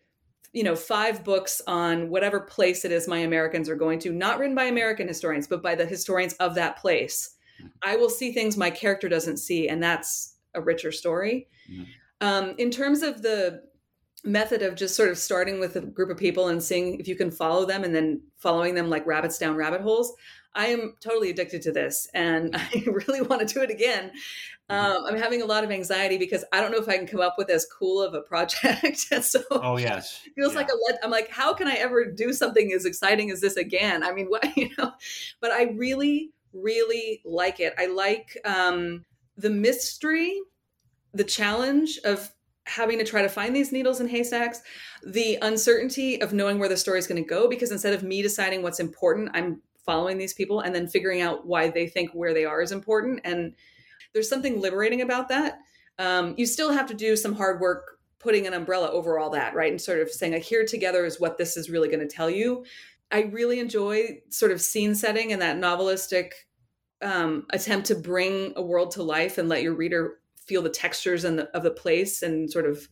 you 0.51 0.63
know, 0.63 0.75
five 0.75 1.23
books 1.23 1.61
on 1.67 2.09
whatever 2.09 2.39
place 2.39 2.83
it 2.85 2.91
is 2.91 3.07
my 3.07 3.19
Americans 3.19 3.69
are 3.69 3.75
going 3.75 3.99
to, 3.99 4.11
not 4.11 4.39
written 4.39 4.55
by 4.55 4.63
American 4.63 5.07
historians, 5.07 5.47
but 5.47 5.61
by 5.61 5.75
the 5.75 5.85
historians 5.85 6.33
of 6.35 6.55
that 6.55 6.77
place, 6.77 7.35
I 7.83 7.97
will 7.97 8.09
see 8.09 8.31
things 8.31 8.57
my 8.57 8.71
character 8.71 9.09
doesn't 9.09 9.37
see, 9.37 9.69
and 9.69 9.83
that's 9.83 10.37
a 10.55 10.61
richer 10.61 10.91
story. 10.91 11.49
Mm. 11.71 11.85
Um, 12.21 12.55
in 12.57 12.71
terms 12.71 13.03
of 13.03 13.21
the 13.21 13.61
method 14.25 14.61
of 14.61 14.75
just 14.75 14.95
sort 14.95 15.09
of 15.09 15.17
starting 15.17 15.59
with 15.59 15.75
a 15.75 15.81
group 15.81 16.09
of 16.09 16.17
people 16.17 16.47
and 16.47 16.61
seeing 16.61 16.99
if 16.99 17.07
you 17.07 17.15
can 17.15 17.31
follow 17.31 17.65
them 17.65 17.83
and 17.83 17.93
then 17.93 18.21
following 18.37 18.75
them 18.75 18.89
like 18.89 19.05
rabbits 19.05 19.37
down 19.37 19.55
rabbit 19.55 19.81
holes 19.81 20.13
I 20.55 20.67
am 20.67 20.95
totally 21.01 21.29
addicted 21.29 21.61
to 21.63 21.71
this 21.71 22.07
and 22.13 22.55
I 22.55 22.83
really 22.87 23.21
want 23.21 23.47
to 23.47 23.53
do 23.53 23.61
it 23.61 23.69
again. 23.69 24.11
Mm-hmm. 24.69 24.73
Um, 24.73 25.05
I'm 25.05 25.17
having 25.17 25.41
a 25.41 25.45
lot 25.45 25.63
of 25.63 25.69
anxiety 25.69 26.17
because 26.17 26.43
I 26.51 26.61
don't 26.61 26.71
know 26.71 26.79
if 26.79 26.89
I 26.89 26.97
can 26.97 27.05
come 27.05 27.21
up 27.21 27.35
with 27.37 27.49
as 27.49 27.67
cool 27.67 28.01
of 28.01 28.13
a 28.13 28.21
project. 28.21 28.97
so 29.21 29.43
oh 29.51 29.77
yes, 29.77 30.21
feels 30.35 30.53
yeah. 30.53 30.59
like 30.59 30.69
a 30.69 30.75
let. 30.87 30.99
I'm 31.03 31.11
like, 31.11 31.29
how 31.29 31.53
can 31.53 31.67
I 31.67 31.75
ever 31.75 32.05
do 32.05 32.33
something 32.33 32.71
as 32.73 32.85
exciting 32.85 33.29
as 33.29 33.41
this 33.41 33.57
again? 33.57 34.01
I 34.01 34.11
mean, 34.11 34.25
what 34.29 34.55
you 34.57 34.69
know? 34.77 34.93
But 35.39 35.51
I 35.51 35.63
really, 35.75 36.31
really 36.53 37.21
like 37.25 37.59
it. 37.59 37.75
I 37.77 37.87
like 37.87 38.37
um, 38.43 39.05
the 39.37 39.51
mystery, 39.51 40.39
the 41.13 41.23
challenge 41.23 41.99
of 42.03 42.31
having 42.65 42.97
to 42.97 43.05
try 43.05 43.21
to 43.21 43.29
find 43.29 43.55
these 43.55 43.71
needles 43.71 44.01
in 44.01 44.07
haystacks, 44.07 44.61
the 45.03 45.37
uncertainty 45.41 46.21
of 46.21 46.33
knowing 46.33 46.59
where 46.59 46.69
the 46.69 46.77
story 46.77 46.99
is 46.99 47.07
going 47.07 47.21
to 47.21 47.27
go. 47.27 47.47
Because 47.47 47.71
instead 47.71 47.93
of 47.93 48.03
me 48.03 48.21
deciding 48.21 48.63
what's 48.63 48.79
important, 48.79 49.29
I'm 49.33 49.61
following 49.85 50.17
these 50.17 50.33
people 50.33 50.61
and 50.61 50.73
then 50.73 50.87
figuring 50.87 51.21
out 51.21 51.45
why 51.45 51.69
they 51.69 51.87
think 51.87 52.11
where 52.11 52.33
they 52.33 52.45
are 52.45 52.61
is 52.61 52.71
important. 52.71 53.21
And 53.23 53.53
there's 54.13 54.29
something 54.29 54.59
liberating 54.59 55.01
about 55.01 55.29
that. 55.29 55.59
Um, 55.99 56.33
you 56.37 56.45
still 56.45 56.71
have 56.71 56.87
to 56.87 56.93
do 56.93 57.15
some 57.15 57.35
hard 57.35 57.61
work 57.61 57.99
putting 58.19 58.47
an 58.47 58.53
umbrella 58.53 58.89
over 58.89 59.19
all 59.19 59.29
that, 59.29 59.53
right? 59.53 59.71
And 59.71 59.79
sort 59.79 59.99
of 59.99 60.09
saying, 60.09 60.33
like, 60.33 60.41
here 60.41 60.65
together 60.65 61.05
is 61.05 61.19
what 61.19 61.37
this 61.37 61.55
is 61.55 61.69
really 61.69 61.87
going 61.87 61.99
to 61.99 62.07
tell 62.07 62.29
you. 62.29 62.65
I 63.11 63.21
really 63.21 63.59
enjoy 63.59 64.21
sort 64.29 64.51
of 64.51 64.59
scene 64.59 64.95
setting 64.95 65.31
and 65.31 65.41
that 65.43 65.57
novelistic 65.57 66.31
um, 67.03 67.45
attempt 67.51 67.87
to 67.87 67.95
bring 67.95 68.53
a 68.55 68.63
world 68.63 68.91
to 68.91 69.03
life 69.03 69.37
and 69.37 69.47
let 69.47 69.61
your 69.61 69.75
reader 69.75 70.17
feel 70.45 70.61
the 70.61 70.69
textures 70.69 71.23
and 71.23 71.39
the, 71.39 71.49
of 71.55 71.63
the 71.63 71.71
place 71.71 72.21
and 72.21 72.49
sort 72.49 72.65
of 72.65 72.87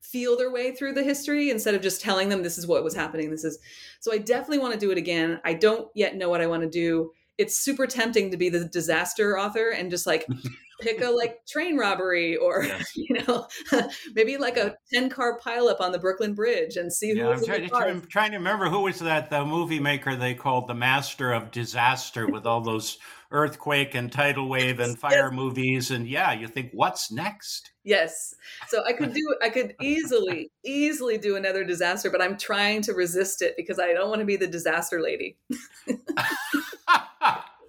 feel 0.00 0.36
their 0.36 0.52
way 0.52 0.72
through 0.72 0.92
the 0.92 1.02
history 1.02 1.50
instead 1.50 1.74
of 1.74 1.82
just 1.82 2.00
telling 2.00 2.28
them 2.28 2.42
this 2.42 2.58
is 2.58 2.66
what 2.66 2.84
was 2.84 2.94
happening. 2.94 3.30
This 3.30 3.44
is 3.44 3.58
so 4.00 4.12
I 4.12 4.18
definitely 4.18 4.58
want 4.58 4.74
to 4.74 4.80
do 4.80 4.90
it 4.90 4.98
again. 4.98 5.40
I 5.44 5.54
don't 5.54 5.88
yet 5.94 6.16
know 6.16 6.28
what 6.28 6.40
I 6.40 6.46
want 6.46 6.62
to 6.62 6.68
do. 6.68 7.10
It's 7.38 7.56
super 7.56 7.86
tempting 7.86 8.30
to 8.30 8.36
be 8.36 8.48
the 8.48 8.64
disaster 8.64 9.38
author 9.38 9.70
and 9.70 9.90
just 9.90 10.06
like 10.06 10.26
pick 10.80 11.02
a 11.02 11.10
like 11.10 11.44
train 11.46 11.76
robbery 11.76 12.36
or 12.36 12.66
you 12.94 13.22
know 13.22 13.46
maybe 14.14 14.36
like 14.36 14.56
a 14.56 14.74
10 14.92 15.10
car 15.10 15.38
pileup 15.38 15.80
on 15.80 15.92
the 15.92 15.98
brooklyn 15.98 16.34
bridge 16.34 16.76
and 16.76 16.92
see 16.92 17.10
who 17.10 17.18
yeah, 17.18 17.30
I'm, 17.30 17.44
trying, 17.44 17.70
I'm 17.72 18.06
trying 18.06 18.30
to 18.32 18.36
remember 18.38 18.68
who 18.68 18.80
was 18.80 18.98
that 19.00 19.30
the 19.30 19.44
movie 19.44 19.80
maker 19.80 20.16
they 20.16 20.34
called 20.34 20.68
the 20.68 20.74
master 20.74 21.32
of 21.32 21.50
disaster 21.50 22.26
with 22.26 22.46
all 22.46 22.60
those 22.60 22.98
earthquake 23.30 23.94
and 23.94 24.10
tidal 24.12 24.48
wave 24.48 24.78
and 24.80 24.98
fire 24.98 25.30
movies 25.30 25.90
and 25.90 26.06
yeah 26.06 26.32
you 26.32 26.46
think 26.46 26.70
what's 26.72 27.10
next? 27.10 27.72
Yes. 27.82 28.34
So 28.68 28.84
i 28.84 28.92
could 28.92 29.12
do 29.12 29.34
i 29.42 29.48
could 29.48 29.74
easily 29.80 30.50
easily 30.64 31.18
do 31.18 31.36
another 31.36 31.64
disaster 31.64 32.10
but 32.10 32.20
i'm 32.20 32.36
trying 32.36 32.82
to 32.82 32.92
resist 32.92 33.42
it 33.42 33.54
because 33.56 33.78
i 33.78 33.92
don't 33.92 34.08
want 34.08 34.20
to 34.20 34.26
be 34.26 34.36
the 34.36 34.46
disaster 34.46 35.00
lady 35.00 35.36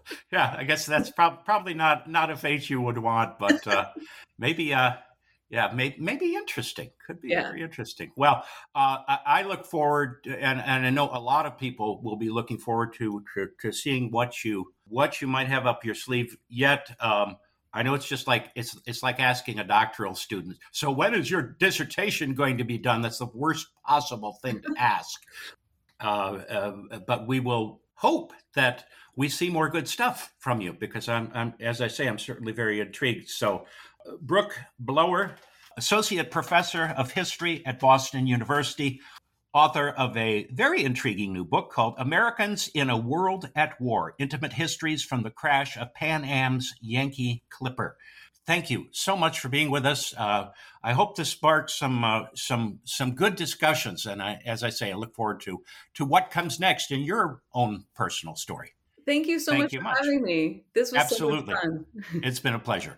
yeah 0.31 0.55
i 0.57 0.63
guess 0.63 0.85
that's 0.85 1.09
prob- 1.11 1.45
probably 1.45 1.73
not 1.73 2.09
not 2.09 2.29
a 2.29 2.35
fate 2.35 2.69
you 2.69 2.81
would 2.81 2.97
want 2.97 3.37
but 3.39 3.65
uh 3.67 3.85
maybe 4.39 4.73
uh 4.73 4.91
yeah, 5.49 5.71
may, 5.73 5.95
maybe 5.97 6.35
interesting. 6.35 6.89
Could 7.05 7.21
be 7.21 7.29
yeah. 7.29 7.43
very 7.43 7.61
interesting. 7.61 8.11
Well, 8.17 8.43
uh, 8.75 8.97
I, 9.07 9.19
I, 9.25 9.41
look 9.43 9.65
forward, 9.65 10.23
to, 10.25 10.31
and, 10.31 10.59
and 10.59 10.85
I 10.85 10.89
know 10.89 11.09
a 11.11 11.19
lot 11.19 11.45
of 11.45 11.57
people 11.57 12.01
will 12.01 12.17
be 12.17 12.29
looking 12.29 12.57
forward 12.57 12.93
to, 12.95 13.23
to, 13.33 13.47
to 13.61 13.71
seeing 13.71 14.11
what 14.11 14.43
you 14.43 14.73
what 14.89 15.21
you 15.21 15.27
might 15.27 15.47
have 15.47 15.65
up 15.65 15.85
your 15.85 15.95
sleeve. 15.95 16.35
Yet, 16.49 16.89
um, 16.99 17.37
I 17.73 17.83
know 17.83 17.93
it's 17.93 18.07
just 18.07 18.27
like 18.27 18.51
it's 18.55 18.77
it's 18.85 19.01
like 19.01 19.21
asking 19.21 19.59
a 19.59 19.63
doctoral 19.63 20.15
student. 20.15 20.57
So, 20.71 20.91
when 20.91 21.13
is 21.13 21.31
your 21.31 21.41
dissertation 21.59 22.33
going 22.33 22.57
to 22.57 22.65
be 22.65 22.77
done? 22.77 23.01
That's 23.01 23.19
the 23.19 23.29
worst 23.33 23.67
possible 23.85 24.37
thing 24.41 24.61
to 24.63 24.73
ask. 24.77 25.21
Uh, 25.99 26.41
uh, 26.49 26.99
but 27.07 27.25
we 27.25 27.39
will 27.39 27.79
hope 27.97 28.33
that 28.55 28.85
we 29.15 29.29
see 29.29 29.49
more 29.49 29.69
good 29.69 29.87
stuff 29.87 30.33
from 30.39 30.61
you 30.61 30.73
because 30.73 31.09
I'm, 31.09 31.29
I'm 31.33 31.53
as 31.59 31.81
I 31.81 31.87
say, 31.87 32.07
I'm 32.07 32.19
certainly 32.19 32.53
very 32.53 32.79
intrigued. 32.79 33.29
So. 33.29 33.65
Uh, 34.07 34.13
Brooke 34.21 34.59
Blower, 34.79 35.35
Associate 35.77 36.29
Professor 36.29 36.93
of 36.97 37.11
History 37.11 37.65
at 37.65 37.79
Boston 37.79 38.27
University, 38.27 39.01
author 39.53 39.89
of 39.89 40.15
a 40.17 40.47
very 40.51 40.83
intriguing 40.83 41.33
new 41.33 41.43
book 41.45 41.71
called 41.71 41.95
Americans 41.97 42.69
in 42.73 42.89
a 42.89 42.97
World 42.97 43.49
at 43.55 43.79
War 43.81 44.13
Intimate 44.19 44.53
Histories 44.53 45.03
from 45.03 45.23
the 45.23 45.31
Crash 45.31 45.77
of 45.77 45.93
Pan 45.93 46.23
Am's 46.23 46.73
Yankee 46.81 47.43
Clipper. 47.49 47.97
Thank 48.47 48.69
you 48.69 48.87
so 48.91 49.17
much 49.17 49.41
for 49.41 49.49
being 49.49 49.69
with 49.69 49.85
us. 49.85 50.13
Uh, 50.17 50.51
I 50.81 50.93
hope 50.93 51.17
this 51.17 51.29
sparks 51.29 51.73
some 51.73 52.01
uh, 52.05 52.23
some 52.33 52.79
some 52.85 53.11
good 53.11 53.35
discussions, 53.35 54.05
and 54.05 54.23
I, 54.23 54.39
as 54.45 54.63
I 54.63 54.69
say, 54.69 54.89
I 54.89 54.95
look 54.95 55.13
forward 55.13 55.41
to 55.41 55.61
to 55.95 56.05
what 56.05 56.31
comes 56.31 56.57
next 56.57 56.89
in 56.91 57.01
your 57.01 57.41
own 57.53 57.83
personal 57.93 58.35
story. 58.35 58.71
Thank 59.05 59.27
you 59.27 59.39
so 59.39 59.51
Thank 59.51 59.63
much 59.63 59.73
you 59.73 59.79
for 59.79 59.83
much. 59.83 59.97
having 59.99 60.21
me. 60.21 60.63
This 60.73 60.93
was 60.93 61.01
absolutely. 61.01 61.55
So 61.61 61.85
it's 62.23 62.39
been 62.39 62.53
a 62.53 62.59
pleasure. 62.59 62.97